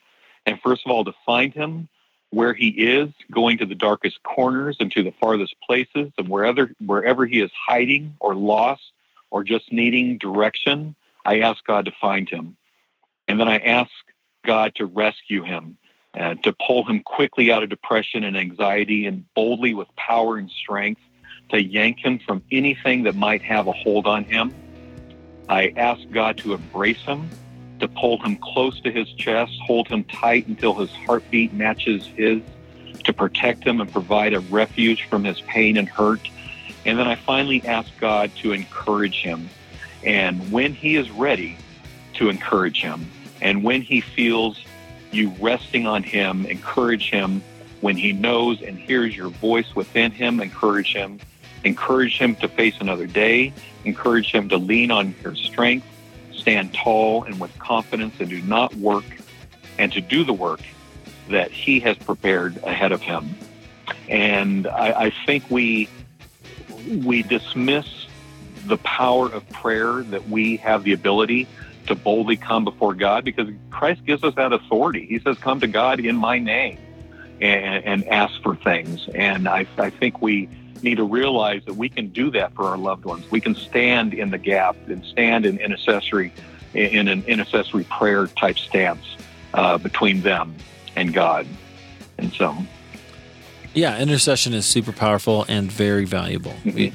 And 0.47 0.61
first 0.63 0.83
of 0.87 0.93
all, 0.93 1.05
to 1.05 1.13
find 1.27 1.53
him 1.53 1.89
where 2.31 2.55
he 2.55 2.69
is, 2.69 3.11
going 3.31 3.59
to 3.59 3.67
the 3.67 3.75
darkest 3.75 4.23
corners 4.23 4.77
and 4.79 4.93
to 4.93 5.03
the 5.03 5.13
farthest 5.21 5.57
places, 5.67 6.13
and 6.17 6.29
wherever 6.29 6.71
wherever 6.85 7.27
he 7.27 7.41
is 7.41 7.51
hiding 7.69 8.15
or 8.21 8.37
lost, 8.37 8.93
or 9.31 9.43
just 9.43 9.73
needing 9.73 10.17
direction, 10.17 10.95
I 11.25 11.41
ask 11.41 11.65
God 11.65 11.87
to 11.87 11.93
find 12.01 12.29
him. 12.29 12.57
And 13.27 13.41
then 13.41 13.49
I 13.49 13.59
ask 13.59 13.91
God 14.47 14.77
to 14.77 14.87
rescue 14.87 15.43
him, 15.43 15.77
uh, 16.17 16.35
to 16.45 16.55
pull 16.65 16.85
him 16.85 17.01
quickly 17.01 17.51
out 17.51 17.65
of 17.65 17.69
depression 17.69 18.23
and 18.23 18.37
anxiety 18.37 19.07
and 19.07 19.25
boldly 19.35 19.75
with 19.75 19.89
power 19.97 20.37
and 20.37 20.51
strength 20.51 21.01
to 21.49 21.61
yank 21.61 21.99
him 21.99 22.21
from 22.25 22.45
anything 22.53 23.03
that 23.05 23.17
might 23.17 23.43
have 23.43 23.67
a 23.67 23.73
hold 23.73 24.07
on 24.07 24.25
him. 24.25 24.55
I 25.49 25.73
ask 25.77 26.01
God 26.11 26.39
to 26.39 26.55
embrace 26.55 27.03
him, 27.03 27.29
to 27.81 27.89
pull 27.89 28.19
him 28.23 28.37
close 28.37 28.81
to 28.81 28.91
his 28.91 29.11
chest, 29.13 29.53
hold 29.67 29.89
him 29.89 30.05
tight 30.05 30.47
until 30.47 30.75
his 30.75 30.91
heartbeat 31.07 31.53
matches 31.53 32.07
his, 32.07 32.41
to 33.05 33.13
protect 33.13 33.65
him 33.65 33.81
and 33.81 33.93
provide 33.93 34.33
a 34.35 34.41
refuge 34.41 35.07
from 35.09 35.25
his 35.25 35.41
pain 35.43 35.77
and 35.77 35.89
hurt 35.89 36.29
and 36.85 36.99
then 36.99 37.07
I 37.07 37.15
finally 37.15 37.65
ask 37.67 37.91
God 37.99 38.31
to 38.37 38.53
encourage 38.53 39.23
him. 39.23 39.49
And 40.05 40.53
when 40.53 40.75
he 40.75 40.97
is 40.97 41.11
ready, 41.11 41.57
to 42.15 42.29
encourage 42.29 42.81
him. 42.81 43.11
And 43.41 43.65
when 43.65 43.83
he 43.83 44.01
feels 44.01 44.63
you 45.11 45.31
resting 45.41 45.87
on 45.87 46.03
him, 46.03 46.47
encourage 46.47 47.11
him. 47.11 47.43
When 47.81 47.97
he 47.97 48.13
knows 48.13 48.63
and 48.63 48.79
hears 48.79 49.17
your 49.17 49.29
voice 49.29 49.75
within 49.75 50.11
him, 50.11 50.41
encourage 50.41 50.93
him. 50.93 51.21
Encourage 51.65 52.19
him 52.19 52.37
to 52.37 52.49
face 52.49 52.75
another 52.81 53.07
day. 53.07 53.53
Encourage 53.85 54.31
him 54.31 54.49
to 54.51 54.57
lean 54.57 54.91
on 54.91 55.15
your 55.23 55.35
strength, 55.35 55.87
stand 56.33 56.75
tall 56.75 57.25
and 57.25 57.41
with 57.41 57.57
confidence, 57.59 58.15
and 58.21 58.29
do 58.29 58.41
not 58.43 58.75
work 58.77 59.05
and 59.79 59.93
to 59.93 60.01
do 60.01 60.25
the 60.25 60.33
work 60.33 60.61
that 61.29 61.51
he 61.51 61.81
has 61.81 61.97
prepared 61.97 62.57
ahead 62.65 62.93
of 62.93 63.01
him. 63.01 63.35
And 64.09 64.67
I, 64.67 65.07
I 65.07 65.12
think 65.27 65.51
we 65.51 65.89
we 66.87 67.23
dismiss 67.23 68.07
the 68.67 68.77
power 68.79 69.31
of 69.33 69.49
prayer 69.51 70.03
that 70.03 70.29
we 70.29 70.59
have 70.59 70.85
the 70.85 70.93
ability 70.93 71.47
to 71.87 71.95
boldly 71.95 72.37
come 72.37 72.65
before 72.65 72.95
God 72.95 73.25
because 73.25 73.49
Christ 73.71 74.05
gives 74.05 74.25
us 74.25 74.35
that 74.37 74.53
authority. 74.53 75.07
He 75.07 75.19
says, 75.19 75.39
Come 75.39 75.61
to 75.61 75.67
God 75.67 76.01
in 76.01 76.17
my 76.17 76.39
name 76.39 76.79
and, 77.41 77.85
and 77.85 78.09
ask 78.09 78.41
for 78.43 78.57
things. 78.57 79.09
And 79.15 79.49
I, 79.49 79.67
I 79.77 79.91
think 79.91 80.23
we 80.23 80.49
need 80.85 80.97
to 80.97 81.05
realize 81.05 81.64
that 81.64 81.74
we 81.74 81.89
can 81.89 82.09
do 82.09 82.30
that 82.30 82.55
for 82.55 82.64
our 82.66 82.76
loved 82.76 83.05
ones. 83.05 83.28
We 83.30 83.41
can 83.41 83.55
stand 83.55 84.14
in 84.14 84.30
the 84.30 84.39
gap 84.39 84.76
and 84.87 85.05
stand 85.05 85.47
in 85.47 85.59
intercessory 85.59 86.32
in 86.74 87.09
an 87.09 87.24
intercessory 87.26 87.85
prayer 87.85 88.26
type 88.26 88.59
stance 88.59 89.16
uh, 89.55 89.78
between 89.78 90.20
them 90.22 90.55
and 90.97 91.14
God. 91.14 91.47
And 92.18 92.32
so 92.32 92.57
yeah, 93.74 93.99
intercession 93.99 94.55
is 94.55 94.66
super 94.66 94.93
powerful 94.93 95.45
and 95.49 95.70
very 95.70 96.05
valuable. 96.05 96.53
Mm-hmm. 96.53 96.76
We, 96.76 96.93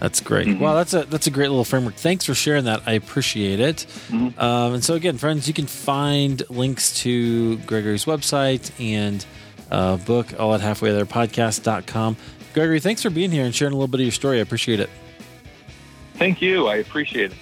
that's 0.00 0.20
great. 0.20 0.48
Mm-hmm. 0.48 0.60
Wow, 0.60 0.74
that's 0.74 0.94
a 0.94 1.04
that's 1.04 1.26
a 1.26 1.30
great 1.30 1.48
little 1.48 1.64
framework. 1.64 1.94
Thanks 1.94 2.24
for 2.24 2.34
sharing 2.34 2.64
that. 2.64 2.82
I 2.86 2.94
appreciate 2.94 3.60
it. 3.60 3.86
Mm-hmm. 4.08 4.40
Um, 4.40 4.74
and 4.74 4.84
so 4.84 4.94
again, 4.94 5.16
friends, 5.18 5.46
you 5.46 5.54
can 5.54 5.66
find 5.66 6.42
links 6.50 7.00
to 7.02 7.58
Gregory's 7.58 8.04
website 8.04 8.72
and 8.80 9.24
uh, 9.70 9.98
book 9.98 10.38
all 10.40 10.54
at 10.54 10.60
halfway 10.60 10.90
there 10.92 11.06
podcast.com. 11.06 12.16
Gregory, 12.54 12.80
thanks 12.80 13.02
for 13.02 13.10
being 13.10 13.30
here 13.30 13.44
and 13.44 13.54
sharing 13.54 13.72
a 13.72 13.76
little 13.76 13.88
bit 13.88 14.00
of 14.00 14.06
your 14.06 14.12
story. 14.12 14.38
I 14.38 14.42
appreciate 14.42 14.80
it. 14.80 14.90
Thank 16.14 16.42
you. 16.42 16.68
I 16.68 16.76
appreciate 16.76 17.32
it. 17.32 17.38